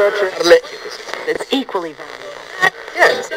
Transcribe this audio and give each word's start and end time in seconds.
It's 0.00 1.52
equally. 1.52 1.96
Yes. 2.94 3.28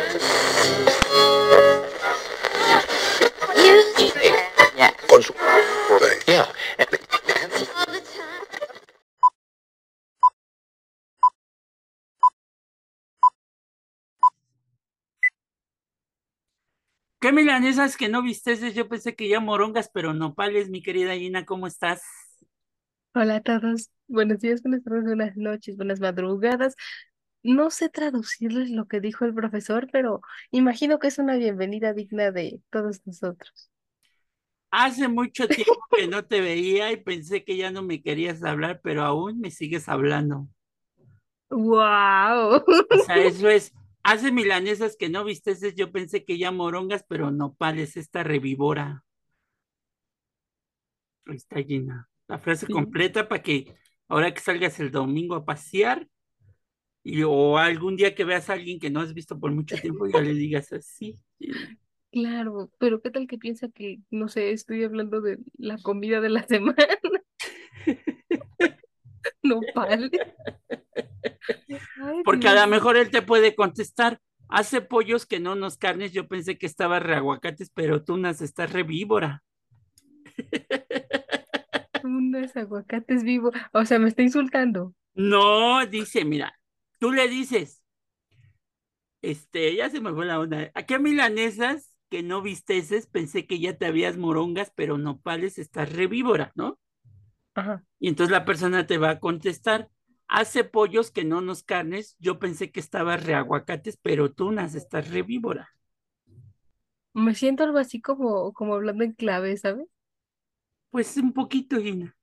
Yeah. 6.27 6.45
¿Qué 17.19 17.31
milanesas 17.31 17.97
que 17.97 18.07
no 18.07 18.21
viste? 18.21 18.71
Yo 18.71 18.87
pensé 18.87 19.15
que 19.15 19.27
ya 19.27 19.39
morongas, 19.39 19.89
pero 19.91 20.13
nopales, 20.13 20.69
mi 20.69 20.83
querida 20.83 21.15
Gina, 21.15 21.43
¿cómo 21.43 21.65
estás? 21.65 22.03
Hola 23.15 23.37
a 23.37 23.41
todos. 23.41 23.89
Buenos 24.11 24.39
días, 24.39 24.61
buenas 24.61 24.83
tardes, 24.83 25.05
buenas 25.05 25.37
noches, 25.37 25.77
buenas 25.77 25.99
madrugadas. 26.01 26.75
No 27.43 27.69
sé 27.71 27.89
traducirles 27.89 28.69
lo 28.71 28.87
que 28.87 28.99
dijo 29.01 29.25
el 29.25 29.33
profesor, 29.33 29.87
pero 29.91 30.21
imagino 30.51 30.99
que 30.99 31.07
es 31.07 31.17
una 31.19 31.37
bienvenida 31.37 31.93
digna 31.93 32.31
de 32.31 32.61
todos 32.71 33.01
nosotros. 33.07 33.71
Hace 34.71 35.07
mucho 35.07 35.49
tiempo 35.53 35.79
que 35.93 36.07
no 36.07 36.25
te 36.25 36.41
veía 36.41 36.91
y 36.91 36.97
pensé 36.97 37.43
que 37.45 37.55
ya 37.57 37.71
no 37.71 37.83
me 37.83 38.01
querías 38.01 38.43
hablar, 38.43 38.81
pero 38.83 39.03
aún 39.03 39.39
me 39.39 39.49
sigues 39.51 39.87
hablando. 39.89 40.47
¡Wow! 41.51 42.63
O 42.89 42.97
sea, 42.99 43.19
eso 43.25 43.49
es, 43.49 43.73
hace 44.03 44.31
milanesas 44.31 44.95
que 44.97 45.09
no 45.09 45.23
viste, 45.25 45.55
yo 45.75 45.91
pensé 45.91 46.23
que 46.25 46.37
ya 46.37 46.51
morongas, 46.51 47.03
pero 47.07 47.31
nopales, 47.31 47.97
esta 47.97 48.23
revivora. 48.23 49.03
Ahí 51.25 51.35
está 51.37 51.61
Gina. 51.63 52.09
La 52.27 52.39
frase 52.39 52.67
Sí. 52.67 52.73
completa 52.73 53.27
para 53.27 53.41
que 53.43 53.75
ahora 54.11 54.33
que 54.33 54.41
salgas 54.41 54.77
el 54.81 54.91
domingo 54.91 55.35
a 55.35 55.45
pasear 55.45 56.05
y, 57.01 57.23
o 57.23 57.57
algún 57.57 57.95
día 57.95 58.13
que 58.13 58.25
veas 58.25 58.49
a 58.49 58.53
alguien 58.53 58.77
que 58.77 58.89
no 58.89 58.99
has 58.99 59.13
visto 59.13 59.39
por 59.39 59.51
mucho 59.51 59.77
tiempo, 59.77 60.05
ya 60.05 60.19
le 60.19 60.33
digas 60.33 60.73
así. 60.73 61.15
Claro, 62.11 62.69
pero 62.77 63.01
¿qué 63.01 63.09
tal 63.09 63.25
que 63.25 63.37
piensa 63.37 63.69
que, 63.69 64.01
no 64.09 64.27
sé, 64.27 64.51
estoy 64.51 64.83
hablando 64.83 65.21
de 65.21 65.39
la 65.57 65.77
comida 65.77 66.19
de 66.19 66.27
la 66.27 66.43
semana? 66.47 66.75
Nopales. 69.43 70.11
Ay, 72.03 72.21
Porque 72.25 72.49
a 72.49 72.65
lo 72.65 72.67
mejor 72.67 72.97
él 72.97 73.09
te 73.11 73.21
puede 73.21 73.55
contestar, 73.55 74.19
hace 74.49 74.81
pollos 74.81 75.25
que 75.25 75.39
no 75.39 75.55
nos 75.55 75.77
carnes, 75.77 76.11
yo 76.11 76.27
pensé 76.27 76.57
que 76.57 76.65
estaba 76.65 76.99
re 76.99 77.15
aguacates, 77.15 77.71
pero 77.73 78.03
tú 78.03 78.17
nas 78.17 78.41
estás 78.41 78.73
re 78.73 78.83
víbora. 78.83 79.41
Unos 82.31 82.55
aguacates 82.55 83.23
vivos. 83.23 83.53
O 83.73 83.85
sea, 83.85 83.99
me 83.99 84.07
está 84.07 84.21
insultando. 84.23 84.95
No, 85.13 85.85
dice, 85.85 86.25
mira, 86.25 86.59
tú 86.99 87.11
le 87.11 87.27
dices, 87.29 87.81
este, 89.21 89.75
ya 89.75 89.89
se 89.89 90.01
me 90.01 90.13
fue 90.13 90.25
la 90.25 90.39
onda, 90.39 90.71
¿a 90.73 90.83
qué 90.85 90.99
milanesas 90.99 91.95
que 92.09 92.23
no 92.23 92.41
visteces? 92.41 93.07
Pensé 93.07 93.45
que 93.45 93.59
ya 93.59 93.77
te 93.77 93.85
habías 93.85 94.17
morongas, 94.17 94.71
pero 94.75 94.97
nopales 94.97 95.57
estás 95.59 95.91
re 95.93 96.07
víbora, 96.07 96.51
¿no? 96.55 96.79
Ajá. 97.55 97.83
Y 97.99 98.07
entonces 98.09 98.31
la 98.31 98.45
persona 98.45 98.87
te 98.87 98.97
va 98.97 99.11
a 99.11 99.19
contestar, 99.19 99.89
hace 100.27 100.63
pollos 100.63 101.11
que 101.11 101.23
no 101.23 101.41
nos 101.41 101.63
carnes, 101.63 102.15
yo 102.19 102.39
pensé 102.39 102.71
que 102.71 102.79
estaba 102.79 103.17
re 103.17 103.35
aguacates, 103.35 103.97
pero 104.01 104.33
tú 104.33 104.51
nas 104.51 104.75
estás 104.75 105.09
re 105.09 105.21
víbora. 105.21 105.69
Me 107.13 107.35
siento 107.35 107.63
algo 107.63 107.77
así 107.77 108.01
como, 108.01 108.51
como 108.53 108.75
hablando 108.75 109.03
en 109.05 109.13
clave, 109.13 109.55
¿sabes? 109.55 109.87
Pues 110.89 111.17
un 111.17 111.33
poquito, 111.33 111.81
Gina. 111.81 112.15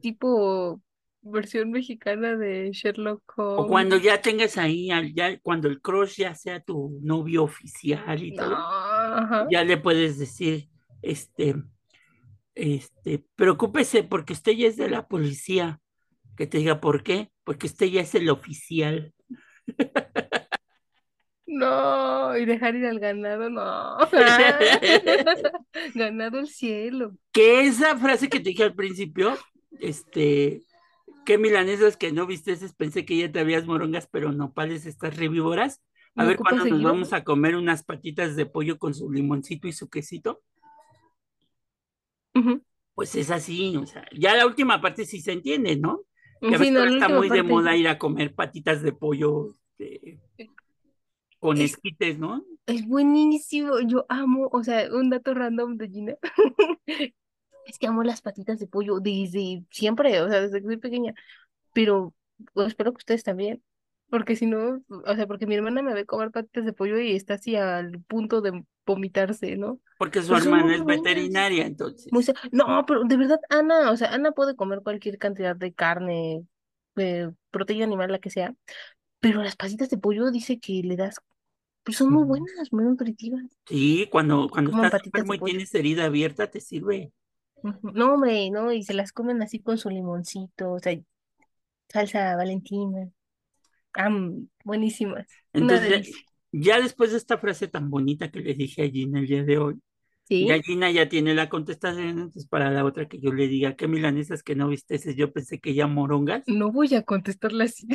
Tipo 0.00 0.80
versión 1.22 1.70
mexicana 1.70 2.36
de 2.36 2.70
Sherlock 2.72 3.22
O 3.36 3.66
cuando 3.66 3.96
Holmes. 3.96 4.06
ya 4.10 4.22
tengas 4.22 4.56
ahí, 4.56 4.90
al- 4.90 5.12
ya, 5.14 5.38
cuando 5.40 5.68
el 5.68 5.80
crush 5.82 6.16
ya 6.16 6.34
sea 6.34 6.60
tu 6.60 6.98
novio 7.02 7.42
oficial 7.44 8.22
y 8.22 8.30
No, 8.32 8.44
todo, 8.44 8.56
ajá. 8.56 9.46
ya 9.50 9.62
le 9.64 9.76
puedes 9.76 10.18
decir, 10.18 10.68
este, 11.02 11.56
este, 12.54 13.24
preocúpese 13.36 14.02
porque 14.02 14.32
usted 14.32 14.52
ya 14.52 14.68
es 14.68 14.76
de 14.76 14.88
la 14.90 15.06
policía. 15.08 15.80
Que 16.36 16.46
te 16.46 16.56
diga 16.58 16.80
por 16.80 17.02
qué, 17.02 17.30
porque 17.44 17.66
usted 17.66 17.86
ya 17.86 18.00
es 18.00 18.14
el 18.14 18.30
oficial. 18.30 19.12
No, 21.46 22.36
y 22.36 22.44
dejar 22.46 22.76
ir 22.76 22.86
al 22.86 23.00
ganado, 23.00 23.50
no. 23.50 23.98
Ganado 25.94 26.38
el 26.38 26.48
cielo. 26.48 27.12
Que 27.32 27.62
esa 27.66 27.96
frase 27.98 28.28
que 28.28 28.38
te 28.40 28.50
dije 28.50 28.62
al 28.62 28.74
principio, 28.74 29.36
este, 29.80 30.62
qué 31.26 31.38
milanesas 31.38 31.96
que 31.96 32.12
no 32.12 32.26
viste, 32.26 32.56
pensé 32.78 33.04
que 33.06 33.18
ya 33.18 33.32
te 33.32 33.40
habías 33.40 33.66
morongas, 33.66 34.08
pero 34.10 34.32
nopales 34.32 34.86
estas 34.86 35.16
revívoras. 35.16 35.82
A 36.16 36.24
¿Me 36.24 36.26
ver 36.26 36.40
cuándo 36.40 36.66
nos 36.66 36.82
vamos 36.82 37.12
a 37.12 37.24
comer 37.24 37.56
unas 37.56 37.84
patitas 37.84 38.36
de 38.36 38.46
pollo 38.46 38.78
con 38.78 38.94
su 38.94 39.10
limoncito 39.12 39.68
y 39.68 39.72
su 39.72 39.88
quesito. 39.90 40.42
Pues 42.94 43.14
es 43.14 43.30
así, 43.30 43.76
o 43.76 43.86
sea, 43.86 44.04
ya 44.16 44.34
la 44.36 44.46
última 44.46 44.80
parte 44.80 45.04
sí 45.06 45.20
se 45.20 45.32
entiende, 45.32 45.76
¿no? 45.76 46.02
Que 46.46 46.54
a 46.56 46.58
Sí, 46.58 46.58
veces 46.58 46.72
no, 46.72 46.84
está 46.84 47.08
muy 47.08 47.30
de 47.30 47.42
moda 47.42 47.76
ir 47.76 47.88
a 47.88 47.98
comer 47.98 48.34
patitas 48.34 48.82
de 48.82 48.92
pollo 48.92 49.52
este, 49.78 50.20
con 51.38 51.60
Es, 51.60 51.62
esquites, 51.62 52.18
¿no? 52.18 52.44
es 52.66 52.86
buenísimo. 52.86 53.80
Yo 53.86 54.06
amo, 54.08 54.48
o 54.52 54.64
sea, 54.64 54.88
un 54.94 55.10
dato 55.10 55.34
random 55.34 55.76
de 55.76 55.88
Gina. 55.88 56.14
Es 57.70 57.78
que 57.78 57.86
amo 57.86 58.02
las 58.02 58.20
patitas 58.20 58.58
de 58.58 58.66
pollo 58.66 58.98
desde 59.00 59.64
siempre, 59.70 60.20
o 60.20 60.28
sea, 60.28 60.40
desde 60.40 60.60
que 60.60 60.66
soy 60.66 60.76
pequeña. 60.76 61.14
Pero 61.72 62.14
pues, 62.52 62.68
espero 62.68 62.92
que 62.92 62.98
ustedes 62.98 63.22
también. 63.22 63.62
Porque 64.10 64.34
si 64.34 64.46
no, 64.46 64.82
o 64.88 65.14
sea, 65.14 65.26
porque 65.28 65.46
mi 65.46 65.54
hermana 65.54 65.82
me 65.82 65.94
ve 65.94 66.04
comer 66.04 66.32
patitas 66.32 66.64
de 66.64 66.72
pollo 66.72 66.98
y 66.98 67.14
está 67.14 67.34
así 67.34 67.54
al 67.54 68.00
punto 68.08 68.40
de 68.40 68.64
vomitarse, 68.84 69.56
¿no? 69.56 69.78
Porque 69.98 70.20
su 70.20 70.28
son 70.28 70.42
hermana 70.42 70.74
es 70.74 70.84
veterinaria, 70.84 71.64
entonces. 71.64 72.12
Muy 72.12 72.24
No, 72.50 72.84
pero 72.86 73.04
de 73.04 73.16
verdad, 73.16 73.38
Ana, 73.48 73.92
o 73.92 73.96
sea, 73.96 74.12
Ana 74.12 74.32
puede 74.32 74.56
comer 74.56 74.80
cualquier 74.82 75.16
cantidad 75.16 75.54
de 75.54 75.72
carne, 75.72 76.44
de 76.96 77.32
proteína 77.52 77.84
animal, 77.84 78.10
la 78.10 78.18
que 78.18 78.30
sea, 78.30 78.52
pero 79.20 79.44
las 79.44 79.54
patitas 79.54 79.90
de 79.90 79.98
pollo 79.98 80.32
dice 80.32 80.58
que 80.58 80.82
le 80.82 80.96
das, 80.96 81.20
pues 81.84 81.96
son 81.98 82.12
muy 82.12 82.24
buenas, 82.24 82.72
muy 82.72 82.84
nutritivas. 82.84 83.44
Sí, 83.66 84.08
cuando, 84.10 84.48
cuando 84.48 84.82
estás 84.82 85.04
enfermo 85.04 85.34
y 85.34 85.38
tienes 85.38 85.72
herida 85.72 86.06
abierta, 86.06 86.50
te 86.50 86.60
sirve. 86.60 87.12
Ujú. 87.62 87.90
No, 87.92 88.14
hombre, 88.14 88.50
no, 88.50 88.72
y 88.72 88.82
se 88.82 88.94
las 88.94 89.12
comen 89.12 89.42
así 89.42 89.60
con 89.60 89.78
su 89.78 89.90
limoncito, 89.90 90.72
o 90.72 90.78
sea, 90.78 90.98
salsa 91.88 92.36
Valentina. 92.36 93.10
Am, 93.94 94.48
buenísimas. 94.64 95.26
Una 95.58 95.80
Entonces, 95.80 95.88
ya, 95.88 96.00
delicia. 96.02 96.26
ya 96.52 96.80
después 96.80 97.10
de 97.12 97.18
esta 97.18 97.38
frase 97.38 97.68
tan 97.68 97.90
bonita 97.90 98.30
que 98.30 98.40
le 98.40 98.54
dije 98.54 98.82
a 98.84 98.90
Gina 98.90 99.20
el 99.20 99.26
día 99.26 99.42
de 99.44 99.58
hoy, 99.58 99.80
ya 100.38 100.56
¿Sí? 100.56 100.62
Gina 100.62 100.90
ya 100.90 101.08
tiene 101.08 101.34
la 101.34 101.48
contestación, 101.48 102.08
entonces 102.08 102.46
para 102.48 102.70
la 102.70 102.84
otra 102.84 103.08
que 103.08 103.20
yo 103.20 103.32
le 103.32 103.48
diga, 103.48 103.76
¿qué 103.76 103.88
milanesas 103.88 104.42
que 104.42 104.56
no 104.56 104.68
viste? 104.68 104.98
Yo 105.16 105.32
pensé 105.32 105.60
que 105.60 105.74
ya 105.74 105.86
morongas. 105.86 106.44
No 106.46 106.70
voy 106.70 106.94
a 106.94 107.02
contestarla 107.02 107.64
así. 107.64 107.86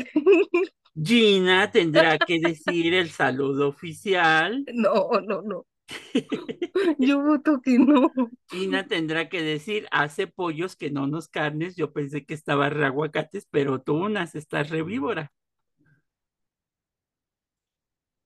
Gina 1.09 1.71
tendrá 1.71 2.17
que 2.19 2.37
decir 2.39 2.93
el 2.93 3.09
saludo 3.09 3.69
oficial. 3.69 4.67
No, 4.73 5.09
no, 5.21 5.41
no. 5.41 5.65
Yo 6.99 7.21
voto 7.21 7.61
que 7.61 7.77
no. 7.79 8.11
Gina 8.49 8.87
tendrá 8.87 9.29
que 9.29 9.41
decir, 9.43 9.87
hace 9.91 10.25
pollos 10.27 10.75
que 10.75 10.89
no 10.91 11.05
nos 11.07 11.27
carnes. 11.27 11.75
Yo 11.75 11.93
pensé 11.93 12.25
que 12.25 12.33
estaba 12.33 12.69
re 12.71 12.85
aguacates, 12.85 13.47
pero 13.51 13.81
tú 13.81 13.95
unas 14.05 14.33
estás 14.35 14.69
re 14.71 14.81
víbora. 14.83 15.31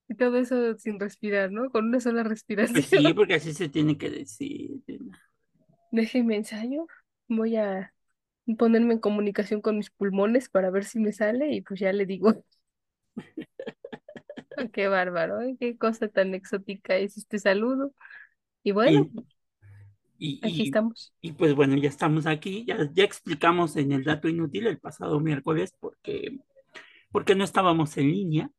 Y 0.08 0.16
todo 0.16 0.38
eso 0.38 0.78
sin 0.78 1.00
respirar, 1.00 1.52
¿no? 1.52 1.70
Con 1.70 1.86
una 1.88 2.00
sola 2.00 2.24
Pues 2.68 2.86
respiración. 2.86 2.86
sí, 2.88 3.14
porque 3.14 3.36
así 3.36 3.54
se 3.54 3.70
tiene 3.70 3.98
que 3.98 4.10
decir. 4.10 4.82
Déjeme 5.92 6.36
ensayo. 6.38 6.88
Voy 7.28 7.56
a 7.58 7.94
ponerme 8.58 8.96
en 8.96 9.00
comunicación 9.00 9.62
con 9.62 9.78
mis 9.78 9.92
pulmones 9.92 10.50
para 10.50 10.70
ver 10.72 10.86
si 10.86 11.00
me 11.00 11.14
sale 11.14 11.54
y 11.54 11.62
pues 11.62 11.80
ya 11.80 11.94
le 11.94 12.06
digo. 12.06 12.44
Qué 14.74 14.88
bárbaro, 14.88 15.42
¿eh? 15.42 15.56
Qué 15.60 15.78
cosa 15.78 16.08
tan 16.08 16.34
exótica 16.34 16.96
es 16.96 17.18
este 17.18 17.40
saludo. 17.40 17.94
Y 18.64 18.72
bueno, 18.72 19.10
Y, 20.18 20.40
aquí 20.46 20.64
y, 20.64 20.66
estamos. 20.66 21.14
y 21.22 21.32
pues 21.34 21.56
bueno, 21.56 21.76
ya 21.78 21.90
estamos 21.90 22.26
aquí. 22.26 22.66
Ya, 22.68 22.90
ya 22.94 23.04
explicamos 23.04 23.76
en 23.78 23.92
el 23.92 24.04
dato 24.04 24.28
inútil 24.28 24.68
el 24.68 24.80
pasado 24.80 25.20
miércoles 25.20 25.74
porque, 25.80 26.38
porque 27.12 27.36
no 27.36 27.44
estábamos 27.44 27.96
en 27.98 28.12
línea. 28.12 28.52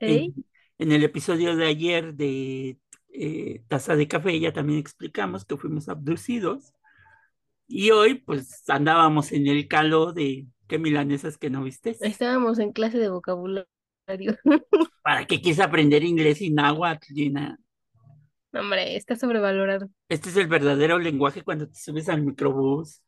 En, 0.00 0.34
en 0.78 0.92
el 0.92 1.02
episodio 1.04 1.56
de 1.56 1.66
ayer 1.66 2.14
de 2.14 2.78
eh, 3.12 3.62
Taza 3.68 3.96
de 3.96 4.06
Café 4.06 4.38
ya 4.38 4.52
también 4.52 4.78
explicamos 4.78 5.44
que 5.44 5.56
fuimos 5.56 5.88
abducidos. 5.88 6.72
Y 7.66 7.90
hoy 7.90 8.14
pues 8.14 8.64
andábamos 8.68 9.32
en 9.32 9.46
el 9.46 9.68
calo 9.68 10.12
de 10.12 10.46
qué 10.68 10.78
milanesas 10.78 11.36
que 11.36 11.50
no 11.50 11.62
viste. 11.62 11.96
Estábamos 12.00 12.58
en 12.58 12.72
clase 12.72 12.98
de 12.98 13.08
vocabulario. 13.08 13.68
¿Para 15.02 15.26
qué 15.26 15.40
quieres 15.40 15.60
aprender 15.60 16.04
inglés 16.04 16.40
y 16.40 16.50
náhuatl, 16.50 17.12
Gina? 17.14 17.58
Hombre, 18.52 18.96
está 18.96 19.16
sobrevalorado. 19.16 19.90
Este 20.08 20.30
es 20.30 20.36
el 20.36 20.46
verdadero 20.46 20.98
lenguaje 20.98 21.42
cuando 21.42 21.68
te 21.68 21.74
subes 21.74 22.08
al 22.08 22.22
microbús. 22.22 23.02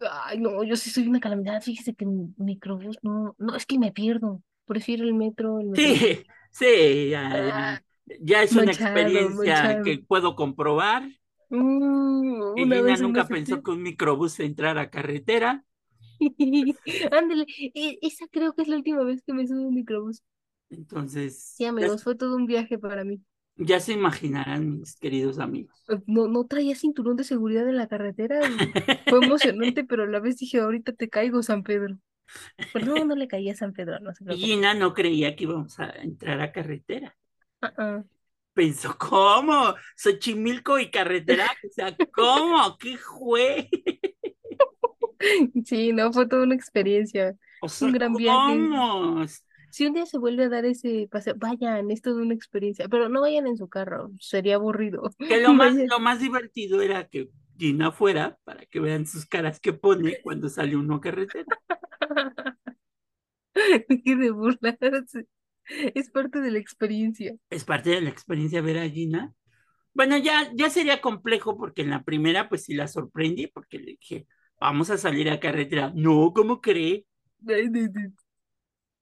Ay, 0.00 0.38
no, 0.38 0.62
yo 0.62 0.76
sí 0.76 0.90
soy 0.90 1.08
una 1.08 1.20
calamidad. 1.20 1.60
Fíjese 1.60 1.94
que 1.94 2.04
en 2.04 2.34
microbús, 2.38 2.98
no, 3.02 3.34
no, 3.38 3.56
es 3.56 3.66
que 3.66 3.78
me 3.78 3.92
pierdo. 3.92 4.42
Prefiero 4.64 5.04
el 5.04 5.14
metro, 5.14 5.60
el 5.60 5.66
metrobús. 5.68 5.98
Sí, 5.98 6.24
sí, 6.52 7.08
ya, 7.10 7.22
ya. 7.30 7.74
Ah, 7.74 7.80
Ya 8.20 8.42
es 8.42 8.52
una 8.52 8.72
experiencia 8.72 9.82
que 9.82 9.98
puedo 9.98 10.36
comprobar. 10.36 11.08
Mm, 11.50 12.68
vez 12.68 13.00
nunca 13.00 13.26
pensó 13.28 13.62
que 13.62 13.70
un 13.70 13.82
microbús 13.82 14.38
entrara 14.40 14.82
a 14.82 14.90
carretera. 14.90 15.64
Ándale, 17.12 17.44
e- 17.74 17.98
esa 18.02 18.26
creo 18.30 18.54
que 18.54 18.62
es 18.62 18.68
la 18.68 18.76
última 18.76 19.02
vez 19.04 19.22
que 19.22 19.32
me 19.34 19.46
subo 19.46 19.62
un 19.68 19.74
microbús. 19.74 20.22
Entonces, 20.70 21.58
Sí, 21.58 21.64
ya, 21.76 21.88
amigos, 21.88 22.04
fue 22.04 22.14
todo 22.16 22.36
un 22.36 22.46
viaje 22.46 22.78
para 22.78 23.04
mí. 23.04 23.22
ya 23.56 23.78
se 23.80 23.92
imaginarán, 23.92 24.78
mis 24.80 24.96
queridos 24.96 25.38
amigos. 25.38 25.92
No, 26.06 26.28
no 26.28 26.46
traía 26.46 26.74
cinturón 26.76 27.16
de 27.16 27.24
seguridad 27.24 27.68
en 27.68 27.76
la 27.76 27.88
carretera. 27.88 28.60
Fue 29.08 29.18
emocionante, 29.20 29.84
pero 29.84 30.04
a 30.04 30.06
la 30.06 30.20
vez 30.20 30.36
dije, 30.38 30.60
ahorita 30.60 30.92
te 30.92 31.08
caigo, 31.08 31.42
San 31.42 31.62
Pedro. 31.62 31.98
Pero 32.72 32.86
no, 32.86 33.04
no 33.06 33.16
le 33.16 33.28
caía 33.28 33.52
a 33.54 33.56
San 33.56 33.72
Pedro, 33.74 34.00
no 34.00 34.14
se 34.14 34.24
preocupe. 34.24 34.56
Gina 34.56 34.74
no 34.74 34.94
creía 34.94 35.34
que 35.34 35.44
íbamos 35.44 35.78
a 35.80 35.90
entrar 35.90 36.40
a 36.40 36.52
carretera. 36.52 37.16
Ah, 37.62 37.72
ah. 37.78 38.04
Pensó, 38.54 38.96
¿cómo? 38.98 39.74
Xochimilco 39.96 40.78
y 40.78 40.90
carretera. 40.90 41.46
O 41.64 41.68
sea, 41.70 41.96
¿cómo? 42.10 42.76
¿Qué 42.78 42.96
fue? 42.98 43.70
Sí, 45.64 45.92
no, 45.92 46.12
fue 46.12 46.28
toda 46.28 46.44
una 46.44 46.54
experiencia. 46.54 47.36
O 47.60 47.68
sea, 47.68 47.88
Un 47.88 47.94
gran 47.94 48.14
viaje. 48.14 48.56
¿cómo? 48.56 49.24
Si 49.70 49.86
un 49.86 49.92
día 49.94 50.06
se 50.06 50.18
vuelve 50.18 50.44
a 50.44 50.48
dar 50.48 50.64
ese 50.64 51.08
paseo, 51.10 51.34
vayan, 51.36 51.90
es 51.90 52.00
toda 52.00 52.22
una 52.22 52.34
experiencia, 52.34 52.88
pero 52.88 53.08
no 53.08 53.20
vayan 53.20 53.46
en 53.46 53.56
su 53.56 53.68
carro, 53.68 54.10
sería 54.18 54.54
aburrido. 54.54 55.10
Que 55.18 55.40
lo 55.42 55.52
más, 55.52 55.74
lo 55.74 56.00
más 56.00 56.20
divertido 56.20 56.80
era 56.80 57.06
que 57.06 57.28
Gina 57.58 57.92
fuera 57.92 58.38
para 58.44 58.64
que 58.66 58.80
vean 58.80 59.06
sus 59.06 59.26
caras 59.26 59.60
que 59.60 59.72
pone 59.72 60.20
cuando 60.22 60.48
sale 60.48 60.76
uno 60.76 60.96
a 60.96 61.00
carretera. 61.00 61.44
Deje 63.88 64.16
de 64.16 64.30
burlarse. 64.30 65.26
Es 65.94 66.10
parte 66.10 66.40
de 66.40 66.50
la 66.50 66.58
experiencia. 66.58 67.36
Es 67.50 67.64
parte 67.64 67.90
de 67.90 68.00
la 68.00 68.10
experiencia 68.10 68.62
ver 68.62 68.78
a 68.78 68.88
Gina. 68.88 69.34
Bueno, 69.92 70.16
ya, 70.16 70.50
ya 70.54 70.70
sería 70.70 71.00
complejo 71.00 71.58
porque 71.58 71.82
en 71.82 71.90
la 71.90 72.04
primera 72.04 72.48
pues 72.48 72.64
sí 72.64 72.74
la 72.74 72.88
sorprendí 72.88 73.48
porque 73.48 73.78
le 73.78 73.96
dije, 73.98 74.26
vamos 74.60 74.90
a 74.90 74.98
salir 74.98 75.30
a 75.30 75.40
carretera. 75.40 75.92
No, 75.94 76.32
¿cómo 76.34 76.60
cree? 76.60 77.06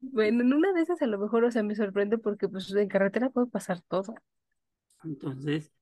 Bueno, 0.00 0.42
en 0.42 0.52
una 0.52 0.72
de 0.72 0.82
esas 0.82 1.00
a 1.02 1.06
lo 1.06 1.18
mejor, 1.18 1.44
o 1.44 1.50
sea, 1.50 1.62
me 1.62 1.74
sorprende 1.74 2.18
porque 2.18 2.48
pues 2.48 2.72
en 2.74 2.88
carretera 2.88 3.30
puede 3.30 3.48
pasar 3.48 3.80
todo. 3.82 4.14
Entonces, 5.04 5.72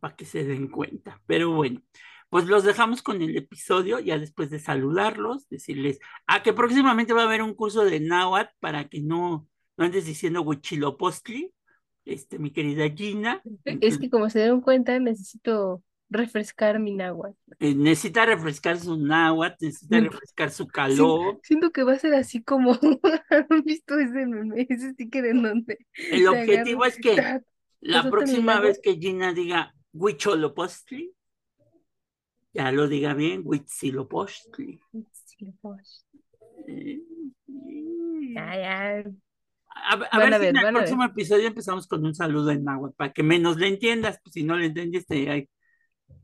para 0.00 0.16
que 0.16 0.24
se 0.24 0.44
den 0.44 0.68
cuenta. 0.68 1.20
Pero 1.26 1.52
bueno, 1.52 1.82
pues 2.28 2.46
los 2.46 2.64
dejamos 2.64 3.02
con 3.02 3.22
el 3.22 3.36
episodio, 3.36 4.00
ya 4.00 4.18
después 4.18 4.50
de 4.50 4.58
saludarlos, 4.58 5.48
decirles, 5.48 5.98
ah, 6.26 6.42
que 6.42 6.52
próximamente 6.52 7.12
va 7.12 7.22
a 7.22 7.26
haber 7.26 7.42
un 7.42 7.54
curso 7.54 7.84
de 7.84 8.00
náhuatl 8.00 8.54
para 8.60 8.88
que 8.88 9.00
no, 9.00 9.48
no 9.76 9.84
andes 9.84 10.06
diciendo 10.06 10.42
huichilopostli, 10.42 11.52
este, 12.04 12.38
mi 12.38 12.50
querida 12.50 12.88
Gina. 12.88 13.42
Es 13.64 13.98
que 13.98 14.10
como 14.10 14.28
se 14.30 14.40
dieron 14.40 14.60
cuenta, 14.60 14.98
necesito 14.98 15.82
refrescar 16.10 16.78
mi 16.78 16.92
náhuatl. 16.94 17.36
Eh, 17.60 17.74
necesita 17.74 18.26
refrescar 18.26 18.78
su 18.78 18.96
náhuatl, 18.96 19.56
necesita 19.64 20.00
refrescar 20.00 20.50
su 20.50 20.66
calor. 20.68 21.40
Siento 21.42 21.70
que 21.70 21.82
va 21.82 21.92
a 21.94 21.98
ser 21.98 22.14
así 22.14 22.42
como, 22.42 22.72
¿han 23.30 23.62
visto 23.64 23.98
ese 23.98 24.26
meme, 24.26 24.66
ese 24.68 24.92
sticker 24.92 25.24
en 25.26 25.42
donde 25.42 25.78
El 26.10 26.28
objetivo 26.28 26.84
es 26.84 26.96
que 26.96 27.16
¡tac! 27.16 27.44
la 27.80 28.08
próxima 28.10 28.60
vez 28.60 28.80
que 28.82 28.96
Gina 28.96 29.32
diga 29.32 29.74
huicholopostli, 29.92 31.12
ya 32.52 32.70
lo 32.72 32.88
diga 32.88 33.14
bien, 33.14 33.42
pues. 33.44 34.46
Eh, 36.68 37.00
Ya, 38.34 38.56
ya. 38.56 39.04
A, 39.76 39.96
ver 39.96 40.08
a 40.10 40.38
si 40.38 40.40
ver, 40.40 40.42
en 40.50 40.56
el 40.56 40.64
ver. 40.64 40.72
próximo 40.74 41.04
episodio 41.04 41.48
empezamos 41.48 41.86
con 41.86 42.04
un 42.06 42.14
saludo 42.14 42.50
en 42.50 42.64
náhuatl, 42.64 42.94
para 42.94 43.12
que 43.12 43.22
menos 43.22 43.56
le 43.56 43.68
entiendas, 43.68 44.20
pues 44.22 44.34
si 44.34 44.44
no 44.44 44.56
le 44.56 44.66
entendiste, 44.66 45.28
ay, 45.28 45.48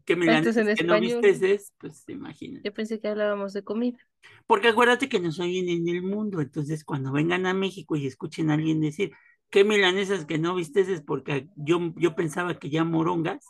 que 0.05 0.17
me 0.17 0.27
Esto 0.27 0.51
es 0.51 0.57
en 0.57 0.67
que 0.75 0.85
no 0.85 0.95
español. 0.95 1.23
viste 1.23 1.31
ese, 1.31 1.73
pues 1.79 2.05
imagínate. 2.09 2.69
Yo 2.69 2.75
pensé 2.75 3.01
que 3.01 3.09
hablábamos 3.09 3.53
de 3.53 3.63
comida. 3.63 3.99
Porque 4.47 4.69
acuérdate 4.69 5.09
que 5.09 5.21
nos 5.21 5.39
oyen 5.41 5.69
en 5.69 5.89
el 5.89 6.03
mundo, 6.03 6.41
entonces 6.41 6.85
cuando 6.85 7.13
vengan 7.13 7.47
a 7.47 7.55
México 7.55 7.97
y 7.97 8.07
escuchen 8.07 8.51
a 8.51 8.55
alguien 8.55 8.81
decir, 8.81 9.13
¿qué 9.51 9.65
milanesas 9.65 10.25
que 10.27 10.39
no 10.39 10.55
viste? 10.55 10.81
Es 10.81 11.03
porque 11.03 11.49
yo, 11.57 11.93
yo 11.97 12.15
pensaba 12.17 12.59
que 12.59 12.71
ya 12.71 12.85
morongas, 12.85 13.47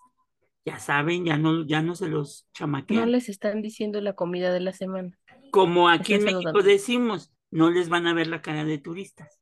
ya 0.64 0.78
saben, 0.78 1.24
ya 1.24 1.38
no, 1.38 1.66
ya 1.66 1.82
no 1.82 1.94
se 1.96 2.08
los 2.08 2.46
No 2.88 3.06
chamaquean. 3.06 3.06
les 3.06 3.30
están 3.30 3.62
diciendo 3.62 4.02
la 4.02 4.12
comida 4.12 4.52
de 4.52 4.60
la 4.60 4.74
semana. 4.74 5.18
Como 5.50 5.88
aquí 5.88 6.14
en 6.14 6.24
México 6.24 6.62
saludando. 6.62 6.62
decimos, 6.62 7.32
no 7.50 7.70
les 7.70 7.88
van 7.88 8.06
a 8.06 8.14
ver 8.14 8.26
la 8.28 8.42
cara 8.42 8.64
de 8.64 8.78
turistas. 8.78 9.40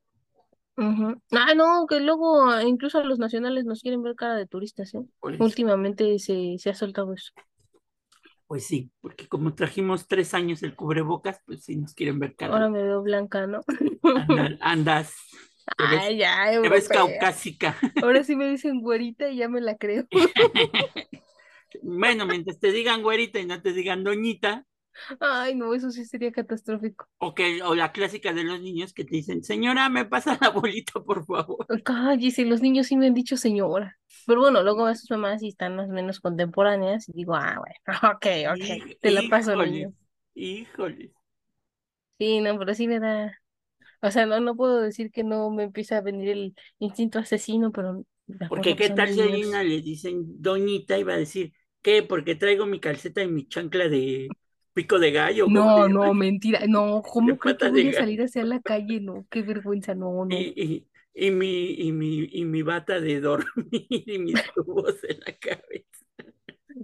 Ujú. 0.79 1.21
Ah, 1.33 1.55
no, 1.55 1.87
que 1.89 2.01
luego 2.01 2.49
ah, 2.49 2.63
incluso 2.63 2.99
a 2.99 3.05
los 3.05 3.19
nacionales 3.19 3.65
nos 3.65 3.83
quieren 3.83 4.03
ver 4.03 4.15
cara 4.15 4.37
de 4.37 4.47
turistas, 4.47 4.95
¿eh? 4.95 5.05
Por 5.21 5.35
eso. 5.35 5.43
Últimamente 5.45 6.19
se, 6.21 6.57
se 6.59 6.71
ha 6.71 6.75
soltado 6.75 7.13
eso. 7.13 7.33
Pues 8.47 8.67
sí, 8.67 8.91
porque 9.01 9.29
como 9.29 9.55
trajimos 9.55 10.07
tres 10.09 10.33
años 10.33 10.63
el 10.63 10.75
cubrebocas, 10.75 11.41
pues 11.45 11.65
sí 11.65 11.77
nos 11.77 11.95
quieren 11.95 12.19
ver 12.19 12.35
cara. 12.35 12.55
Ahora 12.55 12.71
me 12.71 12.83
veo 12.83 13.03
blanca, 13.03 13.47
¿no? 13.47 13.61
Anda- 14.15 14.57
andas, 14.61 15.15
te 15.77 15.87
ves, 15.87 16.03
Ay, 16.03 16.17
ya, 16.19 16.53
te 16.63 16.69
ves 16.69 16.89
europea. 16.89 16.91
caucásica. 16.91 17.77
Ahora 18.01 18.25
sí 18.25 18.37
me 18.37 18.49
dicen 18.49 18.81
güerita 18.81 19.29
y 19.29 19.37
ya 19.39 19.49
me 19.49 19.61
la 19.61 19.77
creo. 19.77 20.07
Bueno, 21.83 22.27
mientras 22.27 22.59
te 22.61 22.73
digan 22.73 23.03
güerita 23.03 23.39
y 23.41 23.47
no 23.47 23.61
te 23.63 23.73
digan 23.73 24.05
doñita, 24.05 24.67
Ay, 25.20 25.55
no, 25.55 25.75
eso 25.75 25.90
sí 25.90 26.05
sería 26.05 26.32
catastrófico. 26.32 27.06
o 27.19 27.35
que, 27.35 27.62
o 27.62 27.75
la 27.75 27.93
clásica 27.93 28.32
de 28.32 28.44
los 28.44 28.61
niños 28.61 28.93
que 28.93 29.05
te 29.05 29.17
dicen, 29.17 29.43
señora, 29.43 29.88
me 29.88 30.05
pasa 30.05 30.38
la 30.40 30.50
bolita, 30.50 31.00
por 31.02 31.25
favor. 31.26 31.67
Cállese, 31.85 32.44
los 32.44 32.61
niños 32.62 32.87
sí 32.87 32.96
me 32.96 33.06
han 33.06 33.14
dicho 33.14 33.37
señora. 33.37 33.99
Pero 34.26 34.40
bueno, 34.40 34.62
luego 34.62 34.87
a 34.87 34.94
sus 34.94 35.11
mamás 35.11 35.40
sí 35.40 35.49
están 35.49 35.76
más 35.76 35.88
o 35.88 35.93
menos 35.93 36.20
contemporáneas 36.20 37.08
y 37.08 37.12
digo, 37.12 37.35
ah, 37.35 37.58
bueno, 37.58 37.75
ok, 38.17 38.26
ok, 38.55 38.99
te 39.00 39.11
la 39.11 39.23
paso, 39.29 39.55
híjoles, 39.55 39.56
niño. 39.56 39.93
Híjoles. 40.35 41.11
Sí, 42.19 42.40
no, 42.40 42.58
pero 42.58 42.75
sí 42.75 42.88
me 42.88 42.99
da. 43.00 43.32
O 44.02 44.11
sea, 44.11 44.26
no, 44.26 44.40
no 44.40 44.56
puedo 44.56 44.81
decir 44.81 45.11
que 45.12 45.25
no 45.25 45.50
me 45.50 45.64
empieza 45.64 45.99
a 45.99 46.00
venir 46.02 46.31
el 46.31 46.56
instinto 46.79 47.19
asesino, 47.19 47.73
pero 47.73 48.05
Porque 48.46 48.76
qué 48.76 48.90
tal 48.90 49.08
si 49.12 49.20
a 49.20 49.62
le 49.62 49.82
dicen 49.82 50.25
doñita 50.43 50.99
y 50.99 51.02
va 51.05 51.14
a 51.14 51.19
decir, 51.19 51.52
¿qué? 51.82 52.02
Porque 52.02 52.35
traigo 52.35 52.67
mi 52.67 52.81
calceta 52.81 53.23
y 53.23 53.29
mi 53.29 53.46
chancla 53.46 53.88
de 53.88 54.29
pico 54.79 54.99
de 54.99 55.11
gallo. 55.13 55.45
¿cómo 55.47 55.55
No, 55.55 55.89
no, 55.89 56.15
mentira. 56.15 56.61
No, 56.69 57.03
¿cómo 57.13 57.39
que 57.39 57.55
voy 57.55 57.89
a 57.89 57.93
salir 57.93 58.23
hacia 58.23 58.45
la 58.45 58.61
calle? 58.61 59.01
No, 59.01 59.27
qué 59.31 59.43
vergüenza, 59.43 59.95
no, 59.95 60.25
no. 60.25 60.37
Y, 60.37 60.87
y, 61.14 61.26
y 61.29 61.31
mi, 61.31 61.71
y, 61.73 61.93
mi, 61.93 62.25
y 62.31 62.45
mi 62.45 62.62
bata 62.62 63.00
de 63.00 63.21
dormir 63.21 63.87
y 63.91 64.19
mis 64.19 64.35
tubos 64.55 65.02
en 65.05 65.21
la 65.21 65.33
cabeza. 65.38 65.85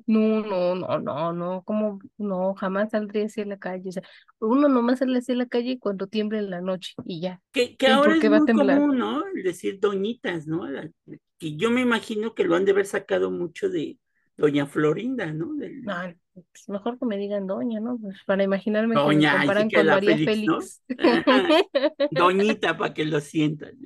No, 0.06 0.42
no, 0.42 0.74
no, 0.74 0.98
no, 1.00 1.32
no, 1.32 1.62
como, 1.64 1.98
no, 2.18 2.54
jamás 2.54 2.90
saldré 2.90 3.24
hacia 3.26 3.44
la 3.44 3.58
calle. 3.58 3.88
O 3.90 3.92
sea, 3.92 4.02
uno 4.40 4.68
nomás 4.68 4.98
sale 5.00 5.18
hacia 5.18 5.34
la 5.36 5.46
calle 5.46 5.78
cuando 5.78 6.06
tiembla 6.08 6.38
en 6.38 6.50
la 6.50 6.60
noche 6.60 6.94
y 7.06 7.20
ya. 7.20 7.40
Que, 7.52 7.76
que 7.76 7.86
¿Y 7.86 7.90
ahora 7.90 8.16
es 8.16 8.24
va 8.28 8.38
muy 8.38 8.46
temblar? 8.46 8.76
común, 8.76 8.98
¿no? 8.98 9.22
Decir 9.44 9.78
doñitas, 9.80 10.46
¿no? 10.46 10.68
La- 10.68 10.90
que 11.38 11.56
yo 11.56 11.70
me 11.70 11.80
imagino 11.82 12.34
que 12.34 12.44
lo 12.44 12.56
han 12.56 12.64
de 12.64 12.72
haber 12.72 12.86
sacado 12.86 13.30
mucho 13.30 13.68
de 13.68 13.98
Doña 14.36 14.66
Florinda, 14.66 15.32
¿no? 15.32 15.54
Del- 15.54 15.82
No, 15.84 15.94
pues 16.34 16.68
mejor 16.68 16.98
que 16.98 17.06
me 17.06 17.16
digan 17.16 17.46
doña, 17.46 17.80
¿no? 17.80 17.98
Pues 17.98 18.16
para 18.26 18.42
imaginarme 18.44 18.98
que 18.98 19.10
me 19.10 19.24
comparan 19.24 19.68
que 19.68 19.76
con 19.76 19.88
María 19.88 20.18
Félix. 20.18 20.82
Doñita, 22.10 22.76
para 22.76 22.94
que 22.94 23.04
lo 23.04 23.20
sientan. 23.20 23.76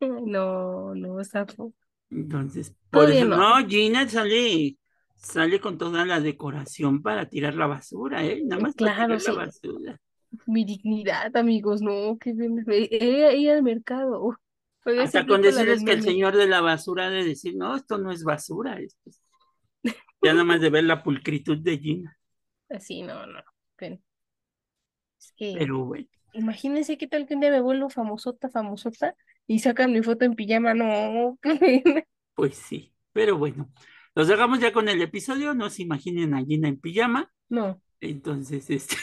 No, 0.00 0.94
no, 0.94 1.22
sapo. 1.24 1.72
Entonces, 2.10 2.74
por 2.90 3.10
Todavía 3.10 3.10
eso, 3.10 3.26
no. 3.26 3.36
no, 3.36 3.66
Gina 3.68 4.08
sale, 4.08 4.76
sale 5.16 5.60
con 5.60 5.78
toda 5.78 6.04
la 6.04 6.20
decoración 6.20 7.02
para 7.02 7.28
tirar 7.28 7.54
la 7.54 7.66
basura, 7.66 8.24
¿eh? 8.24 8.42
Nada 8.44 8.60
más 8.62 8.76
para 8.76 8.92
Claro, 8.94 8.94
tirar 8.94 9.20
sí. 9.20 9.30
la 9.30 9.32
basura. 9.32 10.00
Mi 10.46 10.64
dignidad, 10.64 11.36
amigos, 11.36 11.82
no, 11.82 12.18
que 12.18 12.32
bien. 12.32 12.64
Ella 12.68 13.32
ir 13.34 13.50
al 13.50 13.62
mercado. 13.62 14.36
Hasta 14.94 15.26
con 15.26 15.42
decirles 15.42 15.84
que 15.84 15.92
el 15.92 16.02
señor 16.02 16.36
de 16.36 16.46
la 16.48 16.60
basura 16.60 17.06
ha 17.06 17.10
de 17.10 17.24
decir, 17.24 17.56
no, 17.56 17.76
esto 17.76 17.98
no 17.98 18.10
es 18.12 18.24
basura, 18.24 18.78
esto 18.80 19.10
es-". 19.10 19.21
Ya 20.22 20.32
nada 20.32 20.44
más 20.44 20.60
de 20.60 20.70
ver 20.70 20.84
la 20.84 21.02
pulcritud 21.02 21.58
de 21.58 21.78
Gina. 21.78 22.18
Así, 22.70 23.02
no, 23.02 23.26
no. 23.26 23.40
pero- 23.76 23.98
Es 25.18 25.32
que, 25.36 25.54
Pero 25.58 25.84
bueno, 25.84 26.06
imagínense 26.32 26.98
qué 26.98 27.06
tal 27.06 27.26
que 27.26 27.34
un 27.34 27.40
día 27.40 27.50
me 27.50 27.60
vuelvo 27.60 27.90
famosota, 27.90 28.48
famosota, 28.50 29.14
y 29.46 29.60
sacan 29.60 29.92
mi 29.92 30.02
foto 30.02 30.24
en 30.24 30.34
pijama, 30.34 30.74
no, 30.74 31.38
pues 32.34 32.56
sí. 32.56 32.92
Pero 33.12 33.36
bueno, 33.36 33.70
los 34.14 34.28
dejamos 34.28 34.60
ya 34.60 34.72
con 34.72 34.88
el 34.88 35.02
episodio. 35.02 35.54
No 35.54 35.68
se 35.70 35.82
imaginen 35.82 36.34
a 36.34 36.44
Gina 36.44 36.68
en 36.68 36.80
pijama. 36.80 37.30
No, 37.48 37.82
Entonces, 38.00 38.70
este. 38.70 38.96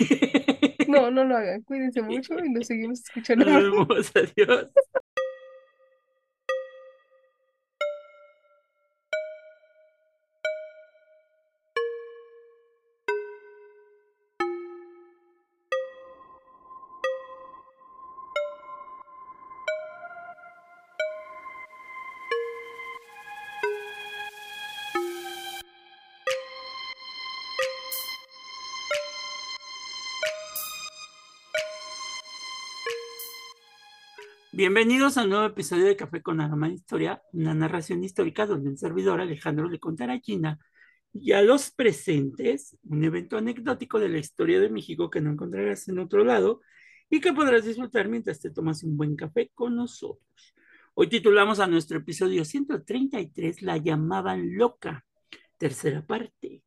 no, 0.88 1.12
no 1.12 1.24
lo 1.24 1.38
hagan. 1.38 1.62
Cuídense 1.64 2.02
mucho 2.02 2.34
y 2.44 2.50
nos 2.50 2.68
seguimos 2.68 3.02
escuchando. 3.02 3.46
Nos 3.46 3.64
vemos, 3.64 4.12
adiós. 4.16 4.72
Bienvenidos 34.60 35.18
a 35.18 35.24
un 35.24 35.30
nuevo 35.30 35.46
episodio 35.46 35.86
de 35.86 35.96
Café 35.96 36.22
con 36.22 36.42
Aroma 36.42 36.68
Historia, 36.68 37.24
una 37.32 37.54
narración 37.54 38.04
histórica 38.04 38.46
donde 38.46 38.70
el 38.70 38.78
servidor 38.78 39.22
Alejandro 39.22 39.70
le 39.70 39.80
contará 39.80 40.16
a 40.16 40.20
China 40.20 40.60
y 41.14 41.32
a 41.32 41.42
los 41.42 41.72
presentes 41.72 42.78
un 42.84 43.02
evento 43.06 43.38
anecdótico 43.38 44.00
de 44.00 44.10
la 44.10 44.18
historia 44.18 44.60
de 44.60 44.70
México 44.70 45.10
que 45.10 45.22
no 45.22 45.32
encontrarás 45.32 45.88
en 45.88 46.00
otro 46.00 46.26
lado 46.26 46.60
y 47.10 47.22
que 47.22 47.32
podrás 47.32 47.64
disfrutar 47.64 48.10
mientras 48.10 48.42
te 48.42 48.50
tomas 48.50 48.84
un 48.84 48.98
buen 48.98 49.16
café 49.16 49.50
con 49.56 49.78
nosotros. 49.78 50.54
Hoy 50.94 51.08
titulamos 51.08 51.62
a 51.62 51.68
nuestro 51.68 52.00
episodio 52.00 52.44
133 52.44 53.62
La 53.62 53.78
llamaban 53.78 54.58
loca, 54.58 55.06
tercera 55.58 56.06
parte. 56.06 56.64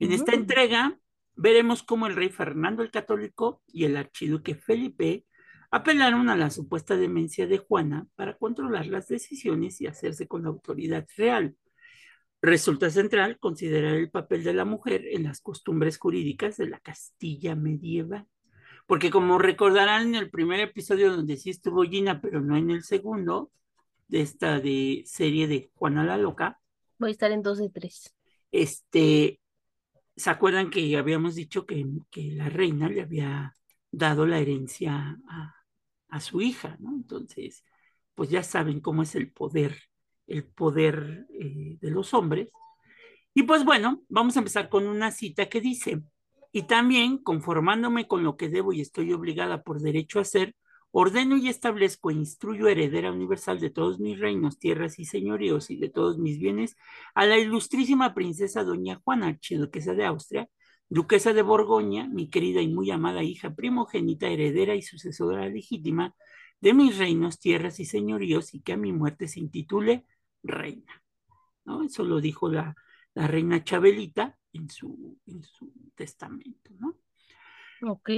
En 0.00 0.10
esta 0.10 0.34
entrega 0.34 0.98
veremos 1.36 1.84
cómo 1.84 2.08
el 2.08 2.16
rey 2.16 2.28
Fernando 2.28 2.82
el 2.82 2.90
Católico 2.90 3.62
y 3.68 3.84
el 3.84 3.96
archiduque 3.96 4.56
Felipe 4.56 5.25
apelaron 5.70 6.28
a 6.28 6.36
la 6.36 6.50
supuesta 6.50 6.96
demencia 6.96 7.46
de 7.46 7.58
Juana 7.58 8.06
para 8.14 8.36
controlar 8.36 8.86
las 8.86 9.08
decisiones 9.08 9.80
y 9.80 9.86
hacerse 9.86 10.26
con 10.26 10.42
la 10.42 10.48
autoridad 10.48 11.06
real. 11.16 11.56
Resulta 12.42 12.90
central 12.90 13.38
considerar 13.38 13.94
el 13.96 14.10
papel 14.10 14.44
de 14.44 14.54
la 14.54 14.64
mujer 14.64 15.04
en 15.06 15.24
las 15.24 15.40
costumbres 15.40 15.98
jurídicas 15.98 16.56
de 16.56 16.68
la 16.68 16.78
Castilla 16.80 17.56
medieval. 17.56 18.26
Porque 18.86 19.10
como 19.10 19.38
recordarán 19.38 20.08
en 20.08 20.14
el 20.14 20.30
primer 20.30 20.60
episodio 20.60 21.10
donde 21.14 21.36
sí 21.36 21.50
estuvo 21.50 21.82
Gina, 21.82 22.20
pero 22.20 22.40
no 22.40 22.56
en 22.56 22.70
el 22.70 22.84
segundo, 22.84 23.50
de 24.08 24.20
esta 24.20 24.60
de 24.60 25.02
serie 25.06 25.48
de 25.48 25.70
Juana 25.74 26.04
la 26.04 26.16
Loca, 26.18 26.60
Voy 26.98 27.10
a 27.10 27.12
estar 27.12 27.30
en 27.32 27.42
dos 27.42 27.58
de 27.58 27.68
tres. 27.68 28.14
este, 28.52 29.40
¿se 30.16 30.30
acuerdan 30.30 30.70
que 30.70 30.96
habíamos 30.96 31.34
dicho 31.34 31.66
que, 31.66 31.84
que 32.10 32.30
la 32.32 32.48
reina 32.48 32.88
le 32.88 33.02
había 33.02 33.54
dado 33.96 34.26
la 34.26 34.38
herencia 34.38 35.18
a, 35.28 35.54
a 36.08 36.20
su 36.20 36.40
hija, 36.42 36.76
¿no? 36.80 36.94
Entonces, 36.94 37.64
pues 38.14 38.30
ya 38.30 38.42
saben 38.42 38.80
cómo 38.80 39.02
es 39.02 39.14
el 39.14 39.32
poder, 39.32 39.76
el 40.26 40.44
poder 40.44 41.26
eh, 41.32 41.78
de 41.80 41.90
los 41.90 42.14
hombres. 42.14 42.50
Y 43.34 43.44
pues 43.44 43.64
bueno, 43.64 44.02
vamos 44.08 44.36
a 44.36 44.40
empezar 44.40 44.68
con 44.68 44.86
una 44.86 45.10
cita 45.12 45.48
que 45.48 45.60
dice, 45.60 46.02
y 46.52 46.62
también 46.64 47.18
conformándome 47.18 48.06
con 48.06 48.22
lo 48.22 48.36
que 48.36 48.48
debo 48.48 48.72
y 48.72 48.80
estoy 48.80 49.12
obligada 49.12 49.62
por 49.62 49.80
derecho 49.80 50.18
a 50.18 50.22
hacer, 50.22 50.54
ordeno 50.90 51.36
y 51.36 51.48
establezco 51.48 52.10
e 52.10 52.14
instruyo 52.14 52.68
heredera 52.68 53.12
universal 53.12 53.60
de 53.60 53.70
todos 53.70 53.98
mis 53.98 54.18
reinos, 54.18 54.58
tierras 54.58 54.98
y 54.98 55.04
señoríos 55.04 55.70
y 55.70 55.76
de 55.76 55.90
todos 55.90 56.18
mis 56.18 56.38
bienes 56.38 56.76
a 57.14 57.26
la 57.26 57.38
ilustrísima 57.38 58.14
princesa 58.14 58.64
doña 58.64 59.00
Juana, 59.04 59.28
archiduquesa 59.28 59.94
de 59.94 60.06
Austria, 60.06 60.48
duquesa 60.88 61.32
de 61.32 61.42
Borgoña, 61.42 62.08
mi 62.08 62.28
querida 62.28 62.60
y 62.60 62.68
muy 62.68 62.90
amada 62.90 63.22
hija 63.22 63.54
primogénita, 63.54 64.28
heredera 64.28 64.74
y 64.74 64.82
sucesora 64.82 65.48
legítima 65.48 66.14
de 66.60 66.74
mis 66.74 66.96
reinos, 66.96 67.38
tierras 67.38 67.80
y 67.80 67.84
señoríos, 67.84 68.54
y 68.54 68.60
que 68.60 68.72
a 68.72 68.76
mi 68.76 68.92
muerte 68.92 69.28
se 69.28 69.40
intitule 69.40 70.06
reina. 70.42 71.02
¿No? 71.64 71.82
Eso 71.82 72.04
lo 72.04 72.20
dijo 72.20 72.48
la, 72.48 72.74
la 73.14 73.26
reina 73.26 73.64
Chabelita 73.64 74.38
en 74.52 74.70
su, 74.70 75.18
en 75.26 75.42
su 75.42 75.72
testamento, 75.94 76.70
¿no? 76.78 76.96
Ok. 77.82 78.10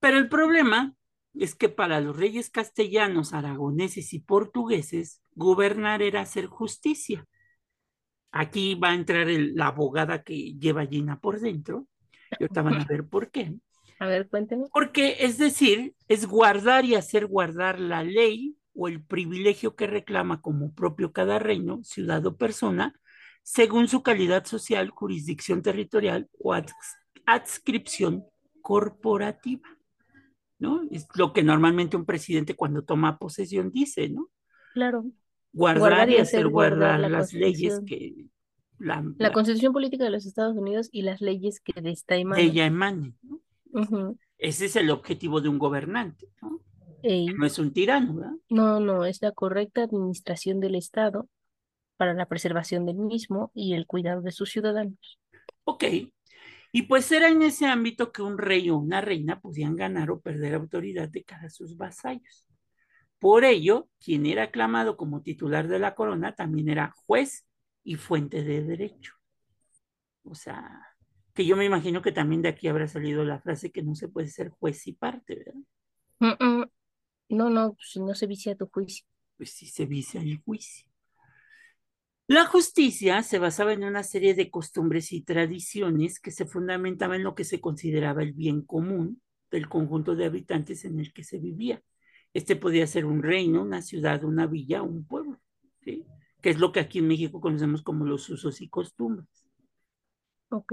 Pero 0.00 0.16
el 0.18 0.28
problema 0.28 0.94
es 1.34 1.54
que 1.54 1.68
para 1.68 2.00
los 2.00 2.16
reyes 2.16 2.50
castellanos, 2.50 3.32
aragoneses 3.32 4.12
y 4.12 4.20
portugueses, 4.20 5.22
gobernar 5.34 6.02
era 6.02 6.20
hacer 6.20 6.46
justicia. 6.46 7.26
Aquí 8.30 8.74
va 8.74 8.90
a 8.90 8.94
entrar 8.94 9.28
el, 9.28 9.54
la 9.54 9.68
abogada 9.68 10.22
que 10.22 10.54
lleva 10.54 10.86
Gina 10.86 11.20
por 11.20 11.40
dentro, 11.40 11.86
y 12.30 12.44
ahorita 12.44 12.62
van 12.62 12.80
a 12.80 12.84
ver 12.84 13.06
por 13.06 13.30
qué. 13.30 13.54
A 14.00 14.06
ver, 14.06 14.28
cuéntenos. 14.28 14.70
Porque 14.72 15.16
es 15.20 15.38
decir, 15.38 15.94
es 16.06 16.24
guardar 16.26 16.84
y 16.84 16.94
hacer 16.94 17.26
guardar 17.26 17.80
la 17.80 18.04
ley 18.04 18.56
o 18.72 18.86
el 18.86 19.02
privilegio 19.02 19.74
que 19.74 19.88
reclama 19.88 20.40
como 20.40 20.72
propio 20.72 21.12
cada 21.12 21.40
reino, 21.40 21.82
ciudad 21.82 22.24
o 22.24 22.36
persona, 22.36 22.94
según 23.42 23.88
su 23.88 24.04
calidad 24.04 24.44
social, 24.44 24.90
jurisdicción 24.90 25.62
territorial 25.62 26.28
o 26.38 26.54
ads 26.54 26.72
adscripción 27.26 28.24
corporativa. 28.62 29.68
¿no? 30.58 30.82
Es 30.90 31.06
lo 31.14 31.32
que 31.32 31.42
normalmente 31.42 31.96
un 31.96 32.04
presidente 32.04 32.54
cuando 32.54 32.84
toma 32.84 33.18
posesión 33.18 33.70
dice, 33.70 34.08
¿no? 34.08 34.28
Claro. 34.74 35.04
Guardar, 35.52 35.80
Guardar 35.80 36.10
y 36.10 36.16
hacer 36.18 36.48
guardar, 36.48 36.78
guardar 36.78 37.00
la 37.00 37.08
las 37.08 37.32
leyes 37.32 37.80
que 37.86 38.26
la, 38.78 39.02
La 39.18 39.28
la- 39.28 39.32
Constitución 39.32 39.72
Política 39.72 40.04
de 40.04 40.10
los 40.10 40.26
Estados 40.26 40.56
Unidos 40.56 40.88
y 40.92 41.02
las 41.02 41.20
leyes 41.20 41.60
que 41.60 41.80
de 41.80 41.90
esta 41.90 42.14
de 42.14 42.20
emanan. 42.22 42.44
ella 42.44 42.66
emanen. 42.66 43.14
¿no? 43.22 44.16
Ese 44.38 44.66
es 44.66 44.76
el 44.76 44.90
objetivo 44.90 45.40
de 45.40 45.48
un 45.48 45.58
gobernante, 45.58 46.28
¿no? 46.42 46.60
No 47.02 47.46
es 47.46 47.58
un 47.58 47.72
tirano, 47.72 48.14
¿verdad? 48.14 48.32
No, 48.50 48.80
no, 48.80 49.04
es 49.04 49.22
la 49.22 49.32
correcta 49.32 49.82
administración 49.84 50.58
del 50.60 50.74
Estado 50.74 51.28
para 51.96 52.14
la 52.14 52.26
preservación 52.26 52.86
del 52.86 52.96
mismo 52.96 53.50
y 53.54 53.74
el 53.74 53.86
cuidado 53.86 54.20
de 54.22 54.32
sus 54.32 54.50
ciudadanos. 54.50 55.18
Ok. 55.64 55.84
Y 56.72 56.82
pues 56.82 57.10
era 57.12 57.28
en 57.28 57.42
ese 57.42 57.66
ámbito 57.66 58.12
que 58.12 58.22
un 58.22 58.36
rey 58.36 58.68
o 58.70 58.76
una 58.76 59.00
reina 59.00 59.40
podían 59.40 59.76
ganar 59.76 60.10
o 60.10 60.20
perder 60.20 60.54
autoridad 60.54 61.08
de 61.08 61.24
cara 61.24 61.46
a 61.46 61.50
sus 61.50 61.76
vasallos. 61.76 62.46
Por 63.18 63.44
ello, 63.44 63.88
quien 64.00 64.26
era 64.26 64.44
aclamado 64.44 64.96
como 64.96 65.22
titular 65.22 65.66
de 65.68 65.78
la 65.78 65.94
corona 65.94 66.34
también 66.34 66.68
era 66.68 66.92
juez 67.06 67.46
y 67.88 67.96
fuente 67.96 68.44
de 68.44 68.62
derecho. 68.62 69.14
O 70.22 70.34
sea, 70.34 70.78
que 71.32 71.46
yo 71.46 71.56
me 71.56 71.64
imagino 71.64 72.02
que 72.02 72.12
también 72.12 72.42
de 72.42 72.50
aquí 72.50 72.68
habrá 72.68 72.86
salido 72.86 73.24
la 73.24 73.40
frase 73.40 73.72
que 73.72 73.82
no 73.82 73.94
se 73.94 74.08
puede 74.08 74.28
ser 74.28 74.50
juez 74.50 74.86
y 74.86 74.92
parte, 74.92 75.36
¿verdad? 75.36 75.60
Mm, 76.18 76.44
mm. 76.44 76.64
No, 77.30 77.48
no, 77.48 77.72
pues, 77.72 77.88
si 77.92 78.00
no 78.00 78.14
se 78.14 78.26
vicia 78.26 78.56
tu 78.56 78.66
juicio. 78.66 79.06
Pues 79.38 79.52
sí 79.52 79.66
se 79.66 79.86
vicia 79.86 80.20
el 80.20 80.36
juicio. 80.42 80.86
La 82.26 82.44
justicia 82.44 83.22
se 83.22 83.38
basaba 83.38 83.72
en 83.72 83.84
una 83.84 84.02
serie 84.02 84.34
de 84.34 84.50
costumbres 84.50 85.10
y 85.12 85.22
tradiciones 85.22 86.20
que 86.20 86.30
se 86.30 86.44
fundamentaban 86.44 87.16
en 87.16 87.24
lo 87.24 87.34
que 87.34 87.44
se 87.44 87.58
consideraba 87.58 88.22
el 88.22 88.34
bien 88.34 88.60
común 88.60 89.22
del 89.50 89.66
conjunto 89.70 90.14
de 90.14 90.26
habitantes 90.26 90.84
en 90.84 91.00
el 91.00 91.14
que 91.14 91.24
se 91.24 91.38
vivía. 91.38 91.82
Este 92.34 92.54
podía 92.54 92.86
ser 92.86 93.06
un 93.06 93.22
reino, 93.22 93.62
una 93.62 93.80
ciudad, 93.80 94.24
una 94.24 94.46
villa, 94.46 94.82
un 94.82 95.06
pueblo, 95.06 95.40
¿sí? 95.82 96.04
Que 96.40 96.50
es 96.50 96.58
lo 96.58 96.72
que 96.72 96.80
aquí 96.80 96.98
en 97.00 97.08
México 97.08 97.40
conocemos 97.40 97.82
como 97.82 98.04
los 98.04 98.28
usos 98.30 98.60
y 98.60 98.68
costumbres. 98.68 99.28
Ok. 100.50 100.72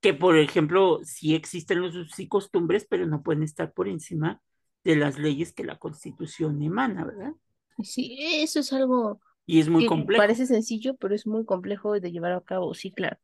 Que, 0.00 0.14
por 0.14 0.38
ejemplo, 0.38 1.00
sí 1.02 1.34
existen 1.34 1.80
los 1.80 1.94
usos 1.96 2.18
y 2.20 2.28
costumbres, 2.28 2.86
pero 2.88 3.06
no 3.06 3.22
pueden 3.22 3.42
estar 3.42 3.72
por 3.72 3.88
encima 3.88 4.40
de 4.84 4.96
las 4.96 5.18
leyes 5.18 5.52
que 5.52 5.64
la 5.64 5.78
Constitución 5.78 6.62
emana, 6.62 7.04
¿verdad? 7.04 7.32
Sí, 7.82 8.16
eso 8.20 8.60
es 8.60 8.72
algo 8.72 9.20
Y 9.46 9.58
es 9.60 9.68
muy 9.68 9.82
que 9.82 9.88
complejo. 9.88 10.20
parece 10.22 10.46
sencillo, 10.46 10.94
pero 10.96 11.14
es 11.14 11.26
muy 11.26 11.44
complejo 11.44 11.98
de 11.98 12.12
llevar 12.12 12.32
a 12.32 12.40
cabo. 12.40 12.74
Sí, 12.74 12.92
claro. 12.92 13.18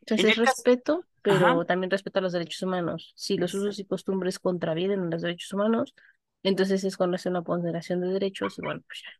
Entonces, 0.00 0.24
En 0.24 0.30
es 0.30 0.36
caso- 0.38 0.50
respeto, 0.50 1.04
pero 1.22 1.46
Ajá. 1.46 1.64
también 1.64 1.90
respeto 1.90 2.18
a 2.18 2.22
los 2.22 2.32
derechos 2.32 2.62
humanos. 2.62 3.12
Si 3.16 3.36
los 3.36 3.54
usos 3.54 3.78
y 3.78 3.84
costumbres 3.84 4.38
contravienen 4.38 5.10
los 5.10 5.22
derechos 5.22 5.52
humanos, 5.52 5.94
entonces 6.42 6.82
es 6.84 6.96
cuando 6.96 7.16
hace 7.16 7.28
una 7.28 7.42
ponderación 7.42 8.00
de 8.00 8.08
derechos 8.08 8.58
y 8.58 8.62
bueno, 8.62 8.80
pues 8.86 9.02
ya, 9.04 9.10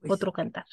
Pues, 0.00 0.12
otro 0.12 0.32
cantar. 0.32 0.66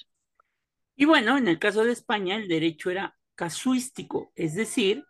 Y 0.95 1.05
bueno, 1.05 1.37
en 1.37 1.47
el 1.47 1.59
caso 1.59 1.83
de 1.83 1.91
España, 1.91 2.35
el 2.35 2.47
derecho 2.47 2.89
era 2.89 3.15
casuístico, 3.35 4.31
es 4.35 4.55
decir, 4.55 5.05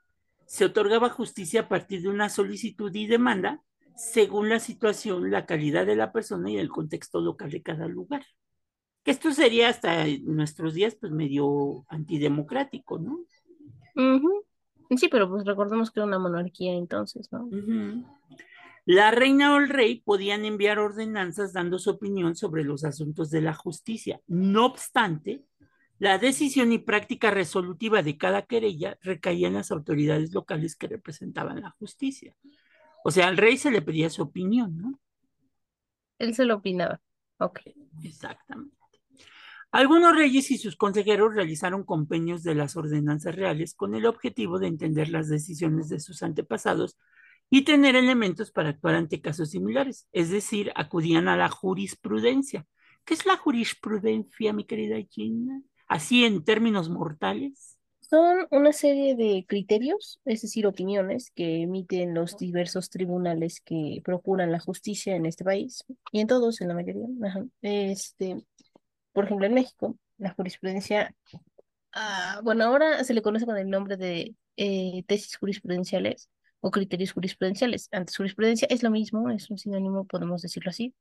se 0.46 0.66
otorgaba 0.66 1.10
justicia 1.10 1.62
a 1.62 1.70
partir 1.70 2.02
de 2.02 2.10
una 2.10 2.30
solicitud 2.30 2.94
y 2.94 3.08
demanda 3.08 3.62
según 3.96 4.50
la 4.50 4.60
situación, 4.60 5.32
la 5.32 5.46
calidad 5.46 5.86
de 5.86 5.96
la 5.96 6.12
persona 6.12 6.52
y 6.52 6.58
el 6.58 6.70
contexto 6.70 7.20
local 7.20 7.50
de 7.50 7.64
cada 7.64 7.88
lugar. 7.88 8.26
Que 9.04 9.12
esto 9.12 9.32
sería 9.32 9.70
hasta 9.70 10.06
nuestros 10.24 10.74
días, 10.74 10.96
pues 10.96 11.12
medio 11.12 11.86
antidemocrático, 11.88 13.00
¿no? 13.00 13.20
Sí, 14.96 15.08
pero 15.10 15.30
pues 15.30 15.46
recordemos 15.46 15.90
que 15.90 16.00
era 16.00 16.08
una 16.08 16.20
monarquía 16.20 16.74
entonces, 16.74 17.32
¿no? 17.32 17.46
Ujú. 17.46 18.06
La 18.88 19.12
reina 19.12 19.54
o 19.54 19.58
el 19.58 19.68
rey 19.68 20.00
podían 20.00 20.46
enviar 20.46 20.80
ordenanzas 20.80 21.52
dando 21.52 21.78
su 21.78 21.90
opinión 21.90 22.38
sobre 22.38 22.64
los 22.64 22.86
asuntos 22.86 23.30
de 23.30 23.42
la 23.42 23.54
justicia. 23.54 24.22
No 24.28 24.66
obstante, 24.66 25.44
la 26.00 26.18
decisión 26.18 26.72
y 26.72 26.78
práctica 26.78 27.30
resolutiva 27.30 28.02
de 28.02 28.18
cada 28.18 28.44
querella 28.44 28.98
recaía 29.02 29.50
en 29.50 29.56
las 29.56 29.72
autoridades 29.72 30.34
locales 30.34 30.78
que 30.78 30.88
representaban 30.88 31.60
la 31.60 31.72
justicia. 31.72 32.34
O 33.04 33.12
sea, 33.12 33.28
al 33.28 33.36
rey 33.36 33.58
se 33.58 33.72
le 33.72 33.82
pedía 33.82 34.10
su 34.10 34.22
opinión, 34.22 34.78
¿no? 34.78 35.02
Él 36.18 36.34
se 36.34 36.46
lo 36.46 36.56
opinaba. 36.56 37.02
Ok. 37.40 37.60
Exactamente. 38.04 38.78
Algunos 39.70 40.16
reyes 40.16 40.50
y 40.50 40.58
sus 40.58 40.78
consejeros 40.78 41.36
realizaron 41.36 41.84
compendios 41.84 42.42
de 42.42 42.56
las 42.56 42.78
ordenanzas 42.78 43.36
reales 43.36 43.74
con 43.74 43.96
el 43.96 44.06
objetivo 44.06 44.60
de 44.60 44.68
entender 44.68 45.10
las 45.10 45.28
decisiones 45.28 45.90
de 45.90 46.00
sus 46.00 46.24
antepasados 46.24 46.98
y 47.50 47.64
tener 47.64 47.96
elementos 47.96 48.52
para 48.52 48.70
actuar 48.70 48.96
ante 48.96 49.22
casos 49.22 49.52
similares, 49.52 50.08
es 50.12 50.30
decir, 50.30 50.72
acudían 50.76 51.28
a 51.28 51.38
la 51.38 51.50
jurisprudencia. 51.50 52.66
¿Qué 53.06 53.14
es 53.14 53.26
la 53.26 53.38
jurisprudencia, 53.38 54.52
mi 54.52 54.66
querida 54.66 54.98
Gina? 55.10 55.62
Así 55.88 56.26
en 56.26 56.44
términos 56.44 56.90
mortales. 56.90 57.78
Son 58.02 58.48
una 58.52 58.74
serie 58.74 59.16
de 59.16 59.46
criterios, 59.48 60.20
es 60.26 60.42
decir, 60.42 60.66
opiniones 60.68 61.32
que 61.32 61.62
emiten 61.64 62.14
los 62.14 62.38
diversos 62.38 62.90
tribunales 62.90 63.62
que 63.62 64.02
procuran 64.04 64.52
la 64.52 64.60
justicia 64.60 65.16
en 65.16 65.26
este 65.26 65.44
país 65.44 65.84
y 66.12 66.22
en 66.22 66.28
todos, 66.28 66.62
en 66.62 66.70
la 66.70 66.74
mayoría. 66.74 67.06
Este, 67.62 68.46
por 69.12 69.26
ejemplo, 69.26 69.46
en 69.46 69.54
México, 69.54 69.98
la 70.18 70.34
jurisprudencia, 70.34 71.14
ah, 71.94 72.40
bueno, 72.44 72.66
ahora 72.66 73.04
se 73.04 73.14
le 73.14 73.22
conoce 73.22 73.46
con 73.46 73.58
el 73.58 73.70
nombre 73.70 73.98
de 73.98 74.36
eh, 74.56 75.04
tesis 75.08 75.38
jurisprudenciales 75.38 76.30
o 76.60 76.72
criterios 76.72 77.12
jurisprudenciales. 77.14 77.90
Antes, 77.92 78.18
jurisprudencia 78.18 78.68
es 78.70 78.84
lo 78.84 78.92
mismo, 78.92 79.30
es 79.30 79.50
un 79.50 79.58
sinónimo, 79.58 80.06
podemos 80.06 80.42
decirlo 80.42 80.70
así. 80.70 80.94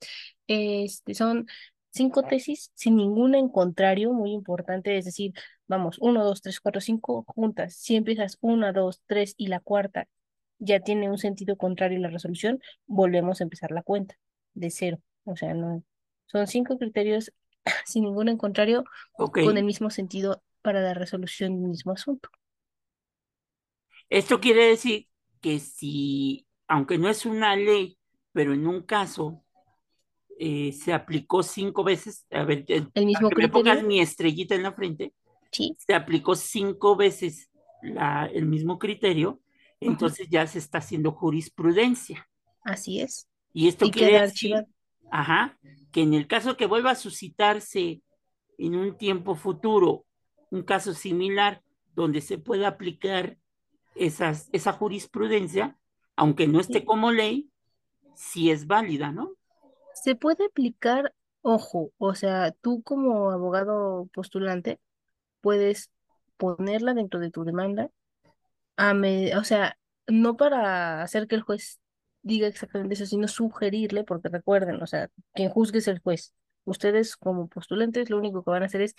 Este, 0.47 1.15
son 1.15 1.47
cinco 1.91 2.23
tesis 2.23 2.71
sin 2.75 2.97
ninguna 2.97 3.39
en 3.39 3.49
contrario, 3.49 4.13
muy 4.13 4.33
importante, 4.33 4.97
es 4.99 5.05
decir, 5.07 5.33
vamos, 5.67 5.97
uno, 6.01 6.25
dos, 6.25 6.43
tres, 6.43 6.61
cuatro, 6.61 6.81
cinco 6.81 7.25
juntas. 7.29 7.75
Si 7.75 7.97
empiezas 7.97 8.39
una, 8.41 8.73
dos, 8.73 9.03
tres 9.07 9.35
y 9.37 9.49
la 9.49 9.61
cuarta 9.61 10.09
ya 10.59 10.81
tiene 10.81 11.11
un 11.11 11.19
sentido 11.19 11.57
contrario 11.57 11.99
la 11.99 12.09
resolución, 12.09 12.61
volvemos 12.87 13.41
a 13.41 13.45
empezar 13.45 13.71
la 13.73 13.83
cuenta 13.83 14.17
de 14.55 14.71
cero. 14.71 15.01
O 15.25 15.37
sea, 15.37 15.55
no, 15.55 15.83
son 16.27 16.47
cinco 16.47 16.79
criterios 16.79 17.33
sin 17.87 18.05
ningún 18.05 18.29
en 18.29 18.37
contrario 18.37 18.85
con 19.17 19.57
el 19.57 19.65
mismo 19.65 19.91
sentido 19.91 20.43
para 20.63 20.81
la 20.81 20.95
resolución 20.95 21.61
del 21.61 21.71
mismo 21.71 21.93
asunto. 21.93 22.29
Esto 24.09 24.41
quiere 24.41 24.67
decir 24.67 25.09
que 25.47 25.61
si, 25.61 26.45
aunque 26.67 26.99
no 26.99 27.09
es 27.09 27.25
una 27.25 27.55
ley, 27.55 27.97
pero 28.33 28.53
en 28.53 28.67
un 28.67 28.83
caso 28.83 29.45
eh, 30.41 30.73
se 30.73 30.93
aplicó 30.93 31.45
cinco 31.45 31.85
veces, 31.85 32.27
a 32.33 32.43
ver, 32.43 32.65
El 32.69 33.07
mismo 33.07 33.31
que 33.31 33.43
me 33.43 33.49
pongas 33.49 33.81
mi 33.85 34.01
estrellita 34.01 34.57
en 34.57 34.65
la 34.65 34.73
frente, 34.73 35.15
sí, 35.53 35.77
se 35.79 35.95
aplicó 35.95 36.35
cinco 36.35 36.97
veces 36.97 37.49
la, 37.81 38.27
el 38.27 38.47
mismo 38.47 38.77
criterio, 38.81 39.41
entonces 39.79 40.27
ya 40.29 40.49
se 40.49 40.59
está 40.59 40.79
haciendo 40.79 41.13
jurisprudencia. 41.13 42.29
así 42.65 43.01
es. 43.01 43.29
Y 43.53 43.69
esto 43.69 43.87
Y 43.87 43.93
quiere 43.93 44.23
decir, 44.23 44.67
ajá, 45.13 45.57
que 45.93 46.03
en 46.03 46.15
el 46.15 46.27
caso 46.27 46.57
que 46.57 46.67
vuelva 46.67 46.91
a 46.91 46.97
suscitarse 46.97 48.03
en 48.59 48.75
un 48.75 48.99
tiempo 48.99 49.37
futuro 49.37 50.07
un 50.51 50.65
caso 50.65 50.93
similar 50.93 51.63
donde 51.95 52.21
se 52.21 52.37
pueda 52.37 52.67
aplicar 52.67 53.39
esas, 53.99 54.49
esa 54.53 54.73
jurisprudencia, 54.73 55.79
aunque 56.17 56.47
no 56.49 56.61
esté 56.61 56.85
como 56.85 57.13
ley, 57.13 57.51
sí 58.15 58.51
es 58.51 58.67
válida, 58.67 59.13
¿no? 59.13 59.33
Se 59.93 60.15
puede 60.15 60.47
aplicar, 60.47 61.15
ojo, 61.43 61.93
o 61.99 62.15
sea, 62.15 62.53
tú 62.61 62.83
como 62.83 63.31
abogado 63.31 64.09
postulante 64.13 64.79
puedes 65.41 65.91
ponerla 66.37 66.95
dentro 66.95 67.21
de 67.21 67.31
tu 67.31 67.45
demanda, 67.45 67.91
a 68.77 68.95
me- 68.95 69.37
o 69.37 69.45
sea, 69.45 69.79
no 70.09 70.37
para 70.37 71.03
hacer 71.03 71.29
que 71.29 71.37
el 71.37 71.43
juez 71.43 71.81
diga 72.23 72.49
exactamente 72.49 72.95
eso, 72.95 73.07
sino 73.07 73.29
sugerirle, 73.29 74.05
porque 74.05 74.29
recuerden, 74.31 74.83
o 74.83 74.87
sea, 74.89 75.11
quien 75.35 75.51
juzgue 75.51 75.79
es 75.79 75.89
el 75.89 76.01
juez. 76.01 76.35
Ustedes 76.65 77.17
como 77.17 77.49
postulantes 77.49 78.11
lo 78.11 78.19
único 78.19 78.45
que 78.45 78.51
van 78.51 78.63
a 78.65 78.67
hacer 78.67 78.83
es 78.83 78.95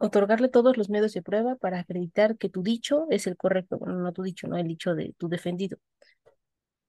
otorgarle 0.00 0.48
todos 0.50 0.78
los 0.78 0.90
medios 0.90 1.14
de 1.14 1.22
prueba 1.22 1.56
para 1.56 1.80
acreditar 1.80 2.38
que 2.38 2.50
tu 2.50 2.62
dicho 2.64 3.06
es 3.10 3.28
el 3.28 3.38
correcto, 3.38 3.78
bueno, 3.78 3.96
no 4.00 4.12
tu 4.14 4.24
dicho, 4.24 4.48
no 4.48 4.58
el 4.58 4.68
dicho 4.68 4.96
de 4.96 5.14
tu 5.18 5.28
defendido. 5.30 5.78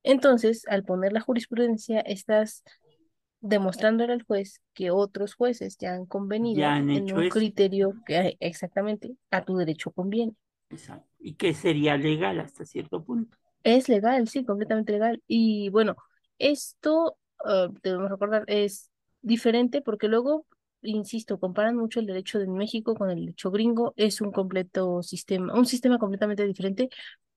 Entonces, 0.03 0.65
al 0.67 0.83
poner 0.83 1.13
la 1.13 1.21
jurisprudencia, 1.21 1.99
estás 2.01 2.63
demostrándole 3.41 4.13
al 4.13 4.23
juez 4.23 4.61
que 4.73 4.91
otros 4.91 5.35
jueces 5.35 5.77
ya 5.77 5.93
han 5.95 6.05
Ya 6.51 6.67
convenido 6.67 6.75
han 6.75 6.89
en 6.91 7.13
un 7.13 7.25
eso. 7.25 7.27
criterio 7.27 7.95
que 8.05 8.37
exactamente 8.39 9.15
a 9.31 9.43
tu 9.45 9.57
derecho 9.57 9.91
conviene. 9.91 10.35
Exacto. 10.69 11.07
Y 11.19 11.35
que 11.35 11.53
sería 11.53 11.97
legal 11.97 12.39
hasta 12.39 12.65
cierto 12.65 13.03
punto. 13.03 13.37
Es 13.63 13.89
legal, 13.89 14.27
sí, 14.27 14.43
completamente 14.45 14.91
legal. 14.93 15.21
Y 15.27 15.69
bueno, 15.69 15.95
esto, 16.39 17.17
eh, 17.47 17.67
debemos 17.83 18.09
recordar, 18.09 18.43
es 18.47 18.89
diferente 19.21 19.81
porque 19.81 20.07
luego, 20.07 20.45
insisto, 20.83 21.39
comparan 21.39 21.75
mucho 21.77 21.99
el 21.99 22.05
derecho 22.07 22.39
de 22.39 22.47
México 22.47 22.95
con 22.95 23.09
el 23.09 23.19
derecho 23.21 23.51
gringo, 23.51 23.93
es 23.97 24.21
un 24.21 24.31
completo 24.31 25.03
sistema, 25.03 25.53
un 25.53 25.65
sistema 25.65 25.97
completamente 25.99 26.45
diferente, 26.45 26.89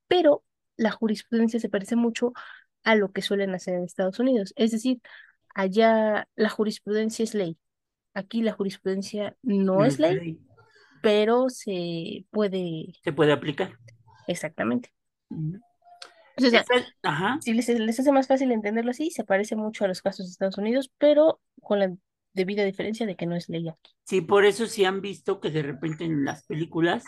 pero 0.09 0.45
la 0.77 0.91
jurisprudencia 0.91 1.61
se 1.61 1.69
parece 1.69 1.97
mucho 1.97 2.33
a 2.83 2.95
lo 2.97 3.13
que 3.13 3.23
suelen 3.23 3.55
hacer 3.55 3.75
en 3.75 3.85
Estados 3.85 4.19
Unidos. 4.19 4.53
Es 4.57 4.71
decir, 4.73 5.01
allá 5.55 6.29
la 6.37 6.49
jurisprudencia 6.51 7.23
es 7.23 7.35
ley. 7.35 7.59
Aquí 8.15 8.43
la 8.43 8.53
jurisprudencia 8.53 9.37
no 9.43 9.77
No 9.79 9.85
es 9.85 9.99
ley, 9.99 10.15
ley. 10.17 10.39
pero 11.03 11.49
se 11.49 12.27
puede, 12.31 12.95
Se 13.03 13.13
puede 13.13 13.33
aplicar. 13.33 13.79
exactamente. 14.27 14.93
O 16.37 16.41
sea, 16.41 16.61
Esa- 16.61 16.87
ajá. 17.03 17.39
si 17.41 17.53
les, 17.55 17.69
les 17.69 18.01
hace 18.01 18.13
más 18.13 18.27
fácil 18.27 18.51
entenderlo 18.53 18.91
así, 18.91 19.11
se 19.11 19.25
parece 19.25 19.55
mucho 19.57 19.85
a 19.85 19.89
los 19.89 20.03
casos 20.03 20.27
de 20.27 20.33
Estados 20.33 20.59
Unidos, 20.59 20.91
pero 20.99 21.41
con 21.63 21.79
la 21.79 21.95
debida 22.35 22.65
diferencia 22.65 23.07
de 23.07 23.17
que 23.17 23.27
no 23.27 23.37
es 23.37 23.49
ley 23.49 23.69
aquí. 23.69 23.93
Sí, 24.05 24.21
por 24.21 24.45
eso 24.45 24.67
sí 24.67 24.85
han 24.85 25.01
visto 25.01 25.41
que 25.41 25.51
de 25.51 25.63
repente 25.63 26.05
en 26.05 26.25
las 26.25 26.45
películas, 26.45 27.05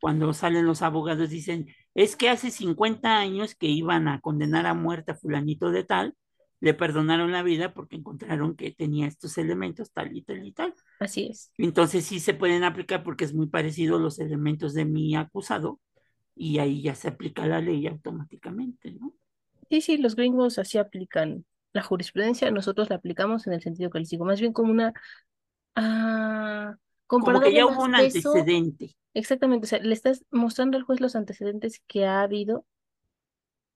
cuando 0.00 0.32
salen 0.32 0.66
los 0.66 0.82
abogados, 0.82 1.30
dicen, 1.30 1.68
es 1.94 2.16
que 2.16 2.28
hace 2.28 2.50
50 2.50 3.18
años 3.18 3.54
que 3.54 3.66
iban 3.66 4.08
a 4.08 4.20
condenar 4.20 4.66
a 4.66 4.74
muerte 4.74 5.12
a 5.12 5.14
fulanito 5.14 5.70
de 5.70 5.84
tal, 5.84 6.14
le 6.60 6.74
perdonaron 6.74 7.32
la 7.32 7.42
vida 7.42 7.74
porque 7.74 7.96
encontraron 7.96 8.56
que 8.56 8.70
tenía 8.70 9.08
estos 9.08 9.36
elementos 9.36 9.90
tal 9.92 10.16
y 10.16 10.22
tal 10.22 10.46
y 10.46 10.52
tal. 10.52 10.74
así 11.00 11.26
es. 11.26 11.50
Entonces 11.58 12.04
sí 12.04 12.20
se 12.20 12.34
pueden 12.34 12.62
aplicar 12.62 13.02
porque 13.02 13.24
es 13.24 13.34
muy 13.34 13.48
parecido 13.48 13.98
los 13.98 14.20
elementos 14.20 14.72
de 14.72 14.84
mi 14.84 15.16
acusado 15.16 15.80
y 16.36 16.58
ahí 16.58 16.80
ya 16.82 16.94
se 16.94 17.08
aplica 17.08 17.46
la 17.46 17.60
ley 17.60 17.86
automáticamente, 17.86 18.92
¿no? 18.92 19.12
Sí, 19.68 19.80
sí, 19.80 19.96
los 19.98 20.14
gringos 20.16 20.58
así 20.58 20.78
aplican 20.78 21.44
la 21.72 21.82
jurisprudencia, 21.82 22.50
nosotros 22.50 22.90
la 22.90 22.96
aplicamos 22.96 23.46
en 23.46 23.54
el 23.54 23.62
sentido 23.62 23.90
digo, 24.10 24.24
más 24.24 24.40
bien 24.40 24.52
como 24.52 24.72
una, 24.72 24.92
ah, 25.74 26.76
como 27.06 27.40
que 27.40 27.52
ya 27.54 27.66
hubo 27.66 27.84
un 27.84 27.96
peso, 27.96 28.34
antecedente. 28.36 28.96
exactamente, 29.14 29.66
o 29.66 29.68
sea, 29.68 29.78
le 29.80 29.94
estás 29.94 30.24
mostrando 30.30 30.76
al 30.76 30.84
juez 30.84 31.00
los 31.00 31.16
antecedentes 31.16 31.80
que 31.86 32.06
ha 32.06 32.22
habido 32.22 32.66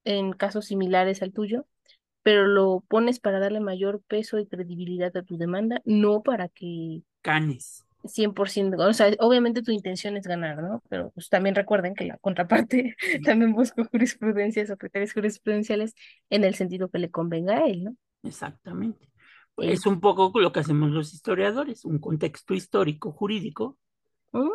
en 0.05 0.33
casos 0.33 0.67
similares 0.67 1.23
al 1.23 1.33
tuyo, 1.33 1.67
pero 2.23 2.47
lo 2.47 2.85
pones 2.89 3.21
para 3.21 3.39
darle 3.41 3.61
mayor 3.61 4.03
peso 4.03 4.39
y 4.39 4.47
credibilidad 4.47 5.17
a 5.17 5.23
tu 5.23 5.37
demanda, 5.39 5.81
no 5.85 6.23
para 6.23 6.49
que 6.49 7.03
Canes. 7.23 7.86
100%, 8.09 8.79
o 8.79 8.93
sea, 8.93 9.13
obviamente 9.21 9.63
tu 9.63 9.71
intención 9.73 10.17
es 10.17 10.27
ganar, 10.27 10.63
¿no? 10.63 10.83
Pero 10.89 11.11
pues 11.11 11.29
también 11.29 11.55
recuerden 11.55 11.95
que 11.95 12.05
la 12.05 12.19
contraparte 12.19 12.97
también 13.25 13.53
busca 13.53 13.85
jurisprudencias 13.85 14.71
o 14.71 14.77
criterios 14.77 15.13
jurisprudenciales 15.13 15.95
en 16.31 16.45
el 16.45 16.55
sentido 16.55 16.89
que 16.89 16.99
le 16.99 17.11
convenga 17.11 17.59
a 17.59 17.67
él, 17.67 17.85
¿no? 17.85 17.97
Exactamente. 18.23 19.07
Eh, 19.59 19.73
Es 19.73 19.87
un 19.87 20.01
poco 20.01 20.39
lo 20.41 20.53
que 20.53 20.61
hacemos 20.61 20.91
los 20.91 21.15
historiadores, 21.15 21.85
un 21.85 21.99
contexto 21.99 22.55
histórico, 22.55 23.13
jurídico, 23.13 23.79
¿Mm? 24.33 24.51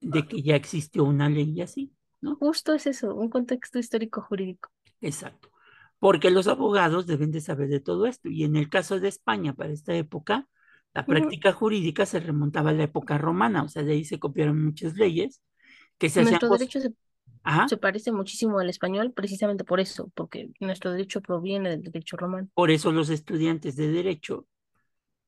de 0.00 0.26
que 0.26 0.42
ya 0.42 0.56
existió 0.56 1.04
una 1.04 1.28
ley 1.28 1.60
así, 1.60 1.92
¿no? 2.20 2.36
Justo 2.36 2.74
es 2.74 2.86
eso, 2.86 3.14
un 3.14 3.28
contexto 3.30 3.78
histórico 3.78 4.22
jurídico. 4.22 4.70
Exacto. 5.00 5.50
Porque 5.98 6.30
los 6.30 6.46
abogados 6.46 7.06
deben 7.06 7.30
de 7.32 7.40
saber 7.40 7.68
de 7.68 7.80
todo 7.80 8.06
esto. 8.06 8.28
Y 8.28 8.44
en 8.44 8.56
el 8.56 8.68
caso 8.68 9.00
de 9.00 9.08
España, 9.08 9.54
para 9.54 9.72
esta 9.72 9.94
época, 9.94 10.46
la 10.96 11.04
práctica 11.04 11.52
jurídica 11.52 12.06
se 12.06 12.20
remontaba 12.20 12.70
a 12.70 12.72
la 12.72 12.84
época 12.84 13.18
romana, 13.18 13.62
o 13.62 13.68
sea, 13.68 13.82
de 13.82 13.92
ahí 13.92 14.04
se 14.04 14.18
copiaron 14.18 14.64
muchas 14.64 14.96
leyes 14.96 15.42
que 15.98 16.08
se 16.08 16.22
Nuestro 16.22 16.48
derecho 16.48 16.80
se, 16.80 17.76
parece 17.76 18.12
muchísimo 18.12 18.58
al 18.58 18.70
español 18.70 19.12
precisamente 19.12 19.62
por 19.62 19.78
eso, 19.78 20.10
porque 20.14 20.50
nuestro 20.58 20.92
derecho 20.92 21.20
proviene 21.20 21.68
del 21.68 21.82
derecho 21.82 22.16
romano. 22.16 22.48
por 22.54 22.70
eso 22.70 22.92
los 22.92 23.10
estudiantes 23.10 23.76
de 23.76 23.88
derecho 23.88 24.46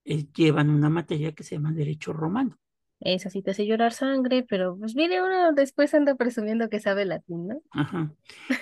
eh, 0.06 0.26
llevan 0.34 0.70
una 0.70 0.88
materia 0.88 1.32
que 1.32 1.42
se 1.42 1.56
llama 1.56 1.72
derecho 1.72 2.14
romano. 2.14 2.58
Esa 3.00 3.28
sí 3.28 3.42
te 3.42 3.50
hace 3.50 3.66
llorar 3.66 3.92
sangre, 3.92 4.44
pero 4.48 4.76
pues 4.76 4.96
mire, 4.96 5.22
uno 5.22 5.52
después 5.52 5.92
anda 5.92 6.14
presumiendo 6.14 6.70
que 6.70 6.80
sabe 6.80 7.04
latín, 7.04 7.46
¿no? 7.46 7.62
Ajá. 7.70 8.12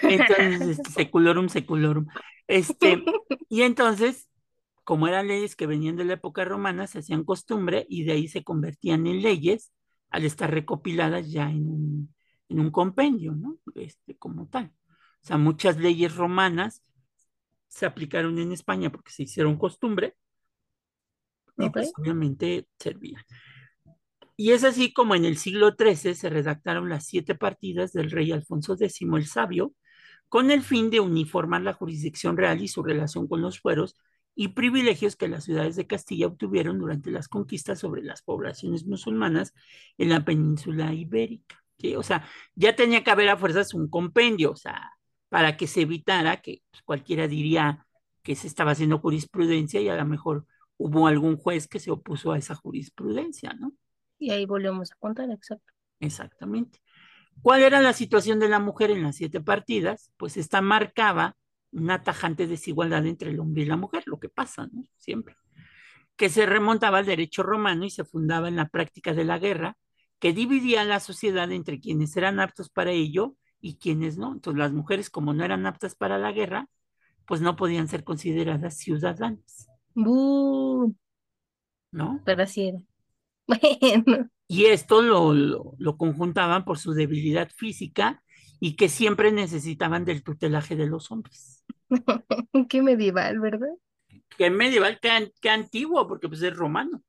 Entonces, 0.03 0.79
este, 0.79 0.90
seculorum, 1.05 1.49
seculorum. 1.49 2.07
Este, 2.49 3.03
y 3.49 3.62
entonces, 3.62 4.29
como 4.87 5.09
eran 5.09 5.27
leyes 5.27 5.57
que 5.57 5.66
venían 5.66 5.96
de 5.96 6.05
la 6.05 6.12
época 6.12 6.44
romana, 6.44 6.87
se 6.87 7.01
hacían 7.01 7.25
costumbre 7.25 7.87
y 7.88 8.05
de 8.05 8.12
ahí 8.12 8.29
se 8.29 8.44
convertían 8.44 9.09
en 9.09 9.20
leyes 9.20 9.72
al 10.11 10.25
estar 10.25 10.49
recopiladas 10.49 11.29
ya 11.29 11.51
en 11.51 11.68
un, 11.68 12.14
en 12.49 12.61
un 12.61 12.70
compendio, 12.70 13.33
¿no? 13.33 13.59
Este, 13.75 14.16
como 14.16 14.46
tal. 14.46 14.72
O 14.87 15.27
sea, 15.27 15.38
muchas 15.38 15.79
leyes 15.79 16.14
romanas 16.14 16.85
se 17.66 17.85
aplicaron 17.85 18.38
en 18.38 18.53
España 18.53 18.92
porque 18.92 19.11
se 19.11 19.25
hicieron 19.25 19.59
costumbre 19.59 20.14
y 21.59 21.68
pues 21.68 21.92
obviamente 21.99 22.68
servían. 22.79 23.25
Y 24.37 24.53
es 24.53 24.62
así 24.62 24.92
como 24.92 25.16
en 25.16 25.25
el 25.25 25.37
siglo 25.37 25.75
XIII 25.77 26.14
se 26.14 26.31
redactaron 26.31 26.88
las 26.88 27.07
siete 27.07 27.35
partidas 27.35 27.92
del 27.92 28.12
rey 28.12 28.31
Alfonso 28.31 28.75
X 28.75 29.01
el 29.03 29.27
Sabio, 29.27 29.75
con 30.29 30.53
el 30.53 30.62
fin 30.62 30.90
de 30.90 31.01
uniformar 31.01 31.62
la 31.62 31.72
jurisdicción 31.72 32.37
real 32.37 32.62
y 32.62 32.68
su 32.68 32.85
relación 32.85 33.27
con 33.27 33.42
los 33.42 33.59
fueros 33.59 33.96
y 34.38 34.49
privilegios 34.49 35.16
que 35.16 35.29
las 35.29 35.44
ciudades 35.44 35.77
de 35.77 35.87
Castilla 35.87 36.27
obtuvieron 36.27 36.79
durante 36.79 37.11
las 37.11 37.27
conquistas 37.27 37.81
sobre 37.81 38.03
las 38.03 38.20
poblaciones 38.22 38.85
musulmanas 38.85 39.55
en 39.96 40.11
la 40.11 40.25
península 40.25 40.92
ibérica. 40.92 41.64
¿sí? 41.79 41.96
O 41.96 42.03
sea, 42.03 42.29
ya 42.55 42.77
tenía 42.77 43.03
que 43.03 43.11
haber 43.11 43.31
a 43.31 43.38
fuerzas 43.38 43.72
un 43.72 43.88
compendio, 43.88 44.53
o 44.53 44.57
sea, 44.57 44.92
para 45.31 45.57
que 45.57 45.66
se 45.66 45.81
evitara 45.81 46.42
que 46.42 46.62
pues, 46.70 46.83
cualquiera 46.83 47.27
diría 47.27 47.87
que 48.22 48.37
se 48.37 48.46
estaba 48.46 48.72
haciendo 48.72 48.99
jurisprudencia 48.99 49.81
y 49.81 49.88
a 49.88 49.96
lo 49.96 50.05
mejor 50.05 50.46
hubo 50.77 51.07
algún 51.07 51.38
juez 51.38 51.66
que 51.66 51.81
se 51.81 51.90
opuso 51.90 52.33
a 52.33 52.38
esa 52.38 52.55
jurisprudencia, 52.55 53.55
¿no? 53.55 53.72
Y 54.18 54.33
ahí 54.33 54.44
volvemos 54.44 54.92
a 54.92 54.96
contar, 54.96 55.31
exacto. 55.31 55.72
Exactamente. 55.99 56.81
¿Cuál 57.40 57.62
era 57.62 57.81
la 57.81 57.94
situación 57.94 58.38
de 58.38 58.49
la 58.49 58.59
mujer 58.59 58.90
en 58.90 59.03
las 59.03 59.16
siete 59.16 59.40
partidas? 59.40 60.11
Pues 60.18 60.37
esta 60.37 60.61
marcaba 60.61 61.37
una 61.73 62.03
tajante 62.03 62.47
desigualdad 62.47 63.07
entre 63.07 63.31
el 63.31 63.41
hombre 63.41 63.63
y 63.63 63.67
la 63.67 63.77
mujer, 63.77 64.05
lo 64.07 64.19
que 64.19 64.29
pasa, 64.29 64.69
¿no? 64.73 64.85
Siempre. 64.97 65.37
Que 66.17 66.29
se 66.29 66.47
remontaba 66.47 66.99
al 66.99 67.07
derecho 67.07 67.43
romano 67.43 67.85
y 67.85 67.91
se 67.91 68.05
fundaba 68.05 68.49
en 68.49 68.57
la 68.57 68.69
práctica 68.69 69.13
de 69.13 69.25
la 69.25 69.39
guerra, 69.39 69.77
que 70.19 70.33
dividía 70.33 70.85
la 70.85 71.01
sociedad 71.01 71.51
entre 71.53 71.81
quienes 71.81 72.17
eran 72.17 72.41
aptos 72.41 72.71
para 72.71 72.91
ello 72.91 73.37
y 73.61 73.77
quienes 73.77 74.17
no. 74.17 74.33
Entonces 74.33 74.59
las 74.59 74.73
mujeres, 74.73 75.11
como 75.11 75.35
no 75.35 75.45
eran 75.45 75.67
aptas 75.67 75.95
para 75.95 76.19
la 76.19 76.33
guerra, 76.33 76.69
pues 77.27 77.41
no 77.41 77.57
podían 77.57 77.89
ser 77.89 78.05
consideradas 78.05 78.79
ciudadanas. 78.79 79.69
¿No? 79.95 80.95
Pero 82.25 82.43
así 82.43 82.69
era. 82.69 82.81
Bueno. 83.47 84.31
Y 84.49 84.67
esto 84.67 85.03
lo, 85.03 85.35
lo, 85.35 85.97
conjuntaban 85.97 86.65
por 86.65 86.79
su 86.79 86.93
debilidad 86.93 87.51
física 87.51 88.23
y 88.61 88.77
que 88.77 88.88
siempre 88.88 89.33
necesitaban 89.33 90.05
del 90.05 90.23
tutelaje 90.23 90.77
de 90.77 90.87
los 90.87 91.11
hombres. 91.11 91.64
Qué 92.69 92.83
medieval, 92.83 93.40
¿verdad? 93.40 93.69
Qué 94.37 94.51
medieval, 94.51 94.99
qué, 95.01 95.51
antiguo, 95.51 96.07
porque 96.07 96.29
pues 96.29 96.42
es 96.42 96.55
romano. 96.55 97.03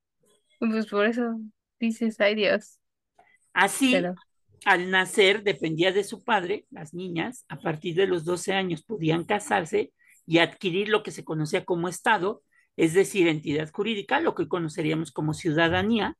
Pues 0.59 0.87
por 0.87 1.05
eso 1.05 1.39
dices, 1.79 2.19
ay 2.19 2.35
Dios. 2.35 2.79
Así, 3.53 3.95
al 4.65 4.91
nacer 4.91 5.43
dependía 5.43 5.91
de 5.91 6.03
su 6.03 6.23
padre, 6.23 6.65
las 6.69 6.93
niñas, 6.93 7.45
a 7.49 7.59
partir 7.59 7.95
de 7.95 8.07
los 8.07 8.23
12 8.23 8.53
años 8.53 8.83
podían 8.83 9.23
casarse 9.23 9.91
y 10.25 10.39
adquirir 10.39 10.89
lo 10.89 11.03
que 11.03 11.11
se 11.11 11.23
conocía 11.23 11.65
como 11.65 11.87
Estado, 11.87 12.43
es 12.75 12.93
decir, 12.93 13.27
entidad 13.27 13.71
jurídica, 13.71 14.19
lo 14.19 14.35
que 14.35 14.47
conoceríamos 14.47 15.11
como 15.11 15.33
ciudadanía, 15.33 16.17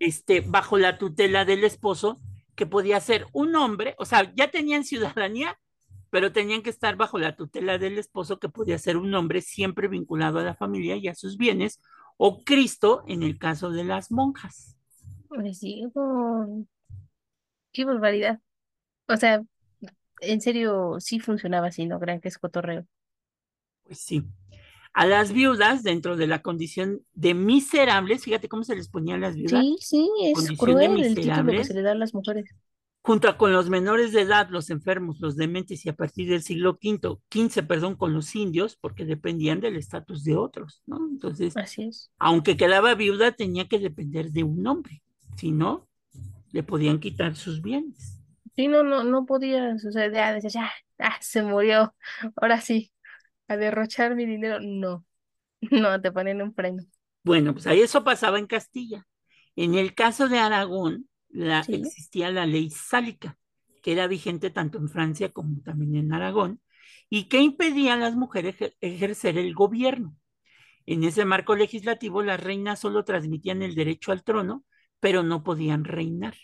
este, 0.00 0.40
bajo 0.40 0.78
la 0.78 0.98
tutela 0.98 1.44
del 1.44 1.64
esposo, 1.64 2.18
que 2.54 2.66
podía 2.66 3.00
ser 3.00 3.26
un 3.32 3.54
hombre, 3.56 3.94
o 3.98 4.04
sea, 4.04 4.32
ya 4.34 4.50
tenían 4.50 4.84
ciudadanía, 4.84 5.58
pero 6.10 6.32
tenían 6.32 6.62
que 6.62 6.70
estar 6.70 6.96
bajo 6.96 7.18
la 7.18 7.36
tutela 7.36 7.78
del 7.78 7.98
esposo, 7.98 8.38
que 8.38 8.48
podía 8.48 8.78
ser 8.78 8.96
un 8.96 9.14
hombre 9.14 9.40
siempre 9.40 9.88
vinculado 9.88 10.38
a 10.38 10.44
la 10.44 10.54
familia 10.54 10.96
y 10.96 11.08
a 11.08 11.14
sus 11.14 11.36
bienes, 11.36 11.80
o 12.16 12.44
Cristo 12.44 13.04
en 13.06 13.22
el 13.22 13.38
caso 13.38 13.70
de 13.70 13.84
las 13.84 14.10
monjas. 14.10 14.76
Pues 15.28 15.58
sí, 15.58 15.84
qué 17.72 17.84
barbaridad. 17.84 18.40
O 19.08 19.16
sea, 19.16 19.42
en 20.20 20.40
serio, 20.40 20.96
sí 21.00 21.20
funcionaba 21.20 21.68
así, 21.68 21.86
¿no? 21.86 21.98
Gran 21.98 22.20
que 22.20 22.28
es 22.28 22.38
cotorreo. 22.38 22.86
Pues 23.84 23.98
sí 23.98 24.24
a 24.94 25.06
las 25.06 25.32
viudas 25.32 25.82
dentro 25.82 26.16
de 26.16 26.26
la 26.26 26.42
condición 26.42 27.00
de 27.14 27.34
miserables, 27.34 28.24
fíjate 28.24 28.48
cómo 28.48 28.64
se 28.64 28.76
les 28.76 28.88
ponía 28.88 29.14
a 29.14 29.18
las 29.18 29.34
viudas. 29.34 29.62
Sí, 29.62 29.76
sí, 29.80 30.10
es 30.22 30.58
cruel 30.58 31.02
el 31.02 31.14
título 31.14 31.52
que 31.52 31.64
se 31.64 31.74
le 31.74 31.82
da 31.82 31.92
a 31.92 31.94
las 31.94 32.14
mujeres. 32.14 32.50
Junto 33.04 33.36
con 33.36 33.52
los 33.52 33.68
menores 33.68 34.12
de 34.12 34.20
edad, 34.20 34.48
los 34.50 34.70
enfermos, 34.70 35.18
los 35.18 35.34
dementes 35.34 35.84
y 35.84 35.88
a 35.88 35.96
partir 35.96 36.28
del 36.28 36.42
siglo 36.42 36.78
V, 36.80 37.18
XV, 37.32 37.66
perdón, 37.66 37.96
con 37.96 38.14
los 38.14 38.36
indios, 38.36 38.76
porque 38.76 39.04
dependían 39.04 39.60
del 39.60 39.76
estatus 39.76 40.22
de 40.22 40.36
otros, 40.36 40.82
¿no? 40.86 40.98
Entonces, 41.10 41.56
Así 41.56 41.82
es. 41.82 42.12
aunque 42.18 42.56
quedaba 42.56 42.94
viuda, 42.94 43.32
tenía 43.32 43.66
que 43.66 43.80
depender 43.80 44.30
de 44.30 44.44
un 44.44 44.64
hombre, 44.68 45.02
si 45.36 45.50
no, 45.50 45.88
le 46.52 46.62
podían 46.62 47.00
quitar 47.00 47.34
sus 47.34 47.60
bienes. 47.60 48.20
Sí, 48.54 48.68
no, 48.68 48.84
no, 48.84 49.02
no 49.02 49.26
podía 49.26 49.76
suceder, 49.78 50.12
ya, 50.12 50.38
ya, 50.38 50.70
ah, 50.98 51.16
se 51.20 51.42
murió, 51.42 51.94
ahora 52.36 52.60
sí, 52.60 52.91
a 53.52 53.56
derrochar 53.56 54.14
mi 54.14 54.26
dinero, 54.26 54.58
no, 54.60 55.04
no, 55.70 56.00
te 56.00 56.12
ponen 56.12 56.42
un 56.42 56.54
freno. 56.54 56.84
Bueno, 57.24 57.52
pues 57.52 57.66
ahí 57.66 57.80
eso 57.80 58.04
pasaba 58.04 58.38
en 58.38 58.46
Castilla. 58.46 59.06
En 59.54 59.74
el 59.74 59.94
caso 59.94 60.28
de 60.28 60.38
Aragón, 60.38 61.08
la, 61.28 61.60
existía 61.60 62.30
la 62.30 62.46
ley 62.46 62.70
sálica, 62.70 63.38
que 63.82 63.92
era 63.92 64.06
vigente 64.06 64.50
tanto 64.50 64.78
en 64.78 64.88
Francia 64.88 65.30
como 65.30 65.60
también 65.62 65.96
en 65.96 66.12
Aragón, 66.12 66.60
y 67.08 67.24
que 67.24 67.40
impedía 67.40 67.94
a 67.94 67.98
las 67.98 68.16
mujeres 68.16 68.56
ejercer 68.80 69.38
el 69.38 69.54
gobierno. 69.54 70.16
En 70.86 71.04
ese 71.04 71.24
marco 71.24 71.54
legislativo, 71.54 72.22
las 72.22 72.40
reinas 72.40 72.80
solo 72.80 73.04
transmitían 73.04 73.62
el 73.62 73.74
derecho 73.74 74.10
al 74.12 74.24
trono, 74.24 74.64
pero 74.98 75.22
no 75.22 75.42
podían 75.42 75.84
reinar. 75.84 76.34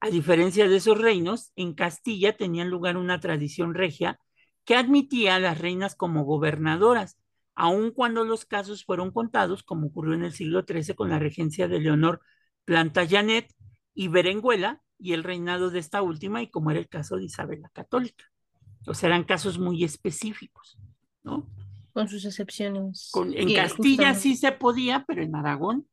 A 0.00 0.10
diferencia 0.10 0.68
de 0.68 0.76
esos 0.76 0.98
reinos, 0.98 1.52
en 1.56 1.74
Castilla 1.74 2.36
tenían 2.36 2.70
lugar 2.70 2.96
una 2.96 3.20
tradición 3.20 3.74
regia 3.74 4.18
que 4.64 4.76
admitía 4.76 5.36
a 5.36 5.40
las 5.40 5.58
reinas 5.58 5.94
como 5.94 6.24
gobernadoras, 6.24 7.18
aun 7.54 7.90
cuando 7.90 8.24
los 8.24 8.44
casos 8.44 8.84
fueron 8.84 9.10
contados, 9.10 9.62
como 9.62 9.88
ocurrió 9.88 10.14
en 10.14 10.24
el 10.24 10.32
siglo 10.32 10.64
XIII 10.66 10.94
con 10.94 11.10
la 11.10 11.18
regencia 11.18 11.68
de 11.68 11.80
Leonor 11.80 12.20
Plantagenet 12.64 13.54
y 13.94 14.08
Berenguela 14.08 14.82
y 14.98 15.12
el 15.12 15.24
reinado 15.24 15.70
de 15.70 15.78
esta 15.78 16.02
última, 16.02 16.42
y 16.42 16.48
como 16.48 16.70
era 16.70 16.80
el 16.80 16.88
caso 16.88 17.16
de 17.16 17.24
Isabel 17.24 17.62
la 17.62 17.68
Católica. 17.68 18.24
O 18.86 18.94
sea, 18.94 19.08
eran 19.08 19.24
casos 19.24 19.58
muy 19.58 19.84
específicos, 19.84 20.78
¿no? 21.22 21.48
Con 21.92 22.08
sus 22.08 22.24
excepciones. 22.24 23.12
en 23.34 23.54
Castilla 23.54 24.14
sí 24.14 24.36
se 24.36 24.52
podía, 24.52 25.04
pero 25.06 25.22
en 25.22 25.34
Aragón, 25.36 25.86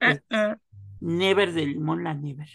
ah, 0.00 0.18
ah. 0.30 0.56
never 1.00 1.52
del 1.52 1.72
limón 1.72 2.04
la 2.04 2.14
never. 2.14 2.48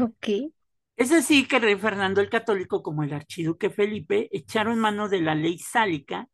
Ok. 0.00 0.52
Es 0.96 1.12
así 1.12 1.46
que 1.46 1.56
el 1.56 1.62
rey 1.62 1.76
Fernando 1.76 2.22
el 2.22 2.30
Católico, 2.30 2.82
como 2.82 3.02
el 3.02 3.12
archiduque 3.12 3.68
Felipe, 3.68 4.28
echaron 4.32 4.78
mano 4.78 5.08
de 5.08 5.20
la 5.20 5.34
ley 5.34 5.58
sálica, 5.58 6.28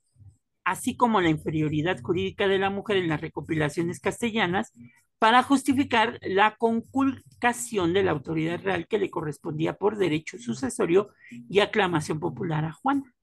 así 0.64 0.96
como 0.96 1.20
la 1.20 1.30
inferioridad 1.30 2.00
jurídica 2.00 2.46
de 2.46 2.60
la 2.60 2.70
mujer 2.70 2.98
en 2.98 3.08
las 3.08 3.20
recopilaciones 3.20 3.98
castellanas, 3.98 4.72
para 5.18 5.42
justificar 5.42 6.18
la 6.22 6.56
conculcación 6.56 7.92
de 7.92 8.04
la 8.04 8.12
autoridad 8.12 8.60
real 8.62 8.86
que 8.86 8.98
le 8.98 9.10
correspondía 9.10 9.74
por 9.74 9.96
derecho 9.96 10.38
sucesorio 10.38 11.10
y 11.30 11.60
aclamación 11.60 12.20
popular 12.20 12.64
a 12.64 12.72
Juana. 12.72 13.14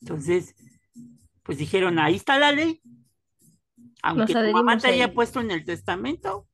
Entonces, 0.00 0.54
pues 1.42 1.58
dijeron, 1.58 1.98
ahí 1.98 2.16
está 2.16 2.38
la 2.38 2.52
ley. 2.52 2.80
Aunque 4.02 4.32
tu 4.32 4.52
mamá 4.52 4.78
te 4.78 4.88
haya 4.88 5.12
puesto 5.12 5.40
en 5.40 5.50
el 5.50 5.64
testamento, 5.64 6.46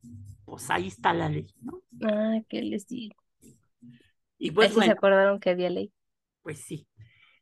pues 0.55 0.71
ahí 0.71 0.87
está 0.87 1.13
la 1.13 1.29
ley, 1.29 1.53
¿no? 1.63 1.83
Ah, 2.05 2.39
¿qué 2.49 2.63
les 2.63 2.87
digo? 2.87 3.17
Y 4.39 4.53
pues 4.53 4.73
se 4.73 4.89
acordaron 4.89 5.41
que 5.41 5.51
había 5.51 5.69
ley. 5.69 5.93
Pues 6.43 6.61
sí. 6.61 6.87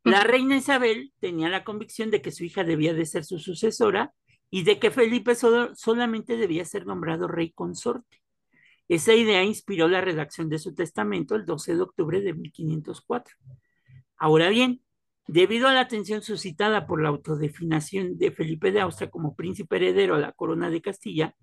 La 0.03 0.25
reina 0.25 0.57
Isabel 0.57 1.13
tenía 1.21 1.51
la 1.51 1.63
convicción 1.63 2.11
de 2.11 2.23
que 2.23 2.33
su 2.33 2.43
hija 2.43 2.65
debía 2.65 2.95
de 2.95 3.05
ser 3.05 3.27
su 3.27 3.39
sucesora 3.39 4.15
y 4.49 4.65
de 4.65 4.79
que 4.79 4.91
Felipe 4.91 5.35
solamente 5.35 6.39
debía 6.39 6.65
ser 6.65 6.87
nombrado 6.87 7.29
rey 7.29 7.51
consorte. 7.51 8.23
Esa 8.89 9.13
idea 9.13 9.45
inspiró 9.45 9.89
la 9.89 10.01
redacción 10.01 10.49
de 10.49 10.59
su 10.59 10.75
testamento 10.75 11.35
el 11.35 11.45
12 11.45 11.77
de 11.77 11.83
octubre 11.83 12.23
de 12.23 12.33
1504. 12.33 13.37
Ahora 14.17 14.49
bien, 14.49 14.81
debido 15.27 15.69
a 15.69 15.75
la 15.75 15.81
atención 15.81 16.23
suscitada 16.23 16.87
por 16.87 17.03
la 17.03 17.11
autodefinación 17.11 18.17
de 18.17 18.33
Felipe 18.33 18.73
de 18.73 18.81
Austria 18.81 19.11
como 19.11 19.37
príncipe 19.37 19.77
heredero 19.77 20.15
a 20.15 20.19
la 20.19 20.33
corona 20.33 20.71
de 20.71 20.81
Castilla, 20.81 21.37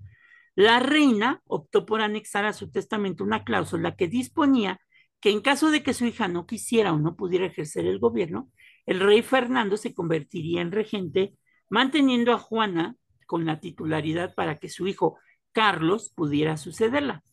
la 0.60 0.82
reina 0.82 1.42
optó 1.46 1.86
por 1.86 2.02
anexar 2.02 2.44
a 2.44 2.52
su 2.52 2.70
testamento 2.70 3.24
una 3.24 3.46
cláusula 3.46 3.96
que 3.96 4.10
disponía 4.10 4.82
que 5.22 5.30
en 5.30 5.40
caso 5.40 5.72
de 5.72 5.84
que 5.84 5.94
su 5.94 6.06
hija 6.06 6.28
no 6.28 6.46
quisiera 6.46 6.92
o 6.92 7.00
no 7.00 7.16
pudiera 7.16 7.46
ejercer 7.46 7.86
el 7.86 7.98
gobierno, 7.98 8.52
el 8.86 9.00
rey 9.00 9.22
Fernando 9.22 9.78
se 9.78 9.94
convertiría 9.94 10.60
en 10.60 10.74
regente, 10.74 11.34
manteniendo 11.70 12.34
a 12.34 12.40
Juana 12.40 12.98
con 13.26 13.46
la 13.46 13.62
titularidad 13.62 14.36
para 14.36 14.60
que 14.60 14.68
su 14.68 14.86
hijo 14.86 15.18
Carlos 15.54 16.12
pudiera 16.14 16.58
sucederla. 16.58 17.24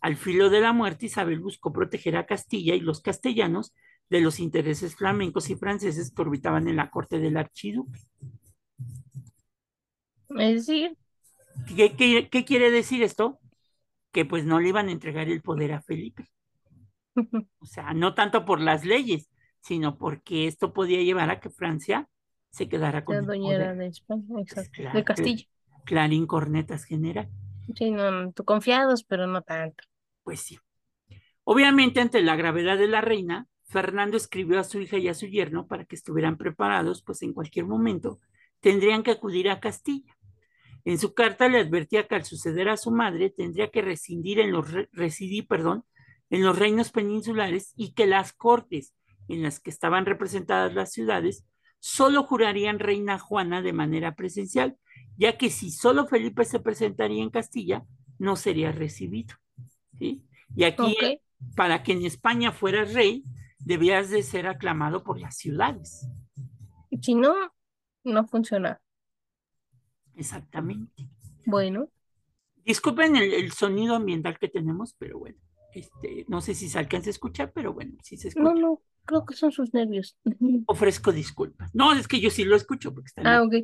Al 0.00 0.14
filo 0.14 0.48
de 0.48 0.60
la 0.60 0.72
muerte, 0.72 1.06
Isabel 1.06 1.40
buscó 1.40 1.72
proteger 1.72 2.16
a 2.16 2.26
Castilla 2.26 2.76
y 2.76 2.80
los 2.80 3.00
castellanos 3.00 3.74
de 4.08 4.20
los 4.20 4.38
intereses 4.38 4.94
flamencos 4.94 5.50
y 5.50 5.56
franceses 5.56 6.12
que 6.14 6.22
orbitaban 6.22 6.68
en 6.68 6.76
la 6.76 6.92
corte 6.92 7.18
del 7.18 7.38
archiduque. 7.38 7.98
Es 10.28 10.66
decir, 10.66 10.96
¿Qué, 11.76 12.44
quiere 12.44 12.70
decir 12.70 13.02
esto? 13.02 13.38
Que 14.12 14.24
pues 14.24 14.44
no 14.44 14.60
le 14.60 14.70
iban 14.70 14.88
a 14.88 14.92
entregar 14.92 15.28
el 15.28 15.42
poder 15.42 15.72
a 15.72 15.82
Felipe. 15.82 16.26
O 17.58 17.66
sea, 17.66 17.94
no 17.94 18.14
tanto 18.14 18.44
por 18.44 18.60
las 18.60 18.84
leyes, 18.84 19.28
sino 19.60 19.98
porque 19.98 20.46
esto 20.46 20.72
podía 20.72 21.02
llevar 21.02 21.30
a 21.30 21.40
que 21.40 21.50
Francia 21.50 22.08
se 22.50 22.68
quedara 22.68 23.04
con 23.04 23.16
la 23.16 23.22
doñera 23.22 23.74
de 23.74 23.88
España, 23.88 24.40
exacto, 24.40 24.82
de 24.94 25.04
Castilla. 25.04 25.44
Clarín 25.84 26.26
Cornetas 26.26 26.84
General. 26.84 27.28
Sí, 27.74 27.90
no, 27.90 28.32
confiados, 28.44 29.04
pero 29.04 29.26
no 29.26 29.42
tanto. 29.42 29.84
Pues 30.22 30.40
sí. 30.40 30.58
Obviamente, 31.42 32.00
ante 32.00 32.22
la 32.22 32.36
gravedad 32.36 32.78
de 32.78 32.86
la 32.86 33.00
reina, 33.00 33.48
Fernando 33.64 34.16
escribió 34.16 34.60
a 34.60 34.64
su 34.64 34.80
hija 34.80 34.98
y 34.98 35.08
a 35.08 35.14
su 35.14 35.26
yerno 35.26 35.66
para 35.66 35.84
que 35.84 35.96
estuvieran 35.96 36.36
preparados, 36.36 37.02
pues 37.02 37.22
en 37.22 37.32
cualquier 37.32 37.66
momento 37.66 38.20
tendrían 38.60 39.02
que 39.02 39.10
acudir 39.10 39.50
a 39.50 39.60
Castilla. 39.60 40.17
En 40.88 40.98
su 40.98 41.12
carta 41.12 41.50
le 41.50 41.58
advertía 41.58 42.08
que 42.08 42.14
al 42.14 42.24
suceder 42.24 42.70
a 42.70 42.78
su 42.78 42.90
madre 42.90 43.28
tendría 43.28 43.70
que 43.70 43.82
residir 43.82 44.40
en 44.40 44.52
los, 44.52 44.72
residir, 44.90 45.46
perdón, 45.46 45.84
en 46.30 46.42
los 46.42 46.58
reinos 46.58 46.92
peninsulares 46.92 47.74
y 47.76 47.92
que 47.92 48.06
las 48.06 48.32
cortes 48.32 48.94
en 49.28 49.42
las 49.42 49.60
que 49.60 49.68
estaban 49.68 50.06
representadas 50.06 50.72
las 50.72 50.90
ciudades 50.90 51.44
solo 51.78 52.22
jurarían 52.22 52.78
reina 52.78 53.18
Juana 53.18 53.60
de 53.60 53.74
manera 53.74 54.14
presencial, 54.14 54.78
ya 55.18 55.36
que 55.36 55.50
si 55.50 55.70
solo 55.70 56.06
Felipe 56.06 56.46
se 56.46 56.58
presentaría 56.58 57.22
en 57.22 57.28
Castilla, 57.28 57.84
no 58.18 58.34
sería 58.34 58.72
recibido. 58.72 59.34
¿sí? 59.98 60.24
Y 60.56 60.64
aquí, 60.64 60.96
para 61.54 61.82
que 61.82 61.92
en 61.92 62.06
España 62.06 62.50
fueras 62.50 62.94
rey, 62.94 63.24
debías 63.58 64.08
de 64.08 64.22
ser 64.22 64.46
aclamado 64.46 65.04
por 65.04 65.20
las 65.20 65.36
ciudades. 65.36 66.08
Si 67.02 67.14
no, 67.14 67.34
no 68.04 68.26
funciona. 68.26 68.80
Exactamente. 70.18 71.08
Bueno. 71.46 71.88
Disculpen 72.64 73.16
el, 73.16 73.52
sonido 73.52 73.94
ambiental 73.94 74.38
que 74.38 74.48
tenemos, 74.48 74.94
pero 74.98 75.18
bueno, 75.18 75.38
este, 75.72 76.26
no 76.28 76.42
sé 76.42 76.54
si 76.54 76.68
se 76.68 76.78
alcanza 76.78 77.08
a 77.08 77.12
escuchar, 77.12 77.52
pero 77.54 77.72
bueno, 77.72 77.96
si 78.02 78.18
se 78.18 78.28
escucha. 78.28 78.44
No, 78.44 78.54
no, 78.54 78.82
creo 79.06 79.24
que 79.24 79.34
son 79.34 79.52
sus 79.52 79.72
nervios. 79.72 80.18
Ofrezco 80.66 81.12
disculpas. 81.12 81.74
No, 81.74 81.94
es 81.94 82.06
que 82.06 82.20
yo 82.20 82.28
sí 82.28 82.44
lo 82.44 82.56
escucho 82.56 82.92
porque 82.92 83.06
está. 83.06 83.22
Ah, 83.24 83.42
ok. 83.42 83.54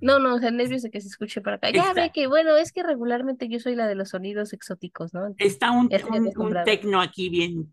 No, 0.00 0.20
no, 0.20 0.36
o 0.36 0.38
sea, 0.38 0.52
nervios 0.52 0.82
de 0.82 0.90
que 0.90 1.00
se 1.00 1.08
escuche 1.08 1.40
para 1.40 1.56
acá. 1.56 1.70
Ya 1.72 1.92
ve 1.92 2.12
que, 2.14 2.28
bueno, 2.28 2.56
es 2.56 2.70
que 2.70 2.84
regularmente 2.84 3.48
yo 3.48 3.58
soy 3.58 3.74
la 3.74 3.88
de 3.88 3.96
los 3.96 4.10
sonidos 4.10 4.52
exóticos, 4.52 5.12
¿no? 5.12 5.34
está 5.38 5.72
un, 5.72 5.90
un, 6.36 6.56
tecno 6.64 7.00
aquí 7.00 7.30
bien, 7.30 7.72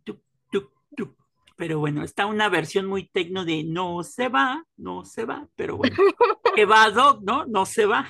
pero 1.59 1.77
bueno, 1.77 2.03
está 2.05 2.25
una 2.25 2.47
versión 2.47 2.85
muy 2.85 3.09
tecno 3.09 3.43
de 3.43 3.65
no 3.65 4.01
se 4.03 4.29
va, 4.29 4.65
no 4.77 5.03
se 5.03 5.25
va, 5.25 5.45
pero 5.57 5.75
bueno, 5.75 5.93
que 6.55 6.65
va 6.65 6.89
Doc, 6.89 7.21
¿no? 7.21 7.45
No 7.45 7.65
se 7.65 7.85
va. 7.85 8.09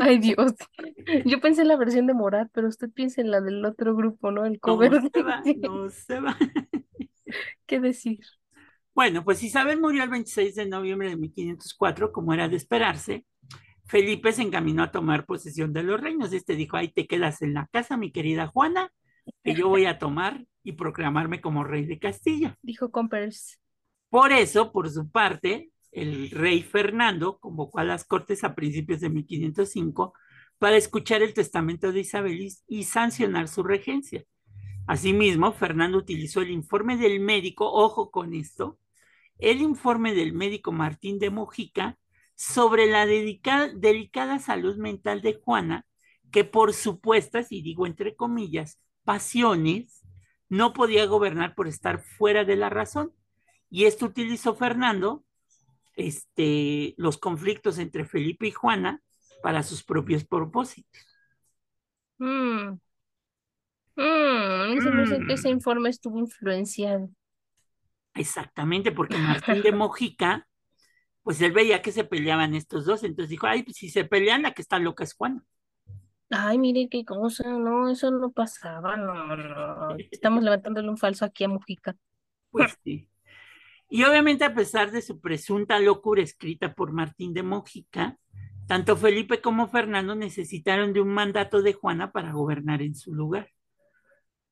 Ay, 0.00 0.18
Dios. 0.18 0.54
Yo 1.24 1.40
pensé 1.40 1.62
en 1.62 1.68
la 1.68 1.76
versión 1.76 2.06
de 2.06 2.14
Morat, 2.14 2.48
pero 2.52 2.68
usted 2.68 2.90
piensa 2.90 3.20
en 3.20 3.30
la 3.30 3.40
del 3.40 3.64
otro 3.64 3.94
grupo, 3.94 4.30
¿no? 4.30 4.44
El 4.44 4.60
cover. 4.60 4.92
No 4.92 5.10
se 5.12 5.22
va, 5.22 5.42
no 5.60 5.90
se 5.90 6.20
va. 6.20 6.36
¿Qué 7.66 7.80
decir? 7.80 8.20
Bueno, 8.94 9.24
pues 9.24 9.42
Isabel 9.42 9.80
murió 9.80 10.02
el 10.02 10.10
26 10.10 10.54
de 10.54 10.66
noviembre 10.66 11.08
de 11.08 11.16
1504, 11.16 12.12
como 12.12 12.34
era 12.34 12.48
de 12.48 12.56
esperarse. 12.56 13.24
Felipe 13.84 14.32
se 14.32 14.42
encaminó 14.42 14.82
a 14.82 14.90
tomar 14.90 15.26
posesión 15.26 15.72
de 15.72 15.82
los 15.82 16.00
reinos. 16.00 16.32
Este 16.32 16.54
dijo, 16.54 16.76
ahí 16.76 16.88
te 16.88 17.06
quedas 17.06 17.42
en 17.42 17.54
la 17.54 17.66
casa, 17.72 17.96
mi 17.96 18.12
querida 18.12 18.46
Juana, 18.46 18.92
que 19.42 19.54
yo 19.54 19.68
voy 19.68 19.86
a 19.86 19.98
tomar 19.98 20.44
y 20.62 20.72
proclamarme 20.72 21.40
como 21.40 21.64
rey 21.64 21.86
de 21.86 21.98
Castilla. 21.98 22.56
Dijo 22.62 22.90
Compers. 22.90 23.60
Por 24.08 24.32
eso, 24.32 24.72
por 24.72 24.90
su 24.90 25.08
parte, 25.10 25.70
el 25.92 26.30
rey 26.30 26.62
Fernando 26.62 27.38
convocó 27.38 27.80
a 27.80 27.84
las 27.84 28.04
cortes 28.04 28.44
a 28.44 28.54
principios 28.54 29.00
de 29.00 29.10
1505 29.10 30.14
para 30.58 30.76
escuchar 30.76 31.22
el 31.22 31.34
testamento 31.34 31.92
de 31.92 32.00
Isabel 32.00 32.48
y 32.68 32.84
sancionar 32.84 33.48
su 33.48 33.62
regencia. 33.62 34.24
Asimismo, 34.86 35.52
Fernando 35.52 35.98
utilizó 35.98 36.42
el 36.42 36.50
informe 36.50 36.96
del 36.96 37.20
médico, 37.20 37.70
ojo 37.72 38.10
con 38.10 38.34
esto, 38.34 38.78
el 39.38 39.60
informe 39.62 40.14
del 40.14 40.32
médico 40.32 40.72
Martín 40.72 41.18
de 41.18 41.30
Mojica 41.30 41.98
sobre 42.34 42.86
la 42.86 43.06
delicada 43.06 44.38
salud 44.38 44.76
mental 44.76 45.22
de 45.22 45.34
Juana, 45.34 45.86
que 46.30 46.44
por 46.44 46.72
supuestas, 46.74 47.52
y 47.52 47.62
digo 47.62 47.86
entre 47.86 48.14
comillas, 48.14 48.80
pasiones, 49.04 50.02
no 50.48 50.72
podía 50.72 51.06
gobernar 51.06 51.54
por 51.54 51.68
estar 51.68 52.02
fuera 52.02 52.44
de 52.44 52.56
la 52.56 52.68
razón. 52.68 53.12
Y 53.70 53.84
esto 53.84 54.06
utilizó 54.06 54.54
Fernando, 54.54 55.24
este, 56.00 56.94
los 56.96 57.18
conflictos 57.18 57.78
entre 57.78 58.04
Felipe 58.04 58.46
y 58.46 58.52
Juana 58.52 59.02
para 59.42 59.62
sus 59.62 59.82
propios 59.82 60.24
propósitos. 60.24 61.06
Mm. 62.18 62.78
Mm, 63.96 65.30
ese 65.30 65.48
informe 65.48 65.90
estuvo 65.90 66.18
influenciado. 66.18 67.10
Exactamente, 68.14 68.92
porque 68.92 69.16
Martín 69.16 69.62
de 69.62 69.72
Mojica, 69.72 70.48
pues 71.22 71.40
él 71.42 71.52
veía 71.52 71.82
que 71.82 71.92
se 71.92 72.04
peleaban 72.04 72.54
estos 72.54 72.84
dos, 72.84 73.04
entonces 73.04 73.30
dijo, 73.30 73.46
ay, 73.46 73.62
pues 73.62 73.76
si 73.76 73.88
se 73.88 74.04
pelean, 74.04 74.42
la 74.42 74.52
que 74.52 74.62
está 74.62 74.78
loca 74.78 75.04
es 75.04 75.14
Juana. 75.14 75.44
Ay, 76.30 76.58
mire 76.58 76.88
qué 76.88 77.04
cosa, 77.04 77.48
no, 77.50 77.88
eso 77.88 78.10
no 78.10 78.30
pasaba, 78.30 78.96
no, 78.96 79.36
no. 79.36 79.96
Estamos 80.10 80.42
levantándole 80.42 80.88
un 80.88 80.96
falso 80.96 81.24
aquí 81.24 81.44
a 81.44 81.48
Mojica. 81.48 81.96
Pues 82.50 82.78
sí. 82.84 83.08
Y 83.90 84.04
obviamente 84.04 84.44
a 84.44 84.54
pesar 84.54 84.92
de 84.92 85.02
su 85.02 85.20
presunta 85.20 85.78
locura 85.80 86.22
escrita 86.22 86.72
por 86.74 86.92
Martín 86.92 87.34
de 87.34 87.42
Mojica, 87.42 88.16
tanto 88.68 88.96
Felipe 88.96 89.40
como 89.40 89.66
Fernando 89.66 90.14
necesitaron 90.14 90.92
de 90.92 91.00
un 91.00 91.08
mandato 91.08 91.60
de 91.60 91.72
Juana 91.72 92.12
para 92.12 92.30
gobernar 92.30 92.82
en 92.82 92.94
su 92.94 93.12
lugar. 93.12 93.50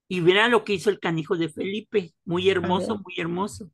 Y 0.09 0.21
verá 0.21 0.49
lo 0.49 0.65
que 0.65 0.73
hizo 0.73 0.91
el 0.91 0.99
canijo 0.99 1.37
de 1.37 1.51
Felipe, 1.51 2.15
muy 2.25 2.51
hermoso, 2.51 2.99
muy 2.99 3.15
hermoso. 3.17 3.71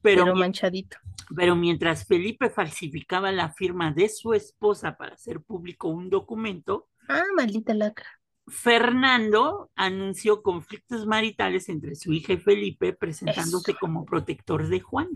Pero, 0.00 0.34
manchadito. 0.34 0.96
Pero 1.36 1.54
mientras 1.54 2.06
Felipe 2.06 2.48
falsificaba 2.48 3.30
la 3.30 3.52
firma 3.52 3.92
de 3.92 4.08
su 4.08 4.32
esposa 4.32 4.96
para 4.96 5.14
hacer 5.14 5.42
público 5.42 5.88
un 5.88 6.08
documento. 6.08 6.88
Ah, 7.08 7.24
maldita 7.36 7.74
lacra. 7.74 8.06
Fernando 8.46 9.70
anunció 9.74 10.42
conflictos 10.42 11.06
maritales 11.06 11.68
entre 11.68 11.94
su 11.94 12.12
hija 12.12 12.34
y 12.34 12.38
Felipe, 12.38 12.92
presentándose 12.92 13.74
como 13.74 14.04
protector 14.04 14.68
de 14.68 14.80
Juan. 14.80 15.08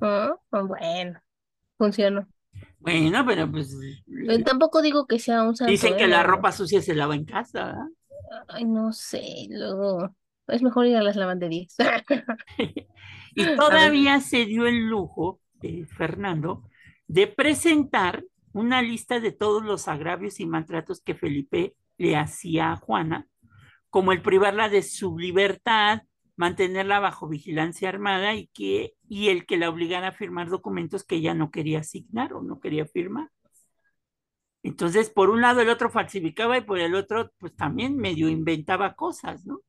Ah, 0.00 0.34
bueno, 0.50 1.20
funcionó. 1.78 2.26
Bueno, 2.78 3.24
pero 3.26 3.50
pues. 3.50 3.76
tampoco 4.44 4.82
digo 4.82 5.06
que 5.06 5.18
sea 5.18 5.42
un 5.42 5.56
santo. 5.56 5.70
Dicen 5.70 5.96
que 5.96 6.04
¿eh? 6.04 6.08
la 6.08 6.22
ropa 6.22 6.52
sucia 6.52 6.82
se 6.82 6.94
lava 6.94 7.14
en 7.14 7.24
casa, 7.24 7.66
¿verdad? 7.66 7.86
Ay, 8.48 8.64
no 8.64 8.92
sé, 8.92 9.46
luego 9.48 10.14
es 10.48 10.62
mejor 10.62 10.86
ir 10.86 10.96
a 10.96 11.02
las 11.02 11.16
lavanderías. 11.16 11.76
y 13.34 13.56
todavía 13.56 14.20
se 14.20 14.46
dio 14.46 14.66
el 14.66 14.86
lujo, 14.86 15.40
eh, 15.62 15.86
Fernando, 15.86 16.64
de 17.06 17.26
presentar 17.26 18.24
una 18.52 18.82
lista 18.82 19.20
de 19.20 19.32
todos 19.32 19.64
los 19.64 19.88
agravios 19.88 20.40
y 20.40 20.46
maltratos 20.46 21.00
que 21.00 21.14
Felipe 21.14 21.76
le 22.00 22.16
hacía 22.16 22.72
a 22.72 22.76
Juana, 22.76 23.28
como 23.90 24.12
el 24.12 24.22
privarla 24.22 24.70
de 24.70 24.82
su 24.82 25.18
libertad, 25.18 26.02
mantenerla 26.34 26.98
bajo 26.98 27.28
vigilancia 27.28 27.90
armada 27.90 28.34
y, 28.34 28.46
que, 28.48 28.94
y 29.06 29.28
el 29.28 29.44
que 29.44 29.58
la 29.58 29.68
obligara 29.68 30.08
a 30.08 30.12
firmar 30.12 30.48
documentos 30.48 31.04
que 31.04 31.16
ella 31.16 31.34
no 31.34 31.50
quería 31.50 31.80
asignar 31.80 32.32
o 32.32 32.40
no 32.40 32.58
quería 32.58 32.86
firmar. 32.86 33.28
Entonces, 34.62 35.10
por 35.10 35.28
un 35.28 35.42
lado 35.42 35.60
el 35.60 35.68
otro 35.68 35.90
falsificaba 35.90 36.56
y 36.56 36.62
por 36.62 36.78
el 36.78 36.94
otro, 36.94 37.32
pues 37.38 37.54
también 37.54 37.98
medio 37.98 38.30
inventaba 38.30 38.94
cosas, 38.94 39.44
¿no? 39.44 39.60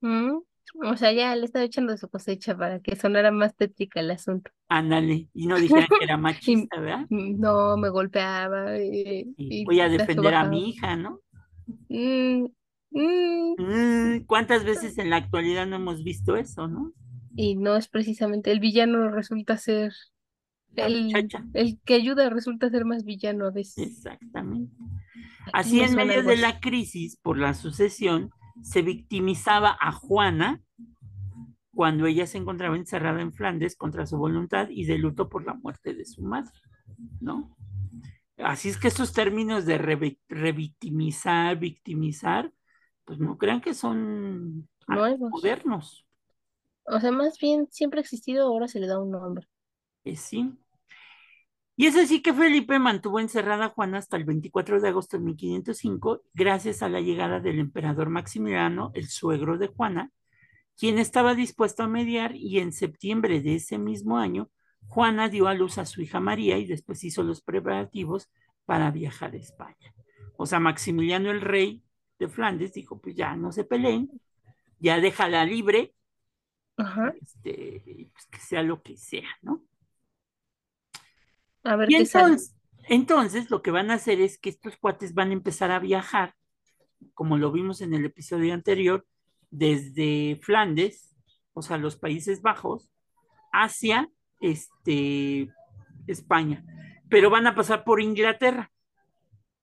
Mm, 0.00 0.42
o 0.82 0.96
sea, 0.96 1.12
ya 1.12 1.34
le 1.36 1.44
estaba 1.44 1.64
echando 1.64 1.96
su 1.96 2.08
cosecha 2.08 2.56
para 2.56 2.80
que 2.80 2.96
sonara 2.96 3.30
más 3.30 3.54
tétrica 3.54 4.00
el 4.00 4.10
asunto. 4.10 4.50
Ándale, 4.68 5.28
y 5.32 5.46
no 5.46 5.58
dijeran 5.58 5.86
que 5.86 6.04
era 6.04 6.16
machista, 6.16 6.80
¿verdad? 6.80 7.06
No, 7.10 7.76
me 7.76 7.88
golpeaba. 7.90 8.78
Y, 8.78 9.64
voy 9.64 9.80
a 9.80 9.88
defender 9.88 10.34
a 10.34 10.44
mi 10.44 10.70
hija, 10.70 10.96
¿no? 10.96 11.20
Mm, 11.88 12.46
mm. 12.90 14.24
¿Cuántas 14.26 14.64
veces 14.64 14.98
en 14.98 15.10
la 15.10 15.16
actualidad 15.16 15.66
no 15.66 15.76
hemos 15.76 16.02
visto 16.02 16.36
eso, 16.36 16.68
no? 16.68 16.92
Y 17.36 17.56
no 17.56 17.76
es 17.76 17.88
precisamente, 17.88 18.52
el 18.52 18.60
villano 18.60 19.10
resulta 19.10 19.56
ser 19.56 19.92
el, 20.76 21.78
que 21.84 21.94
ayuda 21.94 22.30
resulta 22.30 22.70
ser 22.70 22.84
más 22.84 23.04
villano 23.04 23.46
a 23.46 23.50
veces. 23.50 23.96
Exactamente. 23.96 24.74
Así 25.52 25.80
en 25.80 25.94
medio 25.94 26.22
de 26.22 26.36
la 26.36 26.58
crisis 26.60 27.16
por 27.16 27.38
la 27.38 27.54
sucesión, 27.54 28.30
se 28.62 28.82
victimizaba 28.82 29.76
a 29.80 29.92
Juana 29.92 30.62
cuando 31.74 32.06
ella 32.06 32.26
se 32.26 32.38
encontraba 32.38 32.76
encerrada 32.76 33.20
en 33.20 33.32
Flandes 33.32 33.76
contra 33.76 34.06
su 34.06 34.16
voluntad 34.16 34.68
y 34.70 34.84
de 34.84 34.98
luto 34.98 35.28
por 35.28 35.44
la 35.44 35.54
muerte 35.54 35.94
de 35.94 36.04
su 36.04 36.22
madre, 36.22 36.52
¿no? 37.20 37.56
Así 38.38 38.68
es 38.68 38.78
que 38.78 38.88
estos 38.88 39.12
términos 39.12 39.64
de 39.64 39.78
revictimizar, 40.28 41.56
victimizar, 41.58 42.52
pues 43.04 43.18
no 43.18 43.38
crean 43.38 43.60
que 43.60 43.74
son 43.74 44.68
modernos. 44.86 46.06
O 46.86 47.00
sea, 47.00 47.12
más 47.12 47.38
bien 47.38 47.68
siempre 47.70 48.00
ha 48.00 48.02
existido, 48.02 48.46
ahora 48.46 48.68
se 48.68 48.80
le 48.80 48.86
da 48.86 49.00
un 49.00 49.10
nombre. 49.10 49.48
Eh, 50.04 50.16
sí. 50.16 50.52
Y 51.76 51.86
es 51.86 51.96
así 51.96 52.22
que 52.22 52.32
Felipe 52.32 52.78
mantuvo 52.78 53.18
encerrada 53.18 53.66
a 53.66 53.68
Juana 53.70 53.98
hasta 53.98 54.16
el 54.16 54.24
24 54.24 54.80
de 54.80 54.88
agosto 54.88 55.18
de 55.18 55.24
1505, 55.24 56.22
gracias 56.32 56.82
a 56.82 56.88
la 56.88 57.00
llegada 57.00 57.40
del 57.40 57.58
emperador 57.58 58.10
Maximiliano, 58.10 58.92
el 58.94 59.08
suegro 59.08 59.58
de 59.58 59.66
Juana, 59.66 60.10
quien 60.76 60.98
estaba 60.98 61.34
dispuesto 61.34 61.82
a 61.82 61.88
mediar 61.88 62.36
y 62.36 62.60
en 62.60 62.72
septiembre 62.72 63.40
de 63.40 63.56
ese 63.56 63.78
mismo 63.78 64.18
año, 64.18 64.50
Juana 64.86 65.28
dio 65.28 65.48
a 65.48 65.54
luz 65.54 65.78
a 65.78 65.86
su 65.86 66.00
hija 66.00 66.20
María 66.20 66.58
y 66.58 66.66
después 66.66 67.02
hizo 67.02 67.22
los 67.24 67.42
preparativos 67.42 68.30
para 68.66 68.90
viajar 68.90 69.34
a 69.34 69.38
España. 69.38 69.94
O 70.36 70.46
sea, 70.46 70.60
Maximiliano 70.60 71.30
el 71.30 71.40
rey 71.40 71.82
de 72.18 72.28
Flandes 72.28 72.72
dijo, 72.72 73.00
pues 73.00 73.16
ya 73.16 73.34
no 73.34 73.50
se 73.50 73.64
peleen, 73.64 74.10
ya 74.78 75.00
déjala 75.00 75.44
libre, 75.44 75.94
Este, 77.20 78.10
pues 78.12 78.26
que 78.26 78.38
sea 78.38 78.62
lo 78.62 78.82
que 78.82 78.96
sea, 78.96 79.28
¿no? 79.42 79.62
A 81.64 81.76
ver 81.76 81.90
y 81.90 81.94
qué 81.94 82.02
entonces, 82.02 82.54
Entonces, 82.88 83.50
lo 83.50 83.62
que 83.62 83.70
van 83.70 83.90
a 83.90 83.94
hacer 83.94 84.20
es 84.20 84.38
que 84.38 84.50
estos 84.50 84.76
cuates 84.76 85.14
van 85.14 85.30
a 85.30 85.34
empezar 85.34 85.70
a 85.70 85.78
viajar, 85.78 86.34
como 87.14 87.38
lo 87.38 87.50
vimos 87.50 87.80
en 87.80 87.94
el 87.94 88.04
episodio 88.04 88.54
anterior, 88.54 89.06
desde 89.50 90.38
Flandes, 90.42 91.14
o 91.52 91.62
sea, 91.62 91.78
los 91.78 91.96
Países 91.96 92.42
Bajos, 92.42 92.90
hacia 93.52 94.10
este, 94.40 95.52
España, 96.06 96.64
pero 97.08 97.30
van 97.30 97.46
a 97.46 97.54
pasar 97.54 97.84
por 97.84 98.00
Inglaterra, 98.00 98.70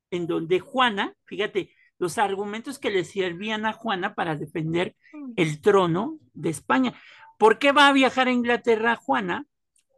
en 0.09 0.27
donde 0.27 0.59
Juana, 0.59 1.13
fíjate, 1.25 1.71
los 1.99 2.17
argumentos 2.17 2.79
que 2.79 2.89
le 2.89 3.03
servían 3.03 3.65
a 3.65 3.73
Juana 3.73 4.15
para 4.15 4.35
defender 4.35 4.95
el 5.35 5.61
trono 5.61 6.17
de 6.33 6.49
España. 6.49 6.95
¿Por 7.37 7.59
qué 7.59 7.71
va 7.71 7.87
a 7.87 7.93
viajar 7.93 8.27
a 8.27 8.31
Inglaterra 8.31 8.95
Juana? 8.95 9.45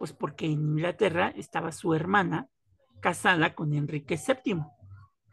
Pues 0.03 0.11
porque 0.11 0.47
en 0.47 0.51
Inglaterra 0.63 1.33
estaba 1.37 1.71
su 1.71 1.93
hermana 1.93 2.49
casada 2.99 3.55
con 3.55 3.73
Enrique 3.73 4.17
VII, 4.17 4.57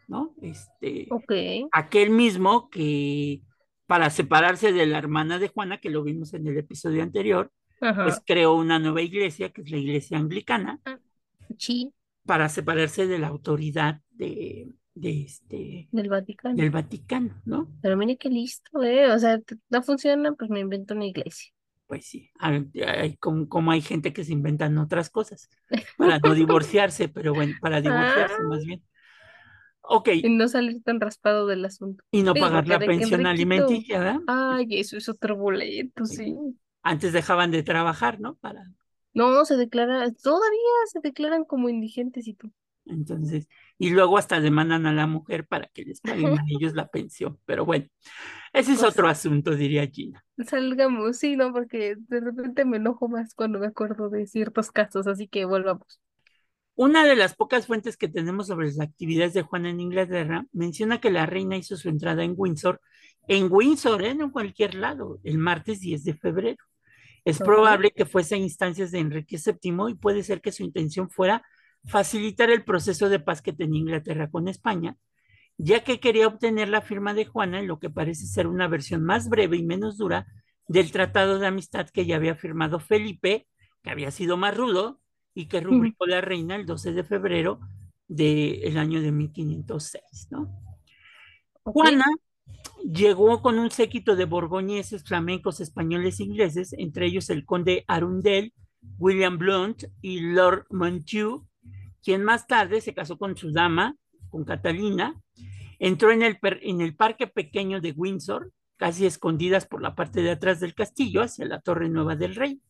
¿no? 0.06 0.32
Este, 0.40 1.08
Ok. 1.10 1.32
aquel 1.72 2.10
mismo 2.10 2.70
que 2.70 3.42
para 3.88 4.10
separarse 4.10 4.72
de 4.72 4.86
la 4.86 4.98
hermana 4.98 5.40
de 5.40 5.48
Juana, 5.48 5.80
que 5.80 5.90
lo 5.90 6.04
vimos 6.04 6.34
en 6.34 6.46
el 6.46 6.56
episodio 6.56 7.02
anterior, 7.02 7.50
Ajá. 7.80 8.04
pues 8.04 8.22
creó 8.24 8.54
una 8.54 8.78
nueva 8.78 9.02
iglesia, 9.02 9.50
que 9.50 9.62
es 9.62 9.70
la 9.72 9.78
iglesia 9.78 10.18
anglicana, 10.18 10.80
Sí, 11.58 11.92
para 12.24 12.48
separarse 12.48 13.08
de 13.08 13.18
la 13.18 13.26
autoridad 13.26 14.02
de, 14.10 14.68
de 14.94 15.22
este, 15.22 15.88
del 15.90 16.08
Vaticano. 16.08 16.54
del 16.54 16.70
Vaticano, 16.70 17.42
¿no? 17.44 17.68
Pero 17.82 17.96
mire 17.96 18.16
qué 18.16 18.28
listo, 18.28 18.84
¿eh? 18.84 19.10
O 19.10 19.18
sea, 19.18 19.40
no 19.68 19.82
funciona, 19.82 20.30
pues 20.34 20.48
me 20.48 20.60
invento 20.60 20.94
una 20.94 21.06
iglesia. 21.06 21.52
Pues 21.90 22.06
sí, 22.06 22.30
hay, 22.38 22.70
hay 22.86 23.16
como, 23.16 23.48
como 23.48 23.72
hay 23.72 23.82
gente 23.82 24.12
que 24.12 24.24
se 24.24 24.32
inventan 24.32 24.78
otras 24.78 25.10
cosas 25.10 25.50
para 25.96 26.20
no 26.20 26.34
divorciarse, 26.34 27.08
pero 27.08 27.34
bueno, 27.34 27.56
para 27.60 27.80
divorciarse 27.80 28.42
Ah. 28.42 28.44
más 28.44 28.64
bien. 28.64 28.84
Ok, 29.82 30.08
Y 30.22 30.30
no 30.30 30.48
salir 30.48 30.82
tan 30.82 31.00
raspado 31.00 31.46
del 31.46 31.64
asunto. 31.64 32.04
y 32.12 32.22
no 32.22 32.34
Digo, 32.34 32.46
pagar 32.46 32.68
la 32.68 32.84
pensión 32.84 33.26
alimenticia, 33.26 33.98
¿verdad? 33.98 34.20
Ay, 34.26 34.66
eso 34.78 34.96
es 34.96 35.08
otro 35.08 35.36
boleto, 35.36 36.04
sí. 36.06 36.36
Antes 36.82 37.14
dejaban 37.14 37.50
de 37.52 37.62
trabajar, 37.62 38.20
¿no? 38.20 38.36
Para, 38.36 38.66
No, 39.14 39.44
se 39.44 39.56
declara, 39.56 40.10
todavía 40.12 40.58
se 40.92 40.98
declaran 41.00 41.44
como 41.44 41.68
indigentes 41.68 42.26
y 42.26 42.34
tú. 42.34 42.52
Entonces, 42.90 43.48
y 43.78 43.90
luego 43.90 44.18
hasta 44.18 44.40
demandan 44.40 44.86
a 44.86 44.92
la 44.92 45.06
mujer 45.06 45.46
para 45.46 45.66
que 45.68 45.84
les 45.84 46.00
paguen 46.00 46.38
a 46.38 46.44
ellos 46.48 46.74
la 46.74 46.88
pensión. 46.88 47.38
Pero 47.46 47.64
bueno, 47.64 47.86
ese 48.52 48.72
es 48.72 48.80
Pues- 48.80 48.92
otro 48.92 49.08
asunto, 49.08 49.54
diría 49.54 49.86
Gina. 49.86 50.24
Salgamos, 50.46 51.18
sí, 51.18 51.36
no, 51.36 51.52
porque 51.52 51.96
de 51.96 52.20
repente 52.20 52.64
me 52.64 52.78
enojo 52.78 53.08
más 53.08 53.34
cuando 53.34 53.58
me 53.58 53.66
acuerdo 53.66 54.10
de 54.10 54.26
ciertos 54.26 54.70
casos, 54.70 55.06
así 55.06 55.28
que 55.28 55.44
volvamos. 55.44 56.00
Una 56.74 57.04
de 57.04 57.14
las 57.16 57.34
pocas 57.34 57.66
fuentes 57.66 57.96
que 57.96 58.08
tenemos 58.08 58.46
sobre 58.46 58.66
las 58.68 58.80
actividades 58.80 59.34
de 59.34 59.42
Juana 59.42 59.68
en 59.70 59.80
Inglaterra 59.80 60.46
menciona 60.52 60.98
que 61.00 61.10
la 61.10 61.26
reina 61.26 61.56
hizo 61.56 61.76
su 61.76 61.88
entrada 61.90 62.24
en 62.24 62.34
Windsor, 62.36 62.80
en 63.28 63.48
Windsor, 63.50 64.02
¿eh? 64.02 64.14
no 64.14 64.24
en 64.24 64.30
cualquier 64.30 64.74
lado, 64.74 65.20
el 65.24 65.36
martes 65.36 65.80
10 65.80 66.04
de 66.04 66.14
febrero. 66.14 66.64
Es 67.22 67.38
probable 67.38 67.90
que 67.90 68.06
fuese 68.06 68.34
a 68.34 68.38
instancias 68.38 68.90
de 68.92 68.98
Enrique 68.98 69.36
VII 69.36 69.90
y 69.90 69.94
puede 69.94 70.22
ser 70.22 70.40
que 70.40 70.52
su 70.52 70.62
intención 70.62 71.10
fuera 71.10 71.44
facilitar 71.84 72.50
el 72.50 72.64
proceso 72.64 73.08
de 73.08 73.20
paz 73.20 73.42
que 73.42 73.52
tenía 73.52 73.80
Inglaterra 73.80 74.30
con 74.30 74.48
España, 74.48 74.96
ya 75.56 75.84
que 75.84 76.00
quería 76.00 76.26
obtener 76.26 76.68
la 76.68 76.82
firma 76.82 77.14
de 77.14 77.26
Juana 77.26 77.60
en 77.60 77.68
lo 77.68 77.78
que 77.78 77.90
parece 77.90 78.26
ser 78.26 78.46
una 78.46 78.68
versión 78.68 79.04
más 79.04 79.28
breve 79.28 79.56
y 79.56 79.62
menos 79.62 79.96
dura 79.98 80.26
del 80.68 80.92
tratado 80.92 81.38
de 81.38 81.46
amistad 81.46 81.88
que 81.88 82.06
ya 82.06 82.16
había 82.16 82.34
firmado 82.36 82.80
Felipe, 82.80 83.46
que 83.82 83.90
había 83.90 84.10
sido 84.10 84.36
más 84.36 84.56
rudo 84.56 85.00
y 85.34 85.46
que 85.46 85.60
rubricó 85.60 86.06
la 86.06 86.20
reina 86.20 86.56
el 86.56 86.66
12 86.66 86.92
de 86.92 87.04
febrero 87.04 87.60
del 88.08 88.78
año 88.78 89.00
de 89.00 89.12
1506, 89.12 90.28
¿no? 90.30 90.50
Juana 91.62 92.06
llegó 92.84 93.42
con 93.42 93.58
un 93.58 93.70
séquito 93.70 94.16
de 94.16 94.24
borgoñeses, 94.24 95.04
flamencos, 95.04 95.60
españoles 95.60 96.20
e 96.20 96.24
ingleses, 96.24 96.72
entre 96.72 97.06
ellos 97.06 97.30
el 97.30 97.44
conde 97.44 97.84
Arundel, 97.86 98.52
William 98.98 99.38
Blount 99.38 99.84
y 100.00 100.20
Lord 100.20 100.66
Montagu, 100.70 101.46
quien 102.02 102.24
más 102.24 102.46
tarde 102.46 102.80
se 102.80 102.94
casó 102.94 103.18
con 103.18 103.36
su 103.36 103.52
dama, 103.52 103.96
con 104.30 104.44
Catalina, 104.44 105.20
entró 105.78 106.12
en 106.12 106.22
el, 106.22 106.38
per- 106.38 106.60
en 106.62 106.80
el 106.80 106.94
parque 106.96 107.26
pequeño 107.26 107.80
de 107.80 107.92
Windsor, 107.92 108.52
casi 108.76 109.06
escondidas 109.06 109.66
por 109.66 109.82
la 109.82 109.94
parte 109.94 110.22
de 110.22 110.30
atrás 110.30 110.60
del 110.60 110.74
castillo, 110.74 111.22
hacia 111.22 111.44
la 111.46 111.60
Torre 111.60 111.88
Nueva 111.88 112.16
del 112.16 112.34
Rey. 112.34 112.60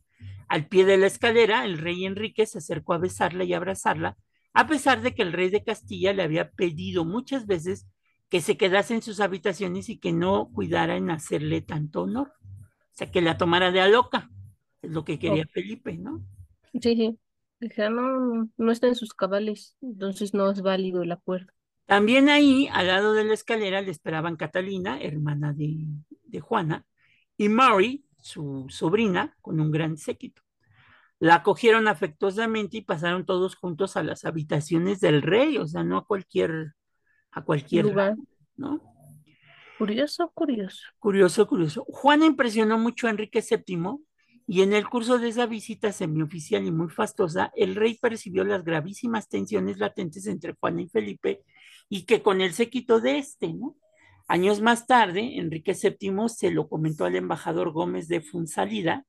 Al 0.49 0.67
pie 0.67 0.85
de 0.85 0.99
la 0.99 1.07
escalera, 1.07 1.65
el 1.65 1.79
rey 1.79 2.05
Enrique 2.05 2.45
se 2.47 2.59
acercó 2.59 2.95
a 2.95 2.99
besarla 2.99 3.45
y 3.45 3.55
abrazarla, 3.55 4.17
a 4.53 4.67
pesar 4.67 5.01
de 5.01 5.15
que 5.15 5.23
el 5.23 5.33
rey 5.33 5.49
de 5.51 5.63
Castilla 5.63 6.13
le 6.13 6.23
había 6.25 6.51
pedido 6.51 7.05
muchas 7.05 7.47
veces 7.47 7.87
que 8.29 8.41
se 8.41 8.57
quedase 8.57 8.95
en 8.95 9.03
sus 9.03 9.21
habitaciones 9.21 9.89
y 9.89 9.99
que 9.99 10.13
no 10.13 10.51
cuidara 10.53 10.97
en 10.97 11.11
hacerle 11.11 11.63
tanto 11.63 12.03
honor. 12.03 12.33
O 12.49 12.93
sea, 12.93 13.11
que 13.11 13.23
la 13.23 13.37
tomara 13.39 13.71
de 13.71 13.81
a 13.81 13.89
loca, 13.89 14.31
es 14.83 14.91
lo 14.91 15.05
que 15.05 15.19
quería 15.19 15.47
Felipe, 15.53 15.97
¿no? 15.97 16.25
Sí, 16.73 16.97
sí. 16.97 17.19
Dije, 17.61 17.85
"Ah, 17.85 17.91
no, 17.91 18.49
no 18.57 18.73
está 18.73 18.89
en 18.89 18.95
sus 18.95 19.13
cabales, 19.13 19.77
entonces 19.83 20.33
no 20.33 20.51
es 20.51 20.63
válido 20.63 21.03
el 21.03 21.13
acuerdo. 21.13 21.53
También 21.87 22.29
ahí, 22.29 22.69
al 22.73 22.87
lado 22.87 23.13
de 23.15 23.25
la 23.25 23.35
escalera, 23.35 23.81
le 23.83 23.91
esperaban 23.91 24.37
Catalina, 24.37 25.01
hermana 25.01 25.53
de, 25.53 25.87
de 26.25 26.41
Juana, 26.41 26.87
y 27.37 27.49
Mary, 27.49 28.05
su 28.21 28.67
sobrina, 28.69 29.37
con 29.41 29.61
un 29.61 29.71
gran 29.71 29.97
séquito. 29.97 30.43
La 31.19 31.37
acogieron 31.37 31.89
afectuosamente 31.89 32.79
y 32.79 32.83
pasaron 32.83 33.27
todos 33.27 33.57
juntos 33.57 33.97
a 33.97 34.03
las 34.03 34.25
habitaciones 34.25 35.01
del 35.01 35.21
rey, 35.21 35.59
o 35.59 35.67
sea, 35.67 35.83
no 35.85 35.99
a 35.99 36.07
cualquier, 36.07 36.75
a 37.31 37.43
cualquier 37.45 37.87
Lugar. 37.87 38.17
¿no? 38.57 38.81
Curioso, 39.77 40.31
curioso. 40.33 40.83
Curioso, 40.99 41.47
curioso. 41.47 41.85
Juana 41.89 42.25
impresionó 42.25 42.79
mucho 42.79 43.07
a 43.07 43.11
Enrique 43.11 43.43
VII 43.43 43.99
y 44.53 44.63
en 44.63 44.73
el 44.73 44.89
curso 44.89 45.21
de 45.21 45.29
esa 45.29 45.47
visita 45.47 45.93
semioficial 45.93 46.67
y 46.67 46.73
muy 46.73 46.89
fastosa, 46.89 47.53
el 47.55 47.77
rey 47.77 47.95
percibió 47.95 48.43
las 48.43 48.65
gravísimas 48.65 49.29
tensiones 49.29 49.79
latentes 49.79 50.27
entre 50.27 50.55
Juana 50.55 50.83
y 50.83 50.89
Felipe 50.89 51.45
y 51.89 52.03
que 52.03 52.21
con 52.21 52.41
él 52.41 52.53
se 52.53 52.69
quitó 52.69 52.99
de 52.99 53.19
este, 53.19 53.53
¿no? 53.53 53.77
Años 54.27 54.61
más 54.61 54.89
tarde, 54.89 55.39
Enrique 55.39 55.77
VII 55.81 56.29
se 56.29 56.51
lo 56.51 56.69
comentó 56.69 57.05
al 57.05 57.15
embajador 57.15 57.71
Gómez 57.71 58.09
de 58.09 58.23
Funsalida 58.23 59.07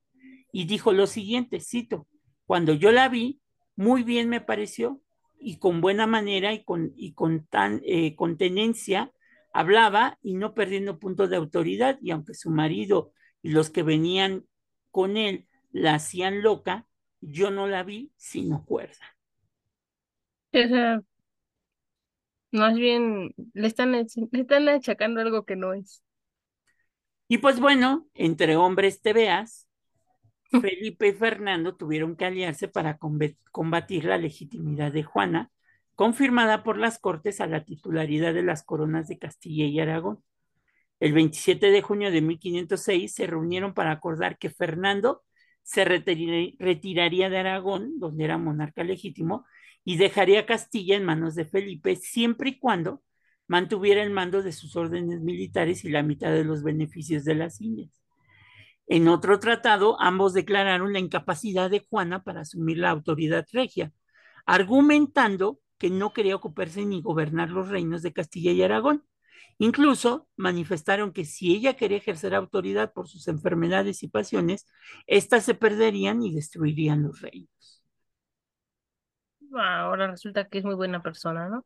y 0.54 0.66
dijo 0.66 0.92
lo 0.92 1.08
siguiente, 1.08 1.60
cito, 1.60 2.08
cuando 2.46 2.76
yo 2.76 2.92
la 2.92 3.10
vi, 3.10 3.42
muy 3.76 4.04
bien 4.04 4.30
me 4.30 4.42
pareció 4.42 5.02
y 5.40 5.58
con 5.58 5.82
buena 5.82 6.06
manera 6.06 6.54
y 6.54 6.64
con, 6.64 6.94
y 6.96 7.14
con 7.14 7.48
tan 7.48 7.82
eh, 7.84 8.14
con 8.14 8.38
tenencia 8.38 9.12
hablaba 9.54 10.20
y 10.22 10.36
no 10.36 10.54
perdiendo 10.54 11.00
punto 11.00 11.28
de 11.28 11.38
autoridad 11.38 11.98
y 12.00 12.12
aunque 12.12 12.36
su 12.36 12.52
marido 12.52 13.12
y 13.42 13.50
los 13.50 13.72
que 13.72 13.82
venían 13.82 14.46
con 14.92 15.18
él 15.18 15.48
la 15.72 15.96
hacían 15.96 16.42
loca, 16.42 16.88
yo 17.22 17.52
no 17.52 17.68
la 17.68 17.84
vi 17.84 18.12
sino 18.18 18.66
cuerda. 18.66 19.18
O 20.54 20.58
sea, 20.68 21.02
más 22.52 22.76
bien 22.76 23.34
le 23.54 23.68
están, 23.68 23.92
le 23.94 24.06
están 24.32 24.70
achacando 24.70 25.22
algo 25.22 25.46
que 25.46 25.56
no 25.56 25.74
es. 25.74 26.04
Y 27.28 27.38
pues 27.38 27.60
bueno, 27.60 28.08
entre 28.14 28.58
hombres 28.58 29.02
te 29.02 29.14
veas, 29.14 29.68
Felipe 30.62 31.08
y 31.08 31.14
Fernando 31.14 31.76
tuvieron 31.76 32.16
que 32.16 32.26
aliarse 32.26 32.68
para 32.68 33.00
combatir 33.52 34.06
la 34.06 34.18
legitimidad 34.18 34.92
de 34.92 35.04
Juana, 35.04 35.52
confirmada 35.96 36.64
por 36.64 36.78
las 36.78 37.00
Cortes 37.00 37.40
a 37.42 37.48
la 37.48 37.64
titularidad 37.64 38.34
de 38.34 38.44
las 38.44 38.64
coronas 38.64 39.08
de 39.08 39.18
Castilla 39.18 39.66
y 39.66 39.80
Aragón. 39.80 40.22
El 41.02 41.14
27 41.14 41.72
de 41.72 41.82
junio 41.82 42.12
de 42.12 42.22
1506 42.22 43.12
se 43.12 43.26
reunieron 43.26 43.74
para 43.74 43.92
acordar 43.92 44.38
que 44.38 44.52
Fernando 44.52 45.24
se 45.64 45.84
retiraría 45.84 47.28
de 47.28 47.38
Aragón, 47.40 47.98
donde 47.98 48.24
era 48.24 48.38
monarca 48.38 48.84
legítimo, 48.84 49.44
y 49.84 49.98
dejaría 49.98 50.46
Castilla 50.46 50.96
en 50.96 51.04
manos 51.04 51.34
de 51.34 51.46
Felipe 51.46 51.96
siempre 51.96 52.52
y 52.52 52.60
cuando 52.60 53.02
mantuviera 53.48 54.04
el 54.04 54.12
mando 54.12 54.44
de 54.44 54.52
sus 54.52 54.76
órdenes 54.76 55.22
militares 55.22 55.84
y 55.86 55.90
la 55.90 56.04
mitad 56.04 56.32
de 56.32 56.44
los 56.44 56.62
beneficios 56.62 57.24
de 57.26 57.34
las 57.34 57.60
Indias. 57.62 58.04
En 58.86 59.08
otro 59.08 59.40
tratado, 59.40 60.00
ambos 60.00 60.36
declararon 60.36 60.94
la 60.94 61.00
incapacidad 61.00 61.72
de 61.72 61.80
Juana 61.80 62.24
para 62.24 62.42
asumir 62.42 62.78
la 62.78 62.92
autoridad 62.92 63.48
regia, 63.52 63.92
argumentando 64.46 65.60
que 65.80 65.90
no 65.90 66.14
quería 66.14 66.36
ocuparse 66.36 66.86
ni 66.86 67.02
gobernar 67.02 67.50
los 67.50 67.70
reinos 67.70 68.04
de 68.04 68.14
Castilla 68.14 68.52
y 68.52 68.62
Aragón. 68.62 69.04
Incluso 69.60 70.28
manifestaron 70.38 71.14
que 71.14 71.26
si 71.26 71.56
ella 71.56 71.76
quería 71.76 71.98
ejercer 71.98 72.34
autoridad 72.36 72.94
por 72.94 73.08
sus 73.08 73.28
enfermedades 73.28 74.04
y 74.04 74.08
pasiones, 74.10 74.66
éstas 75.08 75.46
se 75.46 75.56
perderían 75.56 76.24
y 76.24 76.34
destruirían 76.34 77.04
los 77.04 77.22
reinos. 77.22 77.84
Ah, 79.56 79.82
Ahora 79.82 80.08
resulta 80.08 80.48
que 80.48 80.60
es 80.60 80.64
muy 80.66 80.76
buena 80.76 81.02
persona, 81.04 81.50
¿no? 81.50 81.66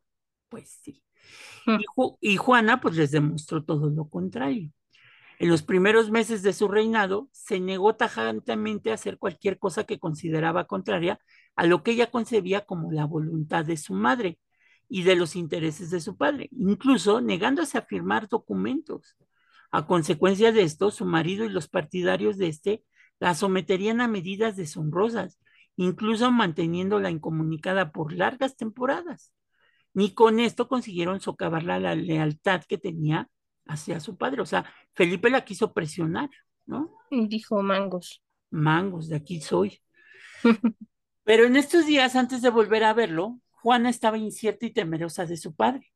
Pues 0.49 0.79
sí. 0.83 1.03
Mm. 1.65 1.77
Y, 1.81 1.85
Ju- 1.95 2.17
y 2.21 2.37
Juana 2.37 2.81
pues 2.81 2.95
les 2.97 3.11
demostró 3.11 3.63
todo 3.63 3.89
lo 3.89 4.09
contrario. 4.09 4.71
En 5.39 5.49
los 5.49 5.63
primeros 5.63 6.11
meses 6.11 6.43
de 6.43 6.53
su 6.53 6.67
reinado, 6.69 7.29
se 7.33 7.59
negó 7.59 7.95
tajantemente 7.95 8.91
a 8.91 8.95
hacer 8.95 9.19
cualquier 9.19 9.59
cosa 9.59 9.85
que 9.85 9.99
consideraba 9.99 10.67
contraria 10.67 11.19
a 11.55 11.65
lo 11.67 11.83
que 11.83 11.91
ella 11.91 12.11
concebía 12.11 12.65
como 12.65 12.91
la 12.91 13.05
voluntad 13.05 13.65
de 13.65 13.77
su 13.77 13.93
madre 13.95 14.39
y 14.87 15.03
de 15.03 15.15
los 15.15 15.35
intereses 15.35 15.89
de 15.89 15.99
su 15.99 16.17
padre, 16.17 16.49
incluso 16.51 17.21
negándose 17.21 17.77
a 17.77 17.81
firmar 17.81 18.27
documentos. 18.27 19.15
A 19.71 19.87
consecuencia 19.87 20.51
de 20.51 20.63
esto, 20.63 20.91
su 20.91 21.05
marido 21.05 21.45
y 21.45 21.49
los 21.49 21.67
partidarios 21.67 22.37
de 22.37 22.47
este 22.47 22.83
la 23.19 23.33
someterían 23.33 24.01
a 24.01 24.07
medidas 24.07 24.55
deshonrosas, 24.55 25.39
incluso 25.75 26.31
manteniéndola 26.31 27.09
incomunicada 27.09 27.91
por 27.91 28.13
largas 28.13 28.57
temporadas. 28.57 29.33
Ni 29.93 30.13
con 30.13 30.39
esto 30.39 30.67
consiguieron 30.67 31.21
socavarla 31.21 31.79
la 31.79 31.95
lealtad 31.95 32.63
que 32.67 32.77
tenía 32.77 33.29
hacia 33.65 33.99
su 33.99 34.17
padre. 34.17 34.41
O 34.41 34.45
sea, 34.45 34.65
Felipe 34.93 35.29
la 35.29 35.45
quiso 35.45 35.73
presionar, 35.73 36.29
¿no? 36.65 36.97
Dijo 37.09 37.61
mangos. 37.61 38.21
Mangos, 38.49 39.07
de 39.07 39.15
aquí 39.15 39.41
soy. 39.41 39.81
Pero 41.23 41.45
en 41.45 41.55
estos 41.55 41.85
días, 41.85 42.15
antes 42.15 42.41
de 42.41 42.49
volver 42.49 42.83
a 42.83 42.93
verlo, 42.93 43.39
Juana 43.65 43.89
estaba 43.89 44.19
incierta 44.19 44.67
y 44.67 44.69
temerosa 44.69 45.25
de 45.25 45.37
su 45.37 45.55
padre. 45.55 45.91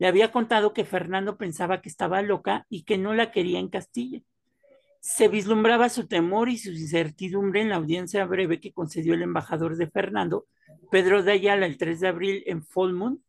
Le 0.00 0.08
había 0.08 0.32
contado 0.32 0.72
que 0.72 0.84
Fernando 0.84 1.38
pensaba 1.38 1.80
que 1.80 1.88
estaba 1.88 2.20
loca 2.20 2.66
y 2.68 2.82
que 2.82 2.98
no 2.98 3.14
la 3.14 3.30
quería 3.30 3.60
en 3.60 3.68
Castilla. 3.68 4.22
Se 4.98 5.28
vislumbraba 5.28 5.88
su 5.88 6.08
temor 6.08 6.48
y 6.48 6.58
su 6.58 6.72
incertidumbre 6.72 7.60
en 7.60 7.68
la 7.68 7.76
audiencia 7.76 8.24
breve 8.24 8.58
que 8.58 8.72
concedió 8.72 9.14
el 9.14 9.22
embajador 9.22 9.76
de 9.76 9.88
Fernando, 9.88 10.48
Pedro 10.90 11.22
de 11.22 11.30
Ayala, 11.30 11.66
el 11.66 11.78
3 11.78 12.00
de 12.00 12.08
abril 12.08 12.42
en 12.46 12.64
Folmont, 12.64 13.20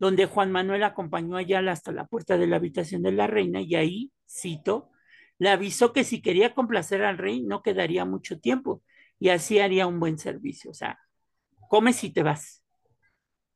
donde 0.00 0.26
Juan 0.26 0.50
Manuel 0.50 0.82
acompañó 0.82 1.36
a 1.36 1.38
Ayala 1.38 1.70
hasta 1.70 1.92
la 1.92 2.08
puerta 2.08 2.36
de 2.36 2.48
la 2.48 2.56
habitación 2.56 3.02
de 3.02 3.12
la 3.12 3.28
reina 3.28 3.60
y 3.60 3.76
ahí, 3.76 4.10
cito, 4.28 4.90
le 5.38 5.50
avisó 5.50 5.92
que 5.92 6.02
si 6.02 6.20
quería 6.20 6.52
complacer 6.52 7.04
al 7.04 7.16
rey 7.16 7.42
no 7.42 7.62
quedaría 7.62 8.04
mucho 8.04 8.40
tiempo 8.40 8.82
y 9.20 9.28
así 9.28 9.60
haría 9.60 9.86
un 9.86 10.00
buen 10.00 10.18
servicio. 10.18 10.72
O 10.72 10.74
sea, 10.74 10.98
comes 11.68 12.02
y 12.02 12.10
te 12.10 12.24
vas. 12.24 12.59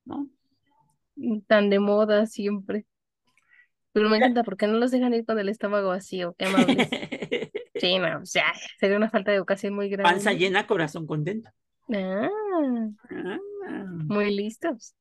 ¿No? 0.05 0.29
Tan 1.47 1.71
de 1.71 1.79
moda 1.79 2.27
siempre. 2.27 2.87
Pero 3.93 4.09
me 4.09 4.17
encanta 4.17 4.43
porque 4.43 4.67
no 4.67 4.79
los 4.79 4.91
dejan 4.91 5.15
ir 5.15 5.25
con 5.25 5.39
el 5.39 5.49
estómago 5.49 5.89
vacío, 5.89 6.35
qué 6.37 6.47
amables. 6.47 6.89
sí, 7.77 7.99
no, 7.99 8.21
o 8.23 8.27
sea, 8.27 8.53
sería 8.81 8.97
una 8.97 9.09
falta 9.11 9.31
de 9.31 9.37
educación 9.37 9.75
muy 9.75 9.89
grande. 9.89 10.11
Panza 10.11 10.33
llena, 10.33 10.67
corazón 10.67 11.07
contento. 11.07 11.51
Ah, 11.93 12.29
Ah. 13.11 13.85
muy 13.89 14.35
listos. 14.35 14.95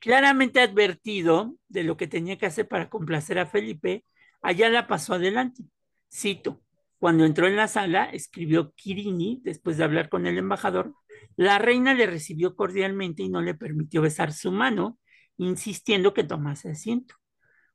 Claramente 0.00 0.60
advertido 0.60 1.54
de 1.68 1.84
lo 1.84 1.96
que 1.96 2.06
tenía 2.06 2.36
que 2.36 2.46
hacer 2.46 2.68
para 2.68 2.88
complacer 2.88 3.38
a 3.38 3.46
Felipe, 3.46 4.04
Ayala 4.42 4.86
pasó 4.86 5.14
adelante. 5.14 5.64
Cito, 6.12 6.60
cuando 6.98 7.24
entró 7.24 7.46
en 7.46 7.56
la 7.56 7.68
sala, 7.68 8.04
escribió 8.06 8.72
Quirini, 8.74 9.40
después 9.42 9.76
de 9.76 9.84
hablar 9.84 10.08
con 10.08 10.26
el 10.26 10.38
embajador, 10.38 10.94
la 11.36 11.58
reina 11.58 11.94
le 11.94 12.06
recibió 12.06 12.54
cordialmente 12.56 13.22
y 13.22 13.28
no 13.28 13.42
le 13.42 13.54
permitió 13.54 14.02
besar 14.02 14.32
su 14.32 14.52
mano, 14.52 14.98
insistiendo 15.38 16.14
que 16.14 16.24
tomase 16.24 16.70
asiento. 16.70 17.14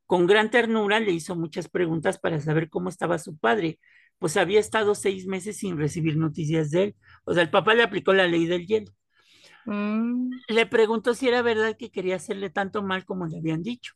Con 0.06 0.28
gran 0.28 0.52
ternura 0.52 1.00
le 1.00 1.12
hizo 1.14 1.36
muchas 1.36 1.70
preguntas 1.70 2.20
para 2.20 2.40
saber 2.42 2.70
cómo 2.70 2.90
estaba 2.90 3.18
su 3.20 3.38
padre, 3.38 3.80
pues 4.20 4.38
había 4.38 4.60
estado 4.60 4.96
seis 4.96 5.28
meses 5.28 5.58
sin 5.58 5.78
recibir 5.78 6.18
noticias 6.18 6.72
de 6.72 6.84
él. 6.84 6.96
O 7.26 7.34
sea, 7.34 7.44
el 7.44 7.50
papá 7.52 7.74
le 7.76 7.84
aplicó 7.84 8.14
la 8.14 8.28
ley 8.28 8.46
del 8.48 8.68
hielo. 8.68 8.92
Mm, 9.66 10.30
Le 10.48 10.66
preguntó 10.66 11.14
si 11.14 11.28
era 11.28 11.42
verdad 11.42 11.76
que 11.78 11.92
quería 11.92 12.16
hacerle 12.16 12.50
tanto 12.50 12.84
mal 12.84 13.06
como 13.06 13.26
le 13.28 13.38
habían 13.38 13.64
dicho. 13.64 13.94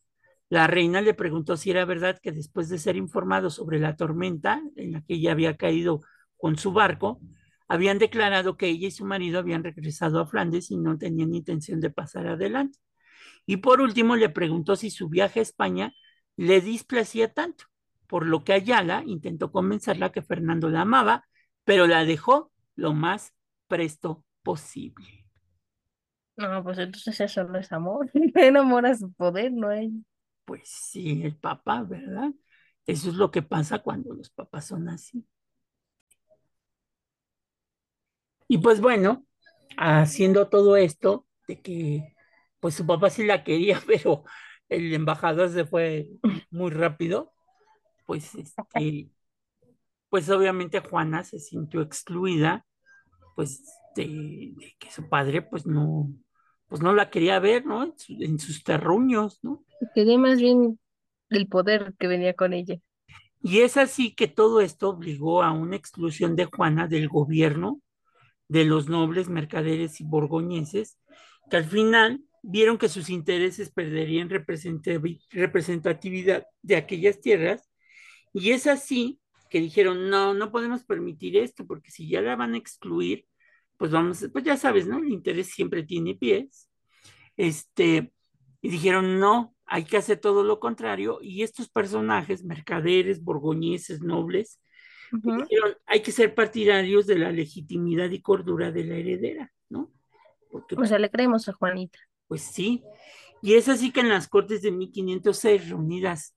La 0.49 0.67
reina 0.67 1.01
le 1.01 1.13
preguntó 1.13 1.57
si 1.57 1.71
era 1.71 1.85
verdad 1.85 2.19
que 2.21 2.31
después 2.31 2.69
de 2.69 2.77
ser 2.77 2.95
informado 2.97 3.49
sobre 3.49 3.79
la 3.79 3.95
tormenta 3.95 4.61
en 4.75 4.91
la 4.93 5.01
que 5.01 5.15
ella 5.15 5.31
había 5.31 5.57
caído 5.57 6.01
con 6.37 6.57
su 6.57 6.71
barco, 6.73 7.19
habían 7.67 7.99
declarado 7.99 8.57
que 8.57 8.67
ella 8.67 8.87
y 8.87 8.91
su 8.91 9.05
marido 9.05 9.39
habían 9.39 9.63
regresado 9.63 10.19
a 10.19 10.27
Flandes 10.27 10.71
y 10.71 10.77
no 10.77 10.97
tenían 10.97 11.33
intención 11.33 11.79
de 11.79 11.89
pasar 11.89 12.27
adelante. 12.27 12.79
Y 13.45 13.57
por 13.57 13.81
último 13.81 14.15
le 14.15 14.29
preguntó 14.29 14.75
si 14.75 14.89
su 14.89 15.09
viaje 15.09 15.39
a 15.39 15.43
España 15.43 15.93
le 16.37 16.61
displacía 16.61 17.33
tanto, 17.33 17.65
por 18.07 18.25
lo 18.25 18.43
que 18.43 18.53
Ayala 18.53 19.03
intentó 19.05 19.51
convencerla 19.51 20.11
que 20.11 20.21
Fernando 20.21 20.69
la 20.69 20.81
amaba, 20.81 21.27
pero 21.63 21.87
la 21.87 22.05
dejó 22.05 22.51
lo 22.75 22.93
más 22.93 23.33
presto 23.67 24.23
posible. 24.43 25.25
No, 26.37 26.63
pues 26.63 26.77
entonces 26.79 27.19
eso 27.21 27.43
no 27.45 27.57
es 27.57 27.71
amor. 27.71 28.09
Enamora 28.35 28.95
su 28.95 29.11
poder, 29.13 29.51
no 29.53 29.69
hay. 29.69 29.91
Pues 30.45 30.61
sí, 30.69 31.23
el 31.23 31.37
papá, 31.37 31.83
¿verdad? 31.83 32.31
Eso 32.85 33.09
es 33.09 33.15
lo 33.15 33.31
que 33.31 33.41
pasa 33.41 33.79
cuando 33.79 34.13
los 34.13 34.29
papás 34.29 34.67
son 34.67 34.89
así. 34.89 35.25
Y 38.47 38.59
pues 38.59 38.81
bueno, 38.81 39.25
haciendo 39.77 40.49
todo 40.49 40.77
esto, 40.77 41.27
de 41.47 41.61
que 41.61 42.15
pues 42.59 42.75
su 42.75 42.85
papá 42.85 43.09
sí 43.09 43.25
la 43.25 43.43
quería, 43.43 43.81
pero 43.87 44.23
el 44.69 44.93
embajador 44.93 45.49
se 45.51 45.65
fue 45.65 46.09
muy 46.51 46.71
rápido, 46.71 47.33
pues 48.05 48.35
este, 48.35 49.09
pues 50.09 50.29
obviamente 50.29 50.79
Juana 50.79 51.23
se 51.23 51.39
sintió 51.39 51.81
excluida, 51.81 52.65
pues 53.35 53.63
de, 53.95 54.53
de 54.57 54.75
que 54.79 54.91
su 54.91 55.09
padre 55.09 55.41
pues 55.43 55.65
no, 55.67 56.09
pues 56.67 56.81
no 56.81 56.93
la 56.93 57.09
quería 57.09 57.39
ver, 57.39 57.65
¿no? 57.65 57.83
En, 57.83 57.97
su- 57.99 58.17
en 58.21 58.39
sus 58.39 58.63
terruños, 58.63 59.39
¿no? 59.43 59.65
Quería 59.93 60.17
más 60.17 60.39
bien 60.39 60.79
el 61.29 61.47
poder 61.47 61.95
que 61.99 62.07
venía 62.07 62.33
con 62.35 62.53
ella. 62.53 62.77
Y 63.41 63.61
es 63.61 63.77
así 63.77 64.13
que 64.15 64.27
todo 64.27 64.61
esto 64.61 64.89
obligó 64.89 65.43
a 65.43 65.51
una 65.51 65.75
exclusión 65.75 66.35
de 66.35 66.45
Juana 66.45 66.87
del 66.87 67.07
gobierno, 67.09 67.81
de 68.47 68.65
los 68.65 68.89
nobles, 68.89 69.29
mercaderes 69.29 70.01
y 70.01 70.03
borgoñeses, 70.03 70.99
que 71.49 71.57
al 71.57 71.65
final 71.65 72.23
vieron 72.41 72.77
que 72.77 72.89
sus 72.89 73.09
intereses 73.09 73.71
perderían 73.71 74.29
representatividad 74.29 76.45
de 76.61 76.75
aquellas 76.75 77.21
tierras, 77.21 77.69
y 78.33 78.51
es 78.51 78.67
así 78.67 79.19
que 79.49 79.59
dijeron, 79.59 80.09
no, 80.09 80.33
no 80.33 80.51
podemos 80.51 80.83
permitir 80.83 81.37
esto, 81.37 81.65
porque 81.65 81.91
si 81.91 82.09
ya 82.09 82.21
la 82.21 82.35
van 82.35 82.53
a 82.53 82.57
excluir, 82.57 83.25
pues 83.77 83.91
vamos, 83.91 84.25
pues 84.31 84.43
ya 84.43 84.57
sabes, 84.57 84.87
¿no? 84.87 84.99
El 84.99 85.11
interés 85.11 85.47
siempre 85.47 85.83
tiene 85.83 86.15
pies. 86.15 86.69
Este, 87.37 88.13
y 88.61 88.69
dijeron, 88.69 89.19
no, 89.19 89.55
hay 89.65 89.85
que 89.85 89.97
hacer 89.97 90.19
todo 90.19 90.43
lo 90.43 90.59
contrario, 90.59 91.19
y 91.21 91.43
estos 91.43 91.69
personajes, 91.69 92.43
mercaderes, 92.43 93.23
borgoñeses, 93.23 94.01
nobles, 94.01 94.59
Hay 95.85 96.01
que 96.01 96.11
ser 96.11 96.33
partidarios 96.35 97.07
de 97.07 97.17
la 97.17 97.31
legitimidad 97.31 98.09
y 98.09 98.21
cordura 98.21 98.71
de 98.71 98.83
la 98.83 98.95
heredera, 98.95 99.53
¿no? 99.69 99.91
Porque, 100.51 100.75
O 100.75 100.85
sea, 100.85 100.99
le 100.99 101.09
creemos 101.09 101.47
a 101.49 101.53
Juanita. 101.53 101.99
pues 102.27 102.41
sí, 102.41 102.83
y 103.41 103.53
es 103.53 103.69
así 103.69 103.91
que 103.91 103.99
en 103.99 104.09
las 104.09 104.27
cortes 104.27 104.61
de 104.61 104.71
1506, 104.71 105.69
reunidas 105.69 106.35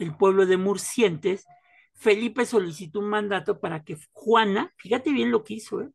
el 0.00 0.16
pueblo 0.16 0.46
de 0.46 0.56
Murcientes, 0.56 1.46
Felipe 1.94 2.46
solicitó 2.46 2.98
un 2.98 3.08
mandato 3.08 3.60
para 3.60 3.84
que 3.84 3.96
Juana, 4.12 4.72
fíjate 4.76 5.12
bien 5.12 5.30
lo 5.30 5.44
que 5.44 5.54
hizo, 5.54 5.82
¿eh? 5.82 5.90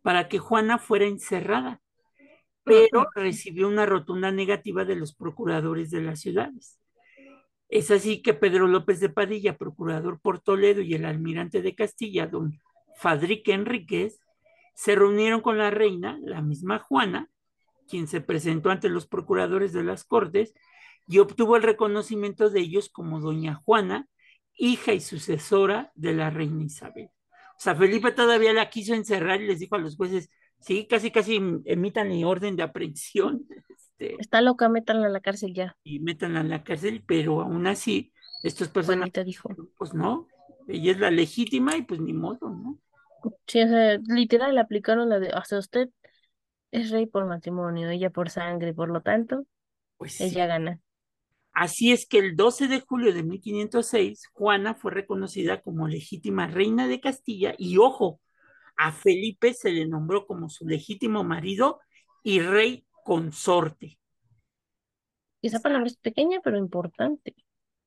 para 0.00 0.28
que 0.28 0.38
Juana 0.38 0.78
fuera 0.78 1.04
encerrada, 1.04 1.82
pero 2.64 3.08
recibió 3.14 3.68
una 3.68 3.84
rotunda 3.84 4.30
negativa 4.30 4.84
de 4.84 4.96
los 4.96 5.14
procuradores 5.14 5.90
de 5.90 6.00
las 6.00 6.20
ciudades. 6.20 6.79
Es 7.70 7.92
así 7.92 8.20
que 8.20 8.34
Pedro 8.34 8.66
López 8.66 8.98
de 8.98 9.10
Padilla, 9.10 9.56
procurador 9.56 10.20
por 10.20 10.40
Toledo, 10.40 10.82
y 10.82 10.94
el 10.94 11.04
almirante 11.04 11.62
de 11.62 11.76
Castilla, 11.76 12.26
don 12.26 12.60
Fadrique 12.96 13.52
Enríquez, 13.52 14.20
se 14.74 14.96
reunieron 14.96 15.40
con 15.40 15.56
la 15.56 15.70
reina, 15.70 16.18
la 16.22 16.42
misma 16.42 16.80
Juana, 16.80 17.30
quien 17.88 18.08
se 18.08 18.20
presentó 18.20 18.70
ante 18.70 18.88
los 18.88 19.06
procuradores 19.06 19.72
de 19.72 19.84
las 19.84 20.04
Cortes 20.04 20.52
y 21.06 21.18
obtuvo 21.18 21.56
el 21.56 21.62
reconocimiento 21.62 22.50
de 22.50 22.60
ellos 22.60 22.88
como 22.88 23.20
doña 23.20 23.54
Juana, 23.54 24.08
hija 24.56 24.92
y 24.92 25.00
sucesora 25.00 25.92
de 25.94 26.14
la 26.14 26.30
reina 26.30 26.64
Isabel. 26.64 27.10
O 27.32 27.60
sea, 27.62 27.76
Felipe 27.76 28.10
todavía 28.10 28.52
la 28.52 28.68
quiso 28.68 28.94
encerrar 28.94 29.40
y 29.42 29.46
les 29.46 29.60
dijo 29.60 29.76
a 29.76 29.78
los 29.78 29.96
jueces, 29.96 30.30
sí, 30.60 30.86
casi, 30.88 31.10
casi 31.10 31.40
emitan 31.66 32.10
orden 32.24 32.56
de 32.56 32.62
aprehensión 32.64 33.46
este, 34.00 34.16
Está 34.18 34.40
loca, 34.40 34.68
métanla 34.68 35.06
a 35.08 35.10
la 35.10 35.20
cárcel 35.20 35.52
ya. 35.52 35.76
y 35.84 36.00
métanla 36.00 36.40
en 36.40 36.48
la 36.50 36.64
cárcel, 36.64 37.04
pero 37.06 37.40
aún 37.42 37.66
así, 37.66 38.12
estos 38.42 38.70
Juanita 38.84 39.24
dijo. 39.24 39.48
pues 39.78 39.94
no, 39.94 40.28
ella 40.68 40.92
es 40.92 40.98
la 41.00 41.10
legítima 41.10 41.76
y 41.76 41.82
pues 41.82 42.00
ni 42.00 42.12
modo, 42.12 42.50
¿no? 42.50 42.78
Sí, 43.46 43.62
o 43.62 43.68
sea, 43.68 43.98
literal 44.08 44.56
aplicaron 44.58 45.08
la 45.08 45.18
de, 45.18 45.28
o 45.34 45.44
sea, 45.44 45.58
usted 45.58 45.90
es 46.72 46.90
rey 46.90 47.06
por 47.06 47.26
matrimonio, 47.26 47.90
ella 47.90 48.10
por 48.10 48.30
sangre, 48.30 48.74
por 48.74 48.90
lo 48.90 49.02
tanto, 49.02 49.44
Pues 49.98 50.14
sí. 50.14 50.36
ella 50.36 50.46
gana. 50.46 50.80
Así 51.52 51.92
es 51.92 52.06
que 52.06 52.18
el 52.18 52.36
12 52.36 52.68
de 52.68 52.80
julio 52.80 53.12
de 53.12 53.22
1506, 53.22 54.28
Juana 54.32 54.74
fue 54.74 54.92
reconocida 54.92 55.60
como 55.62 55.88
legítima 55.88 56.46
reina 56.46 56.86
de 56.88 57.00
Castilla 57.00 57.54
y 57.58 57.76
ojo, 57.78 58.20
a 58.76 58.92
Felipe 58.92 59.54
se 59.54 59.70
le 59.72 59.86
nombró 59.88 60.26
como 60.26 60.48
su 60.50 60.66
legítimo 60.66 61.24
marido 61.24 61.80
y 62.24 62.40
rey 62.40 62.86
consorte. 63.04 63.98
Esa 65.42 65.60
palabra 65.60 65.86
es 65.88 65.98
pequeña, 65.98 66.40
pero 66.42 66.56
importante. 66.56 67.34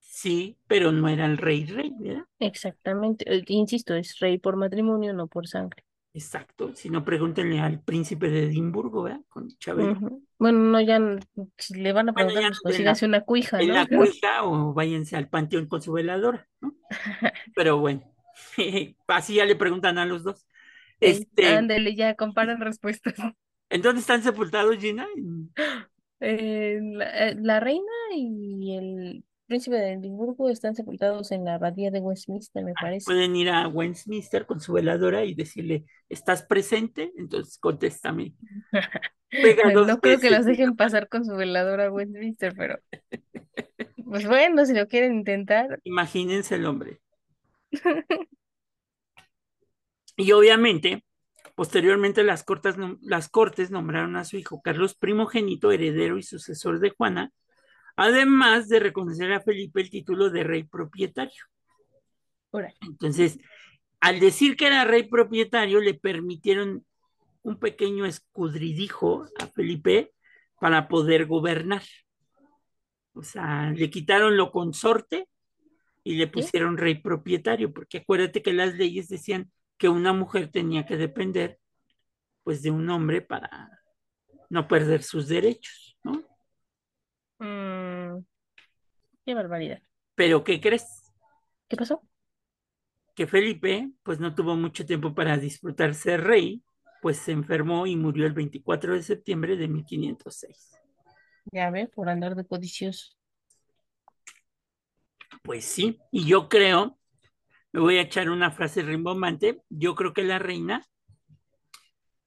Sí, 0.01 0.59
pero 0.67 0.91
no 0.91 1.09
era 1.09 1.25
el 1.25 1.37
rey 1.39 1.65
rey, 1.65 1.91
¿verdad? 1.97 2.25
Exactamente. 2.39 3.25
Eh, 3.27 3.43
Insisto, 3.47 3.95
es 3.95 4.19
rey 4.19 4.37
por 4.37 4.55
matrimonio, 4.55 5.13
no 5.13 5.25
por 5.27 5.47
sangre. 5.47 5.83
Exacto, 6.15 6.75
si 6.75 6.89
no 6.89 7.05
pregúntenle 7.05 7.59
al 7.59 7.81
príncipe 7.83 8.29
de 8.29 8.43
Edimburgo, 8.45 9.03
¿verdad? 9.03 9.21
Con 9.29 9.47
Chabelo. 9.59 10.01
Bueno, 10.37 10.59
no, 10.59 10.81
ya 10.81 10.99
si 11.57 11.73
le 11.75 11.93
van 11.93 12.09
a 12.09 12.13
Bueno, 12.13 12.33
preguntar, 12.33 12.41
ya 12.41 12.51
pues 12.61 12.79
la- 12.79 12.95
consíganse 12.95 13.05
una 13.05 13.21
cuija, 13.21 13.63
En 13.63 13.73
¿no? 13.73 13.75
la 13.75 13.87
cuija 13.91 14.43
o 14.45 14.73
váyanse 14.73 15.15
al 15.17 15.29
panteón 15.29 15.67
con 15.67 15.81
su 15.81 15.93
veladora, 15.93 16.49
¿no? 16.61 16.75
Pero 17.55 17.79
bueno, 17.79 18.03
así 19.07 19.35
ya 19.35 19.45
le 19.45 19.55
preguntan 19.57 19.97
a 19.99 20.05
los 20.05 20.23
dos. 20.23 20.47
Este, 21.01 21.45
ándele, 21.45 21.95
ya 21.95 22.15
comparan 22.15 22.61
respuestas. 22.61 23.15
¿En 23.69 23.81
dónde 23.81 24.01
están 24.01 24.23
sepultados, 24.23 24.77
Gina? 24.77 25.07
Eh, 26.19 26.79
la, 26.81 27.33
la 27.33 27.59
reina 27.59 27.91
y 28.15 28.77
el 28.77 29.23
príncipe 29.47 29.75
de 29.75 29.93
Edimburgo 29.93 30.49
están 30.49 30.75
sepultados 30.75 31.31
en 31.31 31.45
la 31.45 31.55
abadía 31.55 31.91
de 31.91 31.99
Westminster, 31.99 32.63
me 32.63 32.73
parece. 32.73 33.05
Pueden 33.05 33.35
ir 33.35 33.49
a 33.49 33.67
Westminster 33.67 34.45
con 34.45 34.59
su 34.59 34.73
veladora 34.73 35.25
y 35.25 35.35
decirle, 35.35 35.85
¿estás 36.09 36.43
presente? 36.43 37.11
Entonces 37.17 37.57
contéstame. 37.57 38.33
Dos 39.73 39.87
No 39.87 39.99
creo 39.99 40.19
que 40.19 40.29
las 40.29 40.45
dejen 40.45 40.75
pasar 40.75 41.07
con 41.09 41.25
su 41.25 41.35
veladora 41.35 41.85
a 41.85 41.91
Westminster, 41.91 42.53
pero 42.55 42.79
pues 44.05 44.27
bueno, 44.27 44.65
si 44.65 44.73
lo 44.73 44.87
quieren 44.87 45.13
intentar. 45.13 45.79
Imagínense 45.83 46.55
el 46.55 46.65
hombre. 46.65 46.99
Y 50.15 50.31
obviamente, 50.31 51.03
posteriormente 51.55 52.23
las 52.23 52.43
cortes, 52.43 52.75
las 53.01 53.29
cortes 53.29 53.71
nombraron 53.71 54.15
a 54.15 54.25
su 54.25 54.37
hijo 54.37 54.61
Carlos 54.61 54.95
primogénito, 54.95 55.71
heredero 55.71 56.17
y 56.17 56.23
sucesor 56.23 56.79
de 56.79 56.91
Juana, 56.91 57.31
además 57.95 58.69
de 58.69 58.79
reconocer 58.79 59.31
a 59.33 59.41
Felipe 59.41 59.81
el 59.81 59.89
título 59.89 60.29
de 60.29 60.43
rey 60.43 60.63
propietario. 60.63 61.43
Entonces, 62.81 63.39
al 63.99 64.19
decir 64.19 64.55
que 64.55 64.67
era 64.67 64.85
rey 64.85 65.03
propietario, 65.03 65.79
le 65.79 65.93
permitieron 65.93 66.85
un 67.41 67.59
pequeño 67.59 68.05
escudridijo 68.05 69.25
a 69.39 69.47
Felipe 69.47 70.13
para 70.59 70.87
poder 70.87 71.25
gobernar. 71.25 71.83
O 73.13 73.23
sea, 73.23 73.71
le 73.71 73.89
quitaron 73.89 74.37
lo 74.37 74.51
consorte 74.51 75.27
y 76.03 76.15
le 76.15 76.27
pusieron 76.27 76.77
rey 76.77 76.95
propietario, 76.95 77.73
porque 77.73 77.99
acuérdate 77.99 78.41
que 78.41 78.53
las 78.53 78.75
leyes 78.75 79.07
decían 79.07 79.51
que 79.77 79.89
una 79.89 80.13
mujer 80.13 80.51
tenía 80.51 80.85
que 80.85 80.97
depender 80.97 81.59
pues 82.43 82.61
de 82.61 82.71
un 82.71 82.89
hombre 82.89 83.21
para 83.21 83.81
no 84.49 84.67
perder 84.67 85.01
sus 85.03 85.27
derechos, 85.27 85.97
¿no? 86.03 86.23
Mm, 87.39 88.23
qué 89.25 89.33
barbaridad. 89.33 89.81
Pero 90.15 90.43
¿qué 90.43 90.61
crees? 90.61 91.11
¿Qué 91.67 91.75
pasó? 91.75 92.01
Que 93.15 93.27
Felipe 93.27 93.91
pues 94.03 94.19
no 94.19 94.35
tuvo 94.35 94.55
mucho 94.55 94.85
tiempo 94.85 95.13
para 95.13 95.37
disfrutar 95.37 95.93
ser 95.95 96.23
rey, 96.23 96.63
pues 97.01 97.17
se 97.17 97.31
enfermó 97.31 97.85
y 97.87 97.95
murió 97.95 98.25
el 98.25 98.33
24 98.33 98.93
de 98.93 99.03
septiembre 99.03 99.55
de 99.55 99.67
1506. 99.67 100.71
Ya 101.51 101.69
ve, 101.69 101.87
por 101.87 102.09
andar 102.09 102.35
de 102.35 102.45
codicioso. 102.45 103.15
Pues 105.43 105.65
sí, 105.65 105.99
y 106.11 106.25
yo 106.25 106.47
creo, 106.47 106.97
me 107.73 107.81
voy 107.81 107.97
a 107.97 108.01
echar 108.01 108.29
una 108.29 108.51
frase 108.51 108.83
rimbombante, 108.83 109.61
yo 109.69 109.95
creo 109.95 110.13
que 110.13 110.23
la 110.23 110.39
reina, 110.39 110.85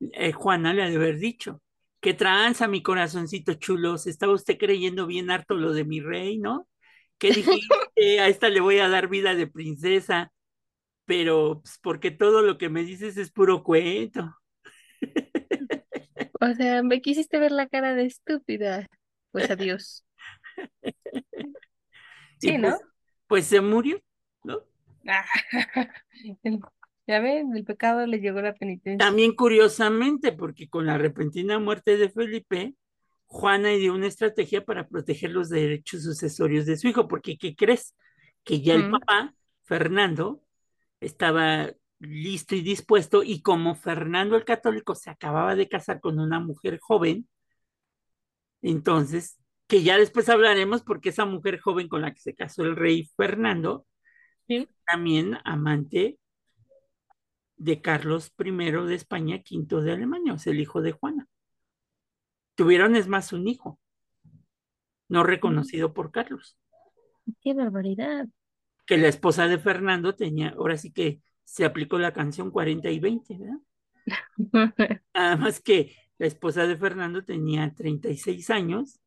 eh, 0.01 0.33
Juana 0.33 0.75
le 0.75 0.83
ha 0.83 0.91
de 0.91 0.97
haber 0.97 1.19
dicho, 1.19 1.63
qué 2.01 2.15
tranza 2.15 2.69
mi 2.69 2.83
corazoncito 2.83 3.55
chulo, 3.55 3.97
se 3.97 4.11
estaba 4.11 4.35
usted 4.35 4.59
creyendo 4.59 5.07
bien 5.07 5.31
harto 5.31 5.55
lo 5.55 5.73
de 5.73 5.85
mi 5.85 6.01
rey, 6.01 6.39
¿no? 6.39 6.69
¿Qué 7.19 7.31
dijiste? 7.31 7.75
A 8.21 8.29
esta 8.29 8.49
le 8.49 8.61
voy 8.61 8.79
a 8.79 8.89
dar 8.89 9.09
vida 9.09 9.35
de 9.35 9.47
princesa, 9.47 10.33
pero 11.07 11.61
pues, 11.63 11.79
porque 11.81 12.11
todo 12.11 12.43
lo 12.43 12.59
que 12.59 12.69
me 12.69 12.85
dices 12.85 13.17
es 13.17 13.31
puro 13.31 13.63
cuento. 13.63 14.37
O 16.39 16.53
sea, 16.55 16.83
me 16.83 17.01
quisiste 17.01 17.39
ver 17.39 17.51
la 17.51 17.67
cara 17.67 17.95
de 17.95 18.05
estúpida. 18.05 18.87
Pues 19.33 19.51
adiós. 19.51 20.05
Sí, 22.39 22.49
pues, 22.49 22.61
¿no? 22.61 22.79
pues 23.29 23.47
se 23.47 23.63
murió, 23.63 23.99
Ya 27.09 27.21
ven, 27.21 27.57
el 27.57 27.65
pecado 27.65 28.05
le 28.05 28.19
llegó 28.19 28.41
la 28.41 28.53
penitencia. 28.55 28.99
También 28.99 29.37
curiosamente, 29.37 30.33
porque 30.33 30.69
con 30.69 30.87
la 30.87 30.99
repentina 30.99 31.61
muerte 31.61 31.97
de 31.97 32.09
Felipe, 32.11 32.75
Juana 33.27 33.69
dio 33.71 33.95
una 33.95 34.09
estrategia 34.09 34.65
para 34.65 34.89
proteger 34.89 35.31
los 35.31 35.49
derechos 35.49 36.03
sucesorios 36.03 36.67
de 36.67 36.77
su 36.77 36.89
hijo, 36.89 37.07
porque 37.07 37.39
¿qué 37.39 37.55
crees? 37.55 37.95
Que 38.43 38.61
ya 38.61 38.75
el 38.75 38.89
Mm. 38.89 38.91
papá, 38.91 39.35
Fernando, 39.63 40.43
estaba 41.01 41.71
listo 42.01 42.57
y 42.57 42.63
dispuesto, 42.63 43.23
y 43.23 43.41
como 43.41 43.77
Fernando 43.77 44.35
el 44.37 44.45
católico 44.45 44.97
se 44.97 45.11
acababa 45.11 45.55
de 45.55 45.69
casar 45.69 46.01
con 46.01 46.19
una 46.19 46.41
mujer 46.41 46.81
joven, 46.81 47.29
entonces, 48.63 49.39
que 49.69 49.83
ya 49.83 49.99
después 49.99 50.29
hablaremos, 50.29 50.83
porque 50.83 51.11
esa 51.11 51.25
mujer 51.25 51.61
joven 51.61 51.89
con 51.89 52.03
la 52.03 52.13
que 52.13 52.21
se 52.21 52.35
casó 52.35 52.63
el 52.65 52.77
rey 52.77 53.09
Fernando, 53.17 53.87
Sí. 54.49 54.69
también 54.87 55.39
amante 55.45 56.19
de 57.57 57.81
Carlos 57.81 58.33
I 58.39 58.51
de 58.51 58.95
España, 58.95 59.43
V 59.51 59.83
de 59.83 59.93
Alemania, 59.93 60.35
o 60.35 60.39
sea, 60.39 60.53
el 60.53 60.61
hijo 60.61 60.83
de 60.83 60.93
Juana. 60.93 61.27
Tuvieron, 62.55 62.97
es 62.97 63.09
más, 63.09 63.33
un 63.33 63.49
hijo, 63.49 63.81
no 65.09 65.25
reconocido 65.25 65.93
por 65.95 66.11
Carlos, 66.11 66.59
Qué 67.41 67.55
barbaridad. 67.55 68.27
que 68.87 68.99
la 68.99 69.09
esposa 69.09 69.49
de 69.49 69.59
Fernando 69.59 70.15
tenía, 70.15 70.51
ahora 70.51 70.77
sí 70.77 70.93
que 70.93 71.21
se 71.45 71.65
aplicó 71.65 71.99
la 71.99 72.13
canción 72.13 72.51
40 72.51 72.91
y 72.91 73.01
20, 73.01 73.39
¿verdad? 73.39 73.61
Nada 75.15 75.37
más 75.37 75.61
que 75.61 75.97
la 76.19 76.27
esposa 76.27 76.67
de 76.67 76.77
Fernando 76.77 77.25
tenía 77.25 77.73
36 77.75 78.51
años 78.51 79.01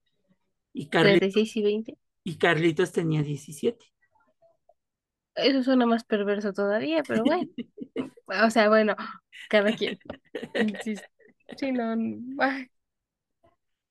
y, 0.74 0.90
Carlitos, 0.90 1.20
36 1.34 1.56
y 1.56 1.62
20. 1.62 1.98
y 2.24 2.38
Carlitos 2.38 2.92
tenía 2.92 3.24
17. 3.24 3.86
Eso 5.44 5.64
suena 5.64 5.86
más 5.86 6.04
perverso 6.04 6.54
todavía, 6.54 7.04
pero 7.08 7.24
bueno. 7.26 7.50
O 8.46 8.50
sea, 8.52 8.70
bueno, 8.70 8.96
cada 9.50 9.74
quien. 9.76 9.98
Sí, 10.84 10.96
sí, 11.58 11.72
no, 11.72 11.96
ay, 12.40 12.70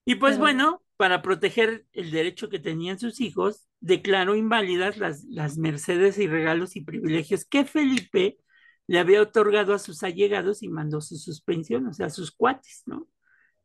Y 0.04 0.14
pues 0.16 0.32
Pero- 0.34 0.40
bueno, 0.40 0.82
para 0.96 1.22
proteger 1.22 1.86
el 1.92 2.10
derecho 2.10 2.48
que 2.48 2.58
tenían 2.58 2.98
sus 2.98 3.20
hijos, 3.20 3.68
declaró 3.80 4.34
inválidas 4.36 4.96
las, 4.98 5.24
las 5.24 5.58
mercedes 5.58 6.18
y 6.18 6.26
regalos 6.26 6.76
y 6.76 6.80
privilegios 6.82 7.44
que 7.44 7.64
Felipe 7.64 8.38
le 8.86 8.98
había 8.98 9.20
otorgado 9.22 9.74
a 9.74 9.78
sus 9.78 10.02
allegados 10.02 10.62
y 10.62 10.68
mandó 10.68 11.00
su 11.00 11.16
suspensión, 11.16 11.86
o 11.86 11.92
sea, 11.92 12.06
a 12.06 12.10
sus 12.10 12.30
cuates, 12.32 12.82
¿no? 12.86 13.06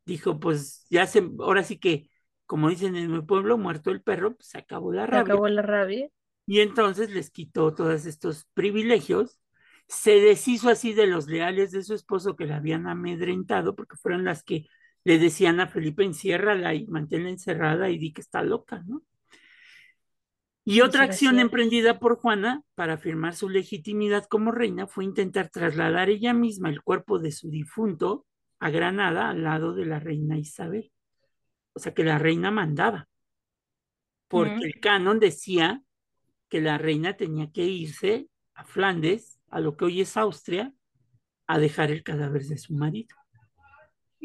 Dijo, 0.05 0.39
pues 0.39 0.85
ya 0.89 1.07
se, 1.07 1.19
ahora 1.39 1.63
sí 1.63 1.79
que, 1.79 2.09
como 2.45 2.69
dicen 2.69 2.95
en 2.97 3.11
mi 3.13 3.21
pueblo, 3.23 3.57
muerto 3.57 3.91
el 3.91 4.03
perro, 4.03 4.35
pues 4.35 4.49
se 4.49 4.59
acabó 4.59 4.93
la 4.93 5.07
se 5.09 5.15
rabia. 5.15 5.21
acabó 5.21 5.47
la 5.47 5.61
rabia. 5.61 6.09
Y 6.45 6.59
entonces 6.59 7.09
les 7.11 7.29
quitó 7.31 7.73
todos 7.73 8.05
estos 8.05 8.45
privilegios, 8.53 9.39
se 9.87 10.19
deshizo 10.19 10.69
así 10.69 10.93
de 10.93 11.07
los 11.07 11.27
leales 11.27 11.71
de 11.71 11.83
su 11.83 11.93
esposo 11.93 12.35
que 12.35 12.45
la 12.45 12.57
habían 12.57 12.87
amedrentado, 12.87 13.75
porque 13.75 13.97
fueron 13.97 14.25
las 14.25 14.43
que 14.43 14.67
le 15.03 15.19
decían 15.19 15.59
a 15.59 15.67
Felipe, 15.67 16.03
enciérrala 16.03 16.73
y 16.73 16.87
manténla 16.87 17.29
encerrada 17.29 17.89
y 17.89 17.97
di 17.97 18.13
que 18.13 18.21
está 18.21 18.41
loca, 18.41 18.83
¿no? 18.85 19.03
Y 20.65 20.79
otra 20.79 21.03
acción 21.03 21.39
emprendida 21.39 21.99
por 21.99 22.15
Juana 22.15 22.63
para 22.73 22.93
afirmar 22.93 23.35
su 23.35 23.49
legitimidad 23.49 24.25
como 24.25 24.51
reina 24.51 24.87
fue 24.87 25.03
intentar 25.03 25.49
trasladar 25.49 26.09
ella 26.09 26.33
misma 26.33 26.69
el 26.69 26.81
cuerpo 26.81 27.19
de 27.19 27.33
su 27.33 27.49
difunto 27.49 28.25
a 28.59 28.69
Granada 28.69 29.29
al 29.29 29.43
lado 29.43 29.73
de 29.73 29.85
la 29.85 29.99
reina 29.99 30.37
Isabel. 30.37 30.89
O 31.73 31.79
sea 31.79 31.93
que 31.93 32.05
la 32.05 32.17
reina 32.17 32.49
mandaba, 32.49 33.09
porque 34.29 34.63
el 34.63 34.79
canon 34.79 35.19
decía 35.19 35.82
que 36.53 36.61
la 36.61 36.77
reina 36.77 37.17
tenía 37.17 37.51
que 37.51 37.65
irse 37.65 38.29
a 38.53 38.63
Flandes, 38.63 39.39
a 39.49 39.59
lo 39.59 39.75
que 39.75 39.85
hoy 39.85 40.01
es 40.01 40.17
Austria, 40.17 40.71
a 41.47 41.57
dejar 41.57 41.89
el 41.89 42.03
cadáver 42.03 42.43
de 42.43 42.59
su 42.59 42.75
marido. 42.75 43.15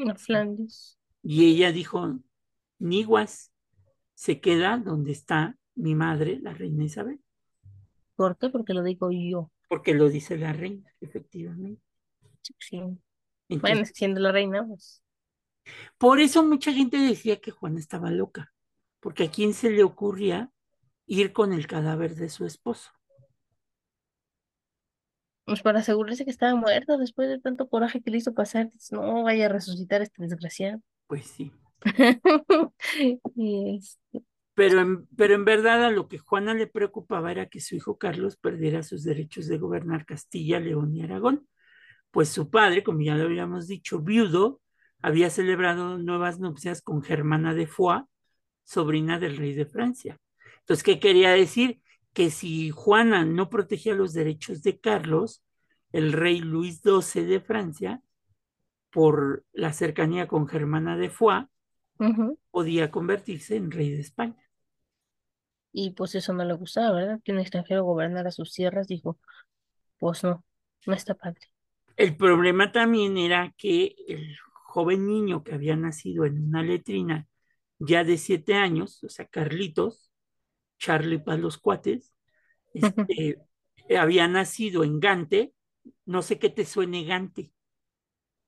A 0.06 0.14
Flandes. 0.14 0.98
Y 1.22 1.46
ella 1.46 1.72
dijo, 1.72 2.18
Niguas 2.78 3.50
se 4.12 4.42
queda 4.42 4.76
donde 4.76 5.12
está 5.12 5.56
mi 5.74 5.94
madre, 5.94 6.38
la 6.42 6.52
reina 6.52 6.84
Isabel, 6.84 7.18
¿Por 8.14 8.36
qué? 8.36 8.50
Porque 8.50 8.74
lo 8.74 8.82
digo 8.82 9.08
yo. 9.10 9.50
porque 9.66 9.94
lo 9.94 10.10
dice 10.10 10.36
la 10.36 10.52
reina, 10.52 10.92
efectivamente. 11.00 11.80
Sí. 12.58 12.82
Bueno, 13.48 13.86
siendo 13.86 14.20
la 14.20 14.32
reina, 14.32 14.66
pues. 14.66 15.02
por 15.96 16.20
eso 16.20 16.44
mucha 16.44 16.74
gente 16.74 16.98
decía 16.98 17.40
que 17.40 17.52
Juana 17.52 17.78
estaba 17.78 18.10
loca, 18.10 18.52
porque 19.00 19.24
a 19.24 19.30
quién 19.30 19.54
se 19.54 19.70
le 19.70 19.82
ocurría 19.82 20.52
ir 21.08 21.32
con 21.32 21.52
el 21.52 21.66
cadáver 21.66 22.14
de 22.14 22.28
su 22.28 22.46
esposo. 22.46 22.92
Pues 25.44 25.62
para 25.62 25.80
asegurarse 25.80 26.24
que 26.24 26.30
estaba 26.30 26.54
muerto 26.54 26.98
después 26.98 27.28
de 27.28 27.40
tanto 27.40 27.68
coraje 27.68 28.02
que 28.02 28.10
le 28.10 28.18
hizo 28.18 28.34
pasar. 28.34 28.70
No 28.90 29.22
vaya 29.24 29.46
a 29.46 29.48
resucitar 29.48 30.02
este 30.02 30.22
desgraciado. 30.22 30.80
Pues 31.06 31.26
sí. 31.26 31.52
Este, 33.36 34.22
Pero 34.54 34.80
en, 34.80 35.06
pero 35.16 35.34
en 35.34 35.44
verdad 35.44 35.84
a 35.84 35.90
lo 35.90 36.08
que 36.08 36.18
Juana 36.18 36.54
le 36.54 36.66
preocupaba 36.66 37.30
era 37.30 37.46
que 37.48 37.60
su 37.60 37.76
hijo 37.76 37.98
Carlos 37.98 38.36
perdiera 38.36 38.82
sus 38.82 39.04
derechos 39.04 39.46
de 39.46 39.58
gobernar 39.58 40.04
Castilla, 40.04 40.60
León 40.60 40.94
y 40.94 41.02
Aragón, 41.02 41.48
pues 42.12 42.30
su 42.30 42.50
padre, 42.50 42.84
como 42.84 43.02
ya 43.02 43.16
lo 43.16 43.24
habíamos 43.24 43.68
dicho, 43.68 44.00
viudo, 44.00 44.60
había 45.02 45.30
celebrado 45.30 45.98
nuevas 45.98 46.40
nupcias 46.40 46.82
con 46.82 47.02
Germana 47.02 47.54
de 47.54 47.66
Foix, 47.66 48.06
sobrina 48.64 49.18
del 49.20 49.36
rey 49.38 49.54
de 49.54 49.66
Francia. 49.66 50.18
Entonces, 50.68 50.84
¿qué 50.84 51.00
quería 51.00 51.30
decir? 51.30 51.80
Que 52.12 52.28
si 52.28 52.68
Juana 52.68 53.24
no 53.24 53.48
protegía 53.48 53.94
los 53.94 54.12
derechos 54.12 54.62
de 54.62 54.78
Carlos, 54.78 55.42
el 55.92 56.12
rey 56.12 56.40
Luis 56.40 56.82
XII 56.82 57.24
de 57.24 57.40
Francia, 57.40 58.02
por 58.90 59.46
la 59.54 59.72
cercanía 59.72 60.28
con 60.28 60.46
Germana 60.46 60.98
de 60.98 61.08
Foix, 61.08 61.46
podía 62.50 62.90
convertirse 62.90 63.56
en 63.56 63.70
rey 63.70 63.88
de 63.88 64.00
España. 64.00 64.42
Y 65.72 65.92
pues 65.92 66.14
eso 66.14 66.34
no 66.34 66.44
le 66.44 66.52
gustaba, 66.52 66.92
¿verdad? 66.92 67.20
Que 67.24 67.32
un 67.32 67.38
extranjero 67.38 67.84
gobernara 67.84 68.30
sus 68.30 68.52
tierras, 68.52 68.88
dijo, 68.88 69.18
pues 69.98 70.22
no, 70.22 70.44
no 70.84 70.92
está 70.92 71.14
padre. 71.14 71.48
El 71.96 72.14
problema 72.14 72.72
también 72.72 73.16
era 73.16 73.54
que 73.56 73.96
el 74.06 74.36
joven 74.52 75.06
niño 75.06 75.42
que 75.42 75.54
había 75.54 75.76
nacido 75.76 76.26
en 76.26 76.44
una 76.44 76.62
letrina 76.62 77.26
ya 77.78 78.04
de 78.04 78.18
siete 78.18 78.52
años, 78.52 79.02
o 79.02 79.08
sea, 79.08 79.24
Carlitos, 79.24 80.07
Charlie 80.78 81.18
para 81.18 81.38
los 81.38 81.58
cuates, 81.58 82.12
este, 82.72 83.38
había 83.98 84.28
nacido 84.28 84.84
en 84.84 85.00
Gante, 85.00 85.52
no 86.04 86.22
sé 86.22 86.38
qué 86.38 86.50
te 86.50 86.64
suene 86.64 87.04
Gante. 87.04 87.52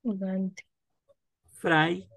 Gante. 0.02 0.64
Fray. 1.52 2.08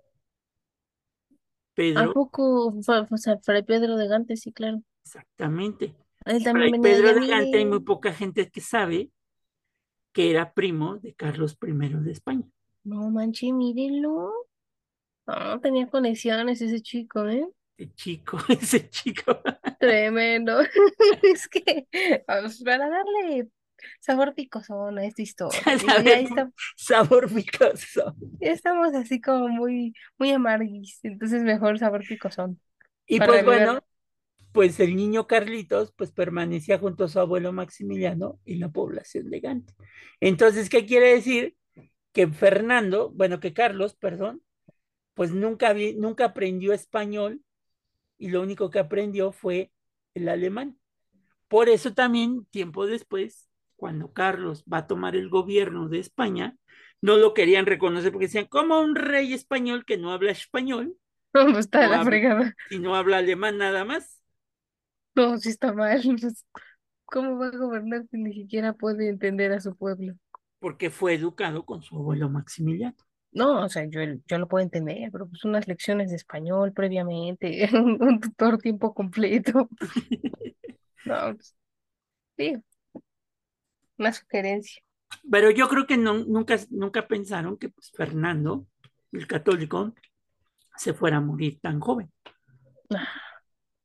Pedro. 1.74 2.12
¿A 2.12 2.14
poco? 2.14 2.68
O 2.68 3.18
sea, 3.18 3.40
Fray 3.42 3.64
Pedro 3.64 3.98
de 3.98 4.08
Gante, 4.08 4.38
sí, 4.38 4.54
claro. 4.54 4.82
Exactamente. 5.04 5.96
Él 6.26 6.44
también 6.44 6.70
Fray 6.70 6.82
Pedro 6.82 7.20
de 7.20 7.28
Gante 7.28 7.58
hay 7.58 7.66
muy 7.66 7.82
poca 7.82 8.14
gente 8.14 8.50
que 8.50 8.62
sabe 8.62 9.12
que 10.14 10.30
era 10.30 10.54
primo 10.54 10.98
de 10.98 11.14
Carlos 11.14 11.58
I 11.62 11.72
de 11.72 12.12
España. 12.12 12.48
No 12.84 13.10
manche, 13.10 13.52
mírenlo. 13.52 14.32
No, 15.26 15.60
tenía 15.60 15.88
conexiones 15.88 16.62
ese 16.62 16.82
chico, 16.82 17.28
¿eh? 17.28 17.48
Ese 17.78 17.92
chico, 17.96 18.38
ese 18.50 18.88
chico. 18.90 19.42
Tremendo. 19.84 20.62
es 21.24 21.50
que 21.50 21.88
vamos, 22.26 22.62
para 22.64 22.90
darle 22.90 23.50
sabor 24.00 24.34
picosón 24.34 24.98
a 24.98 25.06
esta 25.06 25.22
historia. 25.24 25.60
está, 25.66 26.52
sabor 26.78 27.30
picosón. 27.34 28.16
Ya 28.40 28.52
estamos 28.52 28.94
así 28.96 29.20
como 29.20 29.50
muy, 29.50 29.94
muy 30.18 30.32
amarguis, 30.32 31.00
entonces 31.04 31.44
mejor 31.44 31.80
sabor 31.80 32.06
picosón. 32.08 32.62
Y 33.06 33.20
pues 33.20 33.44
bueno, 33.44 33.84
pues 34.54 34.80
el 34.80 34.96
niño 34.96 35.28
Carlitos 35.28 35.94
pues 35.98 36.14
permanecía 36.14 36.80
junto 36.80 37.04
a 37.04 37.10
su 37.10 37.20
abuelo 37.20 37.52
Maximiliano 37.52 38.40
en 38.46 38.62
la 38.62 38.70
población 38.70 39.30
de 39.30 39.42
Gante. 39.42 39.74
Entonces, 40.22 40.70
¿qué 40.70 40.86
quiere 40.86 41.14
decir? 41.14 41.58
Que 42.14 42.28
Fernando, 42.28 43.12
bueno, 43.12 43.42
que 43.42 43.54
Carlos, 43.54 43.96
perdón, 43.96 44.42
pues 45.14 45.32
nunca, 45.32 45.76
nunca 45.98 46.26
aprendió 46.26 46.72
español 46.72 47.43
y 48.24 48.30
lo 48.30 48.42
único 48.42 48.70
que 48.70 48.80
aprendió 48.80 49.34
fue 49.34 49.70
el 50.14 50.30
alemán. 50.30 50.80
Por 51.50 51.68
eso 51.68 51.94
también, 51.94 52.46
tiempo 52.52 52.86
después, 52.86 53.50
cuando 53.76 54.14
Carlos 54.14 54.64
va 54.64 54.78
a 54.78 54.88
tomar 54.88 55.18
el 55.18 55.28
gobierno 55.28 55.90
de 55.90 56.00
España, 56.00 56.56
no 57.02 57.18
lo 57.18 57.34
querían 57.34 57.66
reconocer 57.66 58.14
porque 58.14 58.28
decían, 58.28 58.46
como 58.46 58.80
un 58.80 58.96
rey 58.96 59.34
español 59.34 59.84
que 59.84 59.98
no 59.98 60.14
habla 60.14 60.32
español. 60.32 60.96
¿Cómo 61.34 61.58
está 61.58 61.86
la 61.90 62.02
fregada? 62.06 62.56
Y 62.70 62.80
no 62.80 62.96
habla 62.96 63.18
alemán 63.18 63.58
nada 63.58 63.84
más. 63.84 64.22
No, 65.14 65.38
sí 65.38 65.50
está 65.50 65.74
mal. 65.74 66.02
Pues, 66.22 66.46
¿Cómo 67.04 67.38
va 67.38 67.48
a 67.48 67.58
gobernar 67.58 68.06
si 68.10 68.18
ni 68.20 68.34
siquiera 68.34 68.72
puede 68.72 69.10
entender 69.10 69.52
a 69.52 69.60
su 69.60 69.76
pueblo? 69.76 70.14
Porque 70.60 70.90
fue 70.90 71.16
educado 71.16 71.66
con 71.66 71.82
su 71.82 71.98
abuelo 71.98 72.30
Maximiliano. 72.30 72.96
No, 73.34 73.64
o 73.64 73.70
sea, 73.70 73.86
yo, 73.86 74.02
yo 74.28 74.38
lo 74.38 74.48
puedo 74.48 74.64
entender, 74.64 75.10
pero 75.12 75.28
pues 75.28 75.44
unas 75.44 75.68
lecciones 75.68 76.10
de 76.10 76.16
español 76.16 76.72
previamente, 76.74 77.68
un 77.74 78.20
tutor 78.20 78.58
tiempo 78.60 78.94
completo. 78.94 79.70
No, 81.06 81.36
pues, 81.36 81.54
sí, 82.38 82.56
una 83.98 84.14
sugerencia. 84.14 84.82
Pero 85.30 85.52
yo 85.52 85.68
creo 85.68 85.86
que 85.86 85.98
no, 85.98 86.14
nunca, 86.14 86.58
nunca 86.70 87.08
pensaron 87.08 87.58
que 87.58 87.68
pues, 87.68 87.92
Fernando, 87.92 88.66
el 89.12 89.28
católico, 89.28 89.94
se 90.76 90.94
fuera 90.94 91.18
a 91.18 91.22
morir 91.22 91.60
tan 91.60 91.80
joven. 91.80 92.12
Ah. 92.90 93.08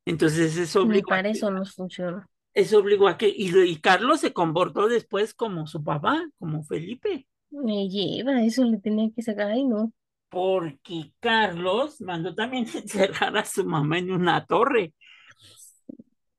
Entonces 0.05 0.57
eso 0.57 0.83
obligó. 0.83 1.09
Para 1.09 1.29
eso 1.29 1.51
nos 1.51 1.75
funciona. 1.75 2.27
Eso 2.55 2.79
obligó 2.79 3.09
a 3.09 3.19
que. 3.19 3.29
Y, 3.29 3.77
Carlos 3.81 4.21
se 4.21 4.33
comportó 4.33 4.89
después 4.89 5.35
como 5.35 5.67
su 5.67 5.85
papá, 5.85 6.27
como 6.39 6.65
Felipe. 6.65 7.28
Me 7.51 7.89
lleva, 7.89 8.43
eso 8.43 8.65
le 8.65 8.79
tenía 8.79 9.11
que 9.15 9.23
sacar 9.23 9.51
ahí, 9.51 9.65
¿no? 9.65 9.93
Porque 10.29 11.13
Carlos 11.21 12.01
mandó 12.01 12.35
también 12.35 12.67
encerrar 12.75 13.37
a 13.37 13.45
su 13.45 13.65
mamá 13.65 13.99
en 13.99 14.11
una 14.13 14.45
torre. 14.47 14.95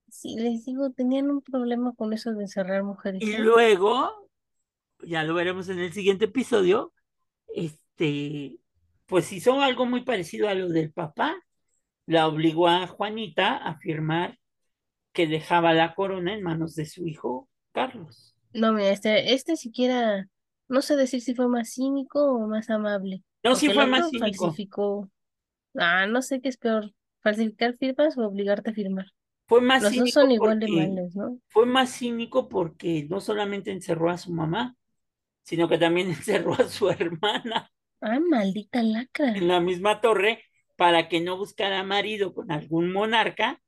Sí, 0.10 0.36
les 0.36 0.66
digo, 0.66 0.91
tenían 0.91 1.30
un 1.30 1.41
problema 1.41 1.93
con 1.95 2.14
eso 2.14 2.34
de 2.34 2.43
encerrar 2.43 2.84
mujeres. 2.84 3.22
Y 3.22 3.38
luego, 3.38 4.30
ya 5.01 5.24
lo 5.24 5.34
veremos 5.34 5.70
en 5.70 5.80
el 5.80 5.93
siguiente 5.93 6.26
episodio, 6.26 6.93
este, 7.55 8.60
pues 9.05 9.32
hizo 9.32 9.62
algo 9.62 9.86
muy 9.86 10.03
parecido 10.03 10.49
a 10.49 10.55
lo 10.55 10.70
del 10.70 10.91
papá 10.91 11.36
la 12.10 12.28
obligó 12.28 12.68
a 12.68 12.88
Juanita 12.88 13.55
a 13.55 13.78
firmar 13.78 14.39
que 15.14 15.28
dejaba 15.28 15.74
la 15.74 15.93
corona 15.93 16.34
en 16.34 16.41
manos 16.41 16.74
de 16.74 16.88
su 16.88 17.05
hijo 17.05 17.47
Carlos. 17.72 18.36
No, 18.51 18.74
mira, 18.74 18.89
este, 18.89 19.36
este 19.36 19.55
siquiera, 19.55 20.28
no 20.70 20.82
sé 20.82 20.96
decir 20.96 21.22
si 21.22 21.36
fue 21.36 21.48
más 21.48 21.74
cínico 21.74 22.24
o 22.24 22.48
más 22.48 22.70
amable. 22.70 23.24
No, 23.44 23.56
sí 23.56 23.70
fue 23.70 23.86
más 23.86 24.10
cínico. 24.10 24.46
Falsificó. 24.46 25.10
Ah, 25.76 26.08
no 26.08 26.22
sé 26.22 26.42
qué 26.42 26.50
es 26.50 26.58
peor, 26.58 26.94
falsificar 27.22 27.76
firmas 27.76 28.18
o 28.18 28.26
obligarte 28.26 28.72
a 28.72 28.74
firmar. 28.74 29.06
Fue 29.48 29.62
más 29.62 29.82
Los 29.82 29.96
dos 29.96 30.12
son 30.12 30.32
igual 30.32 30.60
de 30.60 30.68
malos, 30.68 31.16
¿no? 31.16 31.40
Fue 31.48 31.66
más 31.66 31.92
cínico 31.92 32.48
porque 32.48 33.08
no 33.10 33.20
solamente 33.20 33.72
encerró 33.72 34.10
a 34.12 34.18
su 34.18 34.32
mamá, 34.32 34.76
sino 35.44 35.68
que 35.68 35.78
también 35.78 36.08
encerró 36.10 36.54
a 36.54 36.68
su 36.68 36.90
hermana. 36.90 37.72
Ah, 38.02 38.20
maldita 38.20 38.84
lacra. 38.84 39.36
En 39.36 39.48
la 39.48 39.60
misma 39.60 40.02
torre 40.02 40.44
para 40.76 41.10
que 41.10 41.20
no 41.20 41.38
buscara 41.38 41.84
marido 41.84 42.34
con 42.34 42.52
algún 42.52 42.94
monarca 42.94 43.62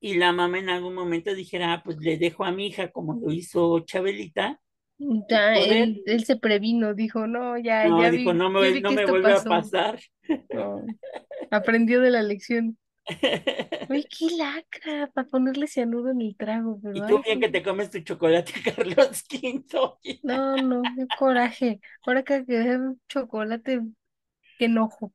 y 0.00 0.14
la 0.14 0.32
mamá 0.32 0.58
en 0.58 0.70
algún 0.70 0.94
momento 0.94 1.34
dijera, 1.34 1.72
ah, 1.72 1.82
pues 1.84 1.98
le 1.98 2.16
dejo 2.16 2.44
a 2.44 2.52
mi 2.52 2.68
hija 2.68 2.90
como 2.90 3.14
lo 3.14 3.32
hizo 3.32 3.80
Chabelita. 3.80 4.60
Ya, 5.28 5.54
él, 5.54 6.02
se 6.24 6.36
previno, 6.36 6.94
dijo, 6.94 7.26
no, 7.26 7.58
ya, 7.58 7.88
no, 7.88 8.02
ya 8.02 8.10
dijo, 8.10 8.32
no 8.32 8.50
me, 8.50 8.80
no 8.80 8.92
me 8.92 9.06
vuelve 9.06 9.32
a 9.32 9.42
pasar. 9.42 9.98
aprendió 11.50 12.00
de 12.00 12.10
la 12.10 12.22
lección. 12.22 12.78
Uy, 13.90 14.04
qué 14.04 14.36
lacra, 14.36 15.10
para 15.12 15.26
ponerle 15.26 15.66
cianuro 15.66 16.10
en 16.10 16.20
el 16.20 16.36
trago, 16.36 16.78
Y 16.94 17.00
tú 17.06 17.20
bien 17.24 17.40
que 17.40 17.48
te 17.48 17.62
comes 17.62 17.90
tu 17.90 17.98
chocolate, 18.00 18.52
Carlos 18.76 19.24
V. 19.30 20.20
No, 20.22 20.56
no, 20.56 20.82
qué 20.82 21.06
coraje. 21.18 21.80
Ahora 22.06 22.22
que 22.22 22.44
un 22.48 23.00
chocolate, 23.08 23.80
qué 24.58 24.66
enojo. 24.66 25.12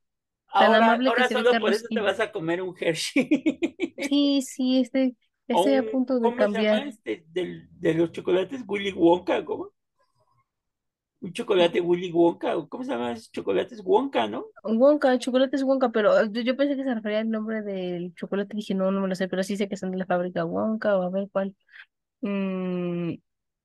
Ahora, 0.48 0.94
ahora 0.94 1.28
solo 1.28 1.58
por 1.60 1.72
eso 1.72 1.86
te 1.88 2.00
vas 2.00 2.20
a 2.20 2.30
comer 2.30 2.62
un 2.62 2.74
Hershey. 2.78 3.28
Sí, 4.08 4.42
sí, 4.42 4.80
este, 4.80 5.14
estoy 5.46 5.74
a 5.74 5.90
punto 5.90 6.18
de 6.18 6.34
cambiar. 6.34 6.88
este, 6.88 7.24
de 7.32 7.94
los 7.94 8.12
chocolates 8.12 8.62
Willy 8.66 8.92
Wonka? 8.92 9.44
¿Cómo? 9.44 9.72
Un 11.20 11.32
chocolate 11.32 11.80
Willy 11.80 12.12
Wonka, 12.12 12.54
¿cómo 12.68 12.84
se 12.84 12.92
llama? 12.92 13.14
Chocolates 13.32 13.82
Wonka, 13.84 14.28
¿no? 14.28 14.46
Wonka, 14.62 15.18
chocolates 15.18 15.62
Wonka, 15.62 15.90
pero 15.90 16.12
ah, 16.12 16.28
yo 16.30 16.56
pensé 16.56 16.76
que 16.76 16.84
se 16.84 16.94
refería 16.94 17.20
al 17.20 17.30
nombre 17.30 17.62
del 17.62 18.14
chocolate, 18.14 18.56
dije, 18.56 18.74
no, 18.74 18.90
no 18.90 19.00
me 19.00 19.08
lo 19.08 19.14
sé, 19.14 19.28
pero 19.28 19.42
sí 19.42 19.56
sé 19.56 19.68
que 19.68 19.76
son 19.76 19.90
de 19.90 19.98
la 19.98 20.06
fábrica 20.06 20.44
Wonka, 20.44 20.96
o 20.96 21.02
a 21.02 21.10
ver 21.10 21.28
cuál. 21.32 21.56
Mm, 22.20 23.14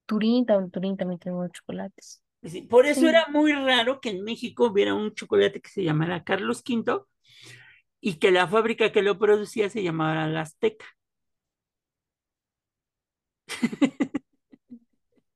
Turín, 0.06 0.46
Turín 0.72 0.98
también 0.98 1.20
tengo 1.20 1.48
chocolates 1.48 2.24
por 2.70 2.86
eso 2.86 3.08
era 3.08 3.28
muy 3.30 3.54
raro 3.54 4.02
que 4.02 4.10
en 4.10 4.24
México 4.24 4.68
hubiera 4.68 4.94
un 4.94 5.14
chocolate 5.14 5.62
que 5.62 5.70
se 5.70 5.84
llamara 5.84 6.24
Carlos 6.24 6.62
V 6.68 7.02
y 8.02 8.16
que 8.20 8.32
la 8.32 8.48
fábrica 8.48 8.92
que 8.92 9.02
lo 9.02 9.18
producía 9.18 9.70
se 9.70 9.84
llamara 9.84 10.28
La 10.28 10.42
Azteca. 10.42 10.86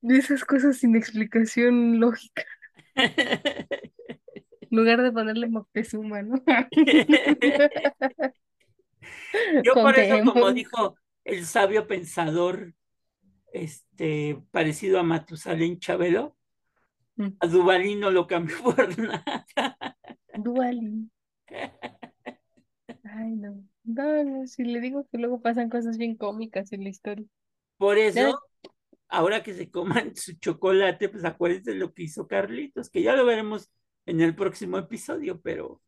De 0.02 0.18
esas 0.18 0.46
cosas 0.46 0.78
sin 0.78 0.96
explicación 0.96 2.00
lógica. 2.00 2.44
En 2.96 4.70
lugar 4.72 5.02
de 5.02 5.12
ponerle 5.12 5.48
Moctezuma, 5.48 6.22
¿no? 6.22 6.44
Yo 9.64 9.74
por 9.74 9.98
eso, 9.98 10.24
como 10.32 10.52
dijo 10.52 10.96
el 11.24 11.46
sabio 11.46 11.88
pensador, 11.88 12.74
este, 13.54 14.42
parecido 14.52 15.00
a 15.00 15.04
Matusalén 15.04 15.80
Chabelo, 15.80 16.38
Mm. 17.18 17.36
A 17.40 17.48
Duvalín 17.48 18.00
no 18.00 18.12
lo 18.12 18.28
cambió 18.28 18.56
por 18.64 18.98
nada. 18.98 19.46
Duvalín. 20.36 21.12
Ay, 23.04 23.36
no. 23.36 23.64
No, 23.84 24.24
no, 24.24 24.48
si 24.48 24.64
le 24.64 24.80
digo 24.82 25.08
que 25.12 25.18
luego 25.18 25.42
pasan 25.42 25.70
cosas 25.70 25.98
bien 25.98 26.16
cómicas 26.16 26.72
en 26.74 26.84
la 26.84 26.90
historia. 26.90 27.26
Por 27.78 27.98
eso, 27.98 28.40
ahora 29.10 29.44
que 29.44 29.54
se 29.54 29.70
coman 29.72 30.12
su 30.16 30.34
chocolate, 30.40 31.10
pues 31.10 31.26
acuérdense 31.26 31.76
lo 31.76 31.94
que 31.94 32.04
hizo 32.04 32.28
Carlitos, 32.28 32.90
que 32.90 33.02
ya 33.02 33.16
lo 33.16 33.26
veremos 33.26 33.70
en 34.06 34.22
el 34.22 34.36
próximo 34.36 34.78
episodio, 34.78 35.42
pero 35.42 35.82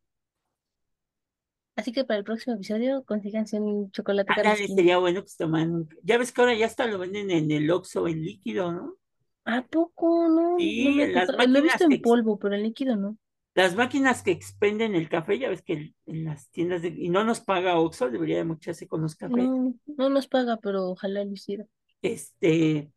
Así 1.76 1.92
que 1.92 2.04
para 2.04 2.18
el 2.18 2.24
próximo 2.24 2.56
episodio 2.56 3.04
consíganse 3.04 3.58
un 3.58 3.90
chocolate 3.90 4.30
King. 4.34 4.74
sería 4.74 4.98
bueno 4.98 5.22
que 5.22 5.28
se 5.28 5.38
tomaran 5.38 5.72
un- 5.74 5.88
Ya 6.02 6.18
ves 6.18 6.30
que 6.32 6.40
ahora 6.42 6.54
ya 6.54 6.66
hasta 6.66 6.86
lo 6.86 6.98
venden 6.98 7.30
en 7.30 7.50
el 7.50 7.70
Oxxo 7.70 8.06
en 8.06 8.22
líquido, 8.22 8.72
¿no? 8.72 8.96
¿A 9.44 9.62
poco? 9.66 10.28
No, 10.28 10.56
Sí, 10.58 10.84
no 10.84 10.90
me 10.96 11.02
ha 11.02 11.06
en 11.06 11.14
las 11.14 11.26
tocado. 11.28 11.48
Lo 11.48 11.58
he 11.58 11.62
visto 11.62 11.84
en 11.84 11.90
que- 11.90 11.98
polvo, 12.00 12.38
pero 12.38 12.54
en 12.54 12.62
líquido 12.64 12.96
no. 12.96 13.16
Las 13.54 13.74
máquinas 13.76 14.22
que 14.22 14.30
expenden 14.30 14.94
el 14.94 15.08
café, 15.08 15.38
ya 15.38 15.48
ves 15.48 15.62
que 15.62 15.94
en 16.06 16.24
las 16.24 16.50
tiendas 16.50 16.82
de... 16.82 16.88
Y 16.88 17.08
no 17.08 17.24
nos 17.24 17.40
paga 17.40 17.78
Oxxo, 17.78 18.10
debería 18.10 18.36
de 18.36 18.44
mocharse 18.44 18.86
con 18.86 19.00
los 19.02 19.16
cafés. 19.16 19.38
No, 19.38 19.74
no 19.96 20.08
nos 20.10 20.28
paga, 20.28 20.58
pero 20.58 20.90
ojalá 20.90 21.24
lo 21.24 21.32
hiciera. 21.32 21.64
Este, 22.02 22.90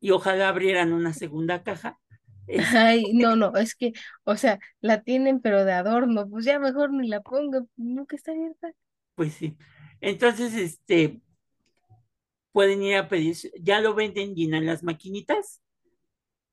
y 0.00 0.10
ojalá 0.12 0.48
abrieran 0.48 0.92
una 0.92 1.12
segunda 1.12 1.62
caja. 1.62 1.98
Ay, 2.74 3.12
no, 3.14 3.36
no, 3.36 3.54
es 3.56 3.74
que, 3.74 3.92
o 4.24 4.36
sea, 4.36 4.58
la 4.80 5.02
tienen 5.02 5.40
pero 5.40 5.64
de 5.64 5.72
adorno, 5.72 6.28
pues 6.28 6.44
ya 6.46 6.58
mejor 6.58 6.92
ni 6.92 7.08
la 7.08 7.20
ponga, 7.20 7.64
nunca 7.76 8.16
está 8.16 8.32
abierta. 8.32 8.72
pues 9.14 9.34
sí. 9.34 9.56
Entonces, 10.00 10.54
este, 10.54 11.20
pueden 12.52 12.82
ir 12.82 12.96
a 12.96 13.08
pedir, 13.08 13.36
ya 13.60 13.80
lo 13.80 13.94
venden, 13.94 14.34
llenan 14.34 14.66
las 14.66 14.82
maquinitas. 14.82 15.62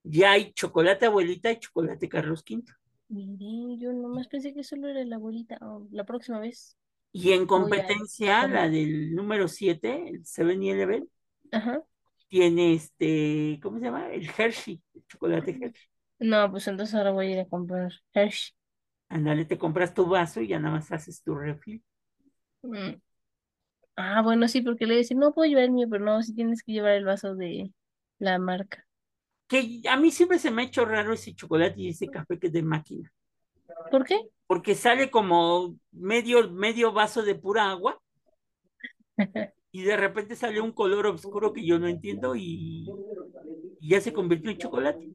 Ya 0.03 0.31
hay 0.31 0.53
chocolate 0.53 1.05
abuelita 1.07 1.51
y 1.51 1.59
chocolate 1.59 2.07
Carlos 2.09 2.43
V. 2.49 2.63
Mire, 3.07 3.77
yo 3.79 3.93
nomás 3.93 4.27
pensé 4.27 4.53
que 4.53 4.63
solo 4.63 4.87
era 4.87 5.03
la 5.05 5.15
abuelita. 5.15 5.57
Oh, 5.61 5.87
la 5.91 6.05
próxima 6.05 6.39
vez. 6.39 6.77
Y 7.11 7.31
en 7.31 7.43
a 7.43 7.47
competencia, 7.47 8.47
la 8.47 8.69
del 8.69 9.15
número 9.15 9.47
7, 9.47 10.09
el 10.09 10.25
7-Eleven, 10.25 11.09
Ajá. 11.51 11.83
Tiene 12.27 12.73
este, 12.73 13.59
¿cómo 13.61 13.79
se 13.79 13.85
llama? 13.85 14.09
El 14.11 14.29
Hershey, 14.29 14.81
el 14.93 15.05
chocolate 15.07 15.51
Hershey. 15.51 15.89
No, 16.19 16.49
pues 16.51 16.67
entonces 16.67 16.95
ahora 16.95 17.11
voy 17.11 17.27
a 17.27 17.31
ir 17.31 17.39
a 17.39 17.45
comprar 17.45 17.91
Hershey. 18.13 18.53
Ándale, 19.09 19.45
te 19.45 19.57
compras 19.57 19.93
tu 19.93 20.07
vaso 20.07 20.41
y 20.41 20.47
ya 20.47 20.59
nada 20.59 20.75
más 20.75 20.91
haces 20.91 21.21
tu 21.21 21.35
refil. 21.35 21.83
Mm. 22.63 22.95
Ah, 23.97 24.21
bueno, 24.21 24.47
sí, 24.47 24.61
porque 24.61 24.85
le 24.85 24.95
decir, 24.95 25.15
no 25.15 25.33
puedo 25.33 25.47
llevar 25.47 25.65
el 25.65 25.71
mío, 25.71 25.87
pero 25.89 26.03
no, 26.03 26.21
sí 26.21 26.33
tienes 26.33 26.63
que 26.63 26.73
llevar 26.73 26.93
el 26.93 27.05
vaso 27.05 27.35
de 27.35 27.71
la 28.19 28.37
marca. 28.39 28.85
Que 29.47 29.81
a 29.89 29.95
mí 29.95 30.11
siempre 30.11 30.39
se 30.39 30.51
me 30.51 30.63
ha 30.63 30.65
hecho 30.65 30.85
raro 30.85 31.13
ese 31.13 31.33
chocolate 31.33 31.79
y 31.79 31.89
ese 31.89 32.07
café 32.07 32.39
que 32.39 32.47
es 32.47 32.53
de 32.53 32.63
máquina. 32.63 33.11
¿Por 33.91 34.05
qué? 34.05 34.19
Porque 34.47 34.75
sale 34.75 35.09
como 35.09 35.77
medio, 35.91 36.51
medio 36.51 36.91
vaso 36.91 37.23
de 37.23 37.35
pura 37.35 37.69
agua 37.69 37.99
y 39.75 39.83
de 39.83 39.97
repente 39.97 40.35
sale 40.37 40.61
un 40.61 40.71
color 40.71 41.05
oscuro 41.07 41.51
que 41.53 41.65
yo 41.65 41.77
no 41.79 41.87
entiendo 41.87 42.35
y, 42.35 42.89
y 43.79 43.89
ya 43.89 43.99
se 44.01 44.13
convirtió 44.13 44.49
en 44.51 44.57
chocolate. 44.57 45.11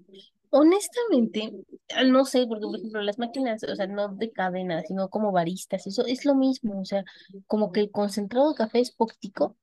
Honestamente, 0.50 1.52
no 2.06 2.24
sé, 2.24 2.46
porque 2.48 2.64
por 2.66 2.76
ejemplo 2.76 3.00
las 3.02 3.18
máquinas, 3.18 3.62
o 3.62 3.74
sea, 3.76 3.86
no 3.86 4.08
de 4.08 4.32
cadena, 4.32 4.82
sino 4.82 5.08
como 5.08 5.32
baristas, 5.32 5.86
eso 5.86 6.04
es 6.06 6.24
lo 6.24 6.34
mismo, 6.34 6.80
o 6.80 6.84
sea, 6.84 7.04
como 7.46 7.72
que 7.72 7.80
el 7.80 7.90
concentrado 7.90 8.50
de 8.50 8.56
café 8.56 8.80
es 8.80 8.90
poquitico 8.92 9.56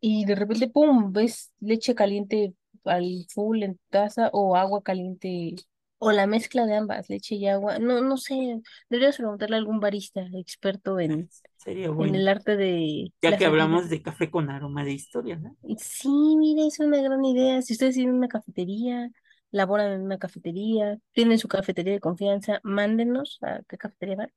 y 0.00 0.24
de 0.26 0.34
repente, 0.36 0.68
¡pum!, 0.68 1.12
ves 1.12 1.52
leche 1.60 1.94
caliente 1.94 2.54
al 2.84 3.26
full 3.34 3.62
en 3.62 3.80
taza 3.90 4.30
o 4.32 4.56
agua 4.56 4.82
caliente 4.82 5.56
o 5.98 6.12
la 6.12 6.26
mezcla 6.26 6.66
de 6.66 6.76
ambas, 6.76 7.08
leche 7.10 7.36
y 7.36 7.46
agua, 7.48 7.78
no, 7.78 8.00
no 8.02 8.16
sé, 8.16 8.62
deberías 8.90 9.16
preguntarle 9.18 9.56
a 9.56 9.58
algún 9.60 9.80
barista 9.80 10.22
experto 10.34 10.98
en, 11.00 11.30
Sería 11.62 11.90
en 11.98 12.14
bueno. 12.14 12.16
el 12.16 12.26
arte 12.28 12.56
de 12.56 13.12
Ya 13.22 13.36
que 13.38 13.46
hablamos 13.46 13.88
de 13.90 14.02
café 14.02 14.30
con 14.30 14.50
aroma 14.50 14.84
de 14.84 14.92
historia, 14.92 15.36
¿no? 15.36 15.56
Sí, 15.78 16.08
mire, 16.36 16.66
es 16.66 16.78
una 16.80 17.00
gran 17.02 17.24
idea. 17.24 17.60
Si 17.62 17.74
ustedes 17.74 17.94
tienen 17.94 18.14
una 18.14 18.28
cafetería, 18.28 19.10
laboran 19.50 19.92
en 19.92 20.00
una 20.02 20.18
cafetería, 20.18 20.98
tienen 21.12 21.38
su 21.38 21.48
cafetería 21.48 21.92
de 21.92 22.00
confianza, 22.00 22.60
mándenos 22.62 23.38
a 23.42 23.60
qué 23.68 23.76
cafetería 23.78 24.16
van. 24.16 24.32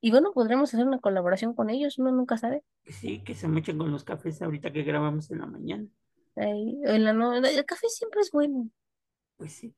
Y 0.00 0.10
bueno, 0.12 0.32
podremos 0.32 0.74
hacer 0.74 0.86
una 0.86 1.00
colaboración 1.00 1.54
con 1.54 1.70
ellos, 1.70 1.98
uno 1.98 2.12
nunca 2.12 2.38
sabe. 2.38 2.64
Sí, 2.86 3.22
que 3.24 3.34
se 3.34 3.48
mochen 3.48 3.76
con 3.78 3.90
los 3.90 4.04
cafés 4.04 4.40
ahorita 4.40 4.72
que 4.72 4.82
grabamos 4.84 5.30
en 5.32 5.40
la 5.40 5.46
mañana. 5.46 5.88
Ahí, 6.36 6.78
en 6.84 7.04
la 7.04 7.14
no- 7.14 7.34
el 7.34 7.64
café 7.64 7.88
siempre 7.88 8.20
es 8.20 8.30
bueno, 8.32 8.68
Pues 9.36 9.52
sí. 9.52 9.74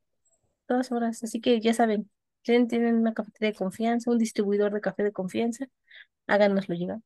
todas 0.67 0.93
horas. 0.93 1.23
Así 1.25 1.41
que 1.41 1.61
ya 1.61 1.75
saben, 1.75 2.11
tienen, 2.43 2.69
tienen 2.69 2.97
una 2.97 3.15
cafetería 3.15 3.51
de 3.51 3.57
confianza, 3.57 4.11
un 4.11 4.19
distribuidor 4.19 4.73
de 4.73 4.81
café 4.81 5.03
de 5.03 5.13
confianza, 5.13 5.67
háganoslo 6.27 6.75
llegar. 6.75 6.99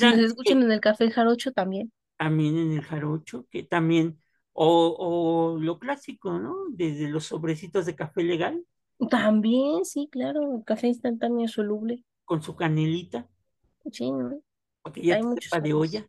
Si 0.00 0.10
nos 0.14 0.20
escuchan 0.24 0.62
en 0.62 0.72
el 0.72 0.80
Café 0.80 1.10
Jarocho 1.10 1.52
también. 1.52 1.92
también 2.16 2.56
en 2.58 2.72
el 2.72 2.82
jarocho, 2.82 3.46
que 3.50 3.62
también, 3.64 4.20
o, 4.52 4.96
o 5.56 5.58
lo 5.60 5.78
clásico, 5.78 6.38
¿no? 6.38 6.56
Desde 6.70 7.08
los 7.08 7.26
sobrecitos 7.26 7.86
de 7.86 7.96
café 7.96 8.22
legal, 8.22 8.64
También, 9.10 9.84
sí, 9.84 10.08
claro, 10.08 10.56
el 10.58 10.64
café 10.64 10.86
instantáneo 10.86 11.48
soluble. 11.48 12.04
con 12.24 12.42
su 12.42 12.54
canelita, 12.54 13.28
Sí, 13.92 14.10
¿no? 14.12 14.40
para 14.82 14.92
que 14.94 15.02
ya 15.02 15.16
Hay 15.16 15.22
muchos 15.22 15.62
de 15.62 15.72
olla. 15.74 16.08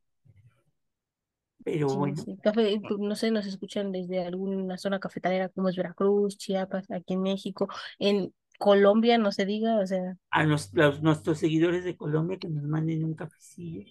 Pero 1.63 1.87
Sí, 1.87 1.95
bueno, 1.95 2.23
sí. 2.23 2.37
Café, 2.43 2.79
no 2.99 3.15
sé, 3.15 3.31
nos 3.31 3.47
escuchan 3.47 3.91
desde 3.91 4.23
alguna 4.23 4.77
zona 4.77 4.99
cafetalera 4.99 5.49
como 5.49 5.69
es 5.69 5.75
Veracruz, 5.75 6.37
Chiapas, 6.37 6.89
aquí 6.91 7.13
en 7.15 7.21
México, 7.23 7.67
en 7.97 8.31
Colombia, 8.59 9.17
no 9.17 9.31
se 9.31 9.45
diga, 9.45 9.77
o 9.77 9.87
sea, 9.87 10.17
a 10.29 10.43
los, 10.43 10.73
nuestros 11.01 11.39
seguidores 11.39 11.85
de 11.85 11.95
Colombia 11.95 12.37
que 12.37 12.49
nos 12.49 12.63
manden 12.65 13.05
un 13.05 13.15
cafecillo. 13.15 13.85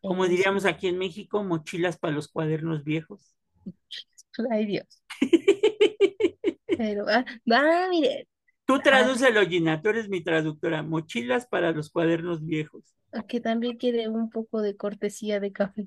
Como 0.00 0.26
diríamos 0.26 0.64
aquí 0.64 0.88
en 0.88 0.98
México, 0.98 1.44
mochilas 1.44 1.98
para 1.98 2.14
los 2.14 2.28
cuadernos 2.28 2.84
viejos. 2.84 3.36
Ay, 4.50 4.66
Dios. 4.66 5.02
Pero, 6.78 7.04
ah, 7.08 7.24
ah, 7.52 7.86
mire, 7.90 8.26
Tú 8.66 8.76
ah, 8.76 8.80
tradúcelo, 8.82 9.42
Gina, 9.46 9.82
tú 9.82 9.90
eres 9.90 10.08
mi 10.08 10.22
traductora. 10.22 10.82
Mochilas 10.82 11.46
para 11.46 11.72
los 11.72 11.90
cuadernos 11.90 12.44
viejos. 12.44 12.82
que 13.28 13.40
también 13.40 13.76
quiere 13.76 14.08
un 14.08 14.30
poco 14.30 14.62
de 14.62 14.74
cortesía 14.74 15.38
de 15.38 15.52
café, 15.52 15.86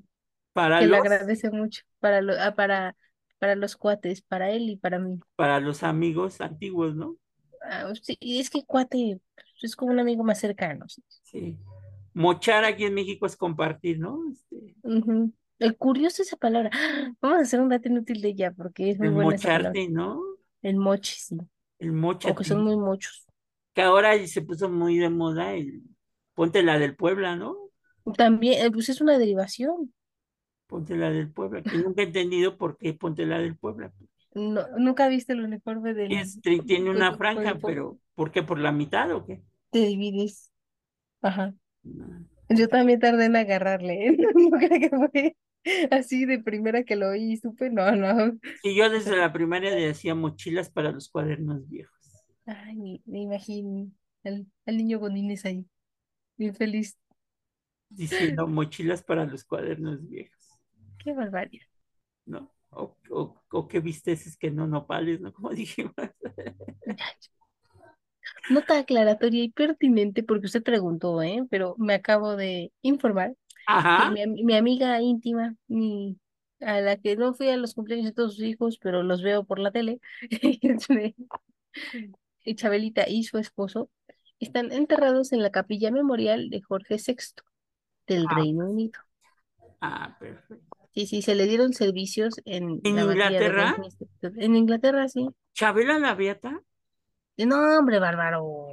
Para 0.52 0.78
que 0.78 0.86
le 0.86 0.96
agradece 0.96 1.50
mucho 1.50 1.82
para, 1.98 2.22
lo, 2.22 2.34
ah, 2.38 2.54
para, 2.54 2.94
para 3.40 3.56
los 3.56 3.76
cuates, 3.76 4.22
para 4.22 4.50
él 4.50 4.70
y 4.70 4.76
para 4.76 5.00
mí. 5.00 5.18
para 5.34 5.58
los 5.58 5.82
amigos 5.82 6.40
antiguos, 6.40 6.94
¿no? 6.94 7.16
Ah, 7.68 7.92
sí, 8.02 8.16
y 8.20 8.40
es 8.40 8.50
que 8.50 8.64
cuate 8.64 9.20
pues, 9.34 9.46
es 9.64 9.76
como 9.76 9.92
un 9.92 10.00
amigo 10.00 10.24
más 10.24 10.40
cercano. 10.40 10.88
sí. 10.88 11.02
Sí. 11.22 11.58
Mochar 12.14 12.64
aquí 12.64 12.84
en 12.84 12.94
México 12.94 13.26
es 13.26 13.36
compartir, 13.36 13.98
¿no? 14.00 14.18
Este, 14.32 14.74
Ujú. 14.82 15.32
El 15.58 15.76
curioso 15.76 16.22
esa 16.22 16.36
palabra. 16.36 16.70
¡Ah! 16.72 17.12
Vamos 17.20 17.38
a 17.38 17.42
hacer 17.42 17.60
un 17.60 17.68
dato 17.68 17.88
inútil 17.88 18.20
de 18.22 18.28
ella 18.28 18.52
porque 18.52 18.90
es 18.90 18.98
muy 18.98 19.08
el 19.08 19.12
buena 19.12 19.34
esa 19.36 19.50
palabra. 19.50 19.80
mocharte, 19.80 19.88
¿no? 19.88 20.20
El 20.62 20.76
mochi, 20.76 21.14
sí. 21.18 21.38
El 21.80 21.90
Aunque 22.22 22.44
son 22.44 22.62
mochate. 22.62 22.64
muy 22.64 22.76
muchos. 22.76 23.26
Que 23.74 23.82
ahora 23.82 24.10
se 24.26 24.42
puso 24.42 24.68
muy 24.68 24.98
de 24.98 25.08
moda 25.10 25.54
el 25.54 25.82
ponte 26.34 26.62
la 26.62 26.78
del 26.78 26.96
Puebla, 26.96 27.36
¿no? 27.36 27.56
También, 28.16 28.66
eh, 28.66 28.70
pues 28.72 28.88
es 28.88 29.00
una 29.00 29.18
derivación. 29.18 29.92
Ponte 30.66 30.96
la 30.96 31.10
del 31.10 31.32
Puebla. 31.32 31.64
Que 31.64 31.78
nunca 31.78 32.02
he 32.02 32.04
entendido 32.06 32.56
por 32.58 32.76
qué 32.78 32.94
ponte 32.94 33.26
la 33.26 33.38
del 33.38 33.56
Puebla. 33.56 33.92
No, 34.34 34.66
nunca 34.78 35.08
viste 35.08 35.32
el 35.32 35.42
uniforme 35.42 35.94
del 35.94 36.12
Es, 36.12 36.40
tiene 36.40 36.90
una 36.90 37.16
franja, 37.16 37.58
pero 37.62 37.98
¿por 38.14 38.30
qué? 38.30 38.42
¿Por 38.42 38.58
la 38.58 38.72
mitad 38.72 39.10
o 39.12 39.24
qué? 39.24 39.42
Te 39.70 39.80
divides. 39.80 40.52
Ajá. 41.22 41.54
No. 41.82 42.26
Yo 42.50 42.68
también 42.68 43.00
tardé 43.00 43.26
en 43.26 43.36
agarrarle, 43.36 44.08
¿eh? 44.08 44.16
No 44.34 44.58
creo 44.58 44.80
que 44.80 44.90
fue 44.90 45.36
así 45.90 46.24
de 46.24 46.38
primera 46.38 46.84
que 46.84 46.96
lo 46.96 47.08
oí 47.08 47.32
y 47.32 47.36
supe. 47.36 47.70
No, 47.70 47.94
no. 47.94 48.38
Sí, 48.62 48.74
yo 48.74 48.88
desde 48.90 49.16
la 49.16 49.32
primaria 49.32 49.74
le 49.74 49.90
hacía 49.90 50.14
mochilas 50.14 50.70
para 50.70 50.92
los 50.92 51.08
cuadernos 51.08 51.68
viejos. 51.68 51.94
Ay, 52.46 53.02
me, 53.04 53.22
imagino 53.22 53.90
al, 54.24 54.46
al 54.64 54.76
niño 54.76 54.98
Godínez 54.98 55.44
ahí, 55.44 55.66
bien 56.36 56.54
feliz. 56.54 56.96
Diciendo 57.90 58.46
mochilas 58.46 59.02
para 59.02 59.26
los 59.26 59.44
cuadernos 59.44 60.06
viejos, 60.08 60.38
Qué 60.98 61.12
barbaridad. 61.12 61.66
¿no? 62.26 62.50
O, 62.70 62.96
o, 63.10 63.42
o 63.52 63.68
que 63.68 63.80
visteces 63.80 64.36
que 64.36 64.50
no 64.50 64.66
nopales, 64.66 65.20
¿no? 65.20 65.32
Como 65.34 65.50
dijimos. 65.50 65.94
Nota 68.48 68.78
aclaratoria 68.78 69.44
y 69.44 69.50
pertinente 69.50 70.22
porque 70.22 70.46
usted 70.46 70.62
preguntó, 70.62 71.22
¿eh? 71.22 71.44
Pero 71.50 71.74
me 71.78 71.94
acabo 71.94 72.36
de 72.36 72.72
informar 72.82 73.34
que 73.94 74.06
mi, 74.06 74.26
mi 74.44 74.56
amiga 74.56 75.00
íntima, 75.02 75.56
mi, 75.68 76.18
a 76.60 76.80
la 76.80 76.96
que 76.98 77.16
no 77.16 77.34
fui 77.34 77.48
a 77.50 77.56
los 77.58 77.74
cumpleaños 77.74 78.06
de 78.06 78.12
todos 78.14 78.36
sus 78.36 78.44
hijos, 78.44 78.78
pero 78.80 79.02
los 79.02 79.22
veo 79.22 79.44
por 79.44 79.58
la 79.60 79.72
tele, 79.72 80.00
Chabelita 82.56 83.08
y 83.08 83.22
su 83.24 83.38
esposo, 83.38 83.90
están 84.40 84.72
enterrados 84.72 85.32
en 85.32 85.40
la 85.42 85.50
capilla 85.52 85.92
memorial 85.92 86.50
de 86.50 86.60
Jorge 86.62 86.98
VI 86.98 87.44
del 88.08 88.28
Ah, 88.28 88.28
Reino 88.28 88.68
Unido. 88.68 89.00
ah, 89.80 90.16
perfecto. 90.18 90.67
Sí, 90.98 91.06
sí, 91.06 91.22
se 91.22 91.36
le 91.36 91.46
dieron 91.46 91.72
servicios 91.74 92.34
en 92.44 92.80
¿En 92.82 92.96
la 92.96 93.02
abadía 93.02 93.24
de 93.28 93.46
Inglaterra? 93.46 93.74
Westminster. 93.78 94.32
En 94.36 94.56
Inglaterra, 94.56 95.08
sí. 95.08 95.28
¿Chabela 95.54 95.96
la 96.00 96.16
Beata? 96.16 96.60
No, 97.36 97.78
hombre, 97.78 98.00
bárbaro. 98.00 98.66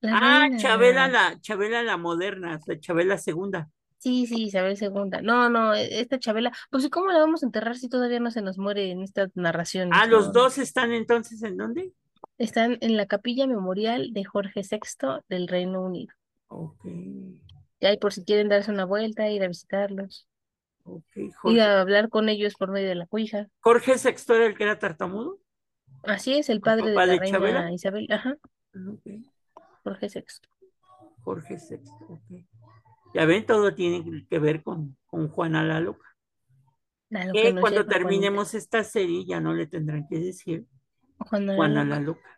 La 0.00 0.16
Ah, 0.16 0.48
Chabela 0.56 1.06
reina. 1.06 1.30
la, 1.30 1.40
Chabela 1.40 1.82
la 1.84 1.96
moderna, 1.96 2.58
sea, 2.58 2.80
Chabela 2.80 3.16
segunda. 3.16 3.70
Sí, 3.98 4.26
sí, 4.26 4.46
Isabel 4.46 4.76
II. 4.76 5.22
No, 5.22 5.48
no, 5.48 5.72
e- 5.72 6.00
esta 6.00 6.18
Chabela, 6.18 6.52
pues 6.70 6.84
¿y 6.84 6.90
cómo 6.90 7.12
la 7.12 7.20
vamos 7.20 7.44
a 7.44 7.46
enterrar 7.46 7.76
si 7.76 7.88
todavía 7.88 8.18
no 8.18 8.32
se 8.32 8.42
nos 8.42 8.58
muere 8.58 8.90
en 8.90 9.02
estas 9.02 9.30
narraciones? 9.36 9.96
Ah, 9.96 10.06
los 10.06 10.32
dos 10.32 10.58
están 10.58 10.92
entonces 10.92 11.44
en 11.44 11.56
dónde? 11.56 11.92
Están 12.38 12.76
en 12.80 12.96
la 12.96 13.06
capilla 13.06 13.46
memorial 13.46 14.12
de 14.12 14.24
Jorge 14.24 14.62
VI 14.62 15.20
del 15.28 15.46
Reino 15.46 15.80
Unido. 15.80 16.12
Ok, 16.48 16.84
Y 16.84 17.86
ahí 17.86 17.98
por 17.98 18.12
si 18.12 18.24
quieren 18.24 18.48
darse 18.48 18.72
una 18.72 18.84
vuelta, 18.84 19.28
ir 19.30 19.44
a 19.44 19.48
visitarlos, 19.48 20.26
ok, 20.86 21.16
ir 21.16 21.32
Jorge. 21.34 21.60
a 21.60 21.80
hablar 21.80 22.08
con 22.08 22.28
ellos 22.28 22.54
por 22.56 22.70
medio 22.70 22.88
de 22.88 22.94
la 22.94 23.06
cuija. 23.06 23.48
Jorge 23.60 23.98
Sexto 23.98 24.34
era 24.34 24.46
el 24.46 24.56
que 24.56 24.64
era 24.64 24.78
tartamudo. 24.78 25.40
Así 26.04 26.34
es, 26.38 26.48
el 26.48 26.56
¿El 26.56 26.60
padre 26.62 26.90
de 26.90 26.94
la 26.94 27.06
de 27.06 27.18
reina 27.18 27.26
Chabela? 27.38 27.72
Isabel, 27.72 28.06
ajá, 28.10 28.36
Ah, 28.74 28.90
ok. 28.92 29.06
Jorge 29.84 30.08
VI. 30.08 30.24
Jorge 31.24 31.58
Sexto, 31.58 32.04
ok. 32.08 32.44
Ya 33.14 33.24
ven, 33.24 33.46
todo 33.46 33.74
tiene 33.74 34.26
que 34.28 34.38
ver 34.38 34.62
con, 34.62 34.96
con 35.06 35.28
Juana 35.28 35.62
la 35.64 35.80
Loca. 35.80 36.06
A 37.12 37.24
lo 37.24 37.32
Que 37.32 37.42
que 37.42 37.52
no 37.52 37.60
cuando 37.60 37.86
terminemos 37.86 38.54
esta 38.54 38.84
serie 38.84 39.24
ya 39.24 39.40
no 39.40 39.54
le 39.54 39.66
tendrán 39.66 40.06
que 40.08 40.18
decir. 40.18 40.66
Juana 41.18 41.54
Juana 41.54 41.84
la 41.84 41.96
la 41.96 42.00
Loca, 42.00 42.20
Loca, 42.20 42.30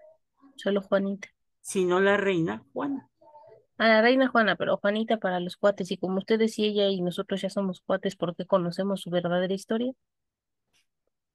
solo 0.56 0.80
Juanita. 0.82 1.28
sino 1.60 2.00
la 2.00 2.16
reina 2.16 2.62
Juana. 2.72 3.08
A 3.78 3.88
la 3.88 4.02
reina 4.02 4.28
Juana, 4.28 4.56
pero 4.56 4.76
Juanita 4.76 5.16
para 5.16 5.40
los 5.40 5.56
cuates. 5.56 5.90
Y 5.90 5.96
como 5.96 6.18
ustedes 6.18 6.58
y 6.58 6.66
ella 6.66 6.88
y 6.90 7.00
nosotros 7.00 7.40
ya 7.40 7.50
somos 7.50 7.80
cuates 7.80 8.14
porque 8.14 8.44
conocemos 8.46 9.00
su 9.00 9.10
verdadera 9.10 9.54
historia, 9.54 9.92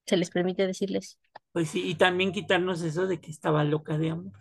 se 0.06 0.16
les 0.18 0.30
permite 0.32 0.66
decirles, 0.68 1.18
Pues 1.52 1.70
sí, 1.70 1.82
y 1.90 1.96
también 1.96 2.32
quitarnos 2.32 2.82
eso 2.84 3.08
de 3.08 3.20
que 3.22 3.32
estaba 3.32 3.64
loca 3.64 3.98
de 3.98 4.12
amor. 4.12 4.34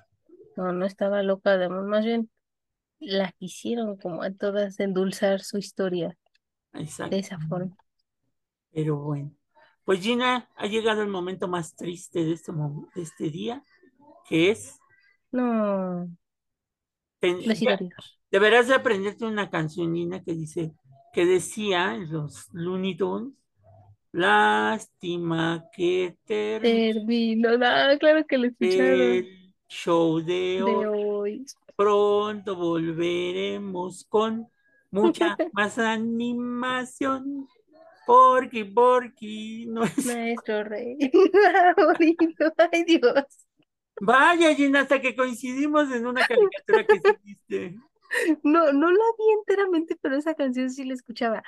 no, 0.57 0.73
no 0.73 0.87
estaba 0.87 1.23
loca 1.23 1.57
de 1.59 1.67
amor, 1.67 1.85
más 1.87 2.05
bien 2.05 2.31
la 3.01 3.33
quisieron 3.33 3.97
como 3.99 4.23
a 4.25 4.33
todas 4.33 4.81
endulzar 4.81 5.43
su 5.43 5.59
historia 5.59 6.17
Exacto. 6.75 7.11
de 7.11 7.21
esa 7.21 7.39
forma. 7.41 7.77
Pero 8.73 8.97
bueno. 8.97 9.33
Pues 9.85 10.01
Gina, 10.01 10.49
ha 10.57 10.67
llegado 10.67 11.03
el 11.03 11.09
momento 11.09 11.49
más 11.49 11.75
triste 11.75 12.25
de 12.25 12.33
este, 12.33 12.53
de 12.95 13.03
este 13.03 13.31
día, 13.31 13.63
que 14.29 14.51
es... 14.51 14.79
No, 15.33 16.09
deberás 18.31 18.69
de 18.69 18.75
aprenderte 18.75 19.25
una 19.25 19.51
canción, 19.51 19.95
Gina, 19.95 20.23
que 20.23 20.33
dice, 20.35 20.73
que 21.13 21.27
decía 21.27 21.97
los 21.97 22.49
Looney 22.53 22.97
Tunes, 22.97 23.33
lástima 24.13 25.65
que 25.73 26.17
Termino, 26.27 27.57
no, 27.57 27.99
claro 27.99 28.27
que 28.27 28.39
lo 28.39 28.47
escucharon 28.47 29.01
el 29.01 29.55
show 29.69 30.21
de 30.21 30.59
de 30.59 30.63
hoy. 30.63 30.87
hoy. 30.87 31.47
Pronto 31.77 32.57
volveremos 32.57 34.05
con 34.09 34.49
mucha 34.91 35.37
más 35.53 35.79
animación. 35.79 37.49
Porque, 38.05 38.65
porque 38.65 39.65
no 39.69 39.85
es. 39.85 40.07
Nuestro 40.07 40.65
rey 40.65 40.99
ay 42.73 42.85
Dios. 42.85 43.42
Vaya, 44.01 44.55
Gina, 44.55 44.81
hasta 44.81 45.01
que 45.01 45.15
coincidimos 45.15 45.91
en 45.93 46.07
una 46.07 46.27
caricatura 46.27 46.87
que 46.87 47.01
sí 47.01 47.17
viste. 47.25 47.77
No, 48.43 48.73
no 48.73 48.91
la 48.91 49.05
vi 49.19 49.25
enteramente, 49.39 49.97
pero 50.01 50.17
esa 50.17 50.35
canción 50.35 50.71
sí 50.71 50.85
la 50.85 50.95
escuchaba. 50.95 51.43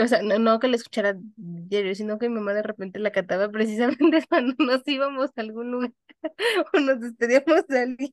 O 0.00 0.06
sea, 0.06 0.22
no, 0.22 0.38
no 0.38 0.58
que 0.60 0.68
la 0.68 0.76
escuchara 0.76 1.16
diario, 1.36 1.94
sino 1.94 2.18
que 2.18 2.28
mi 2.28 2.36
mamá 2.36 2.54
de 2.54 2.62
repente 2.62 2.98
la 2.98 3.10
cantaba 3.10 3.50
precisamente 3.50 4.24
cuando 4.28 4.54
nos 4.58 4.86
íbamos 4.86 5.30
a 5.36 5.40
algún 5.40 5.70
lugar 5.70 5.92
o 6.74 6.80
nos 6.80 7.00
despedíamos 7.00 7.66
de 7.68 7.78
alguien. 7.80 8.10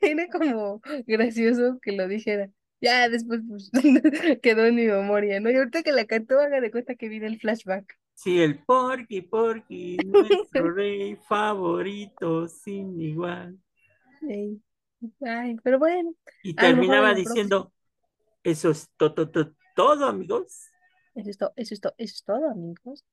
Era 0.00 0.28
como 0.28 0.80
gracioso 1.06 1.78
que 1.82 1.92
lo 1.92 2.08
dijera. 2.08 2.50
Ya 2.80 3.08
después 3.08 3.42
pues, 3.46 3.70
quedó 4.42 4.66
en 4.66 4.74
mi 4.74 4.86
memoria, 4.86 5.40
¿no? 5.40 5.50
Y 5.50 5.56
ahorita 5.56 5.82
que 5.82 5.92
la 5.92 6.06
cantó, 6.06 6.40
haga 6.40 6.60
de 6.60 6.70
cuenta 6.70 6.94
que 6.94 7.08
viene 7.08 7.26
el 7.26 7.38
flashback. 7.38 7.99
Sí, 8.22 8.40
el 8.42 8.62
Porky, 8.64 9.22
Porky, 9.22 10.02
nuestro 10.04 10.70
rey 10.74 11.16
favorito, 11.16 12.46
sin 12.48 13.00
igual. 13.00 13.58
Ay, 15.22 15.56
pero 15.62 15.78
bueno, 15.78 16.14
Y 16.42 16.54
terminaba 16.54 17.14
diciendo, 17.14 17.72
eso 18.44 18.70
es 18.70 18.90
to- 18.98 19.14
to- 19.14 19.30
to- 19.30 19.54
todo, 19.76 20.06
amigos. 20.06 20.68
eso 21.14 21.30
es 21.30 21.38
todo, 21.38 21.52
eso 21.56 21.74
es 21.74 21.80
todo, 21.80 21.94
eso 21.98 22.14
es 22.14 22.24
todo, 22.24 22.50
amigos. 22.50 23.04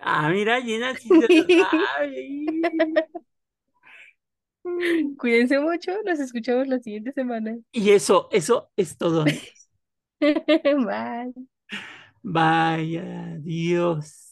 Ah, 0.00 0.28
mira, 0.30 0.60
Gina, 0.62 0.94
sí 0.96 1.08
se. 1.14 1.26
Cuídense 5.18 5.58
mucho, 5.60 5.92
nos 6.04 6.18
escuchamos 6.20 6.66
la 6.68 6.78
siguiente 6.80 7.12
semana. 7.12 7.56
Y 7.72 7.90
eso, 7.90 8.28
eso 8.32 8.70
es 8.76 8.96
todo. 8.98 9.22
amigos. 9.22 9.68
Bye. 10.86 11.46
Vaya, 12.22 13.38
Dios. 13.40 14.25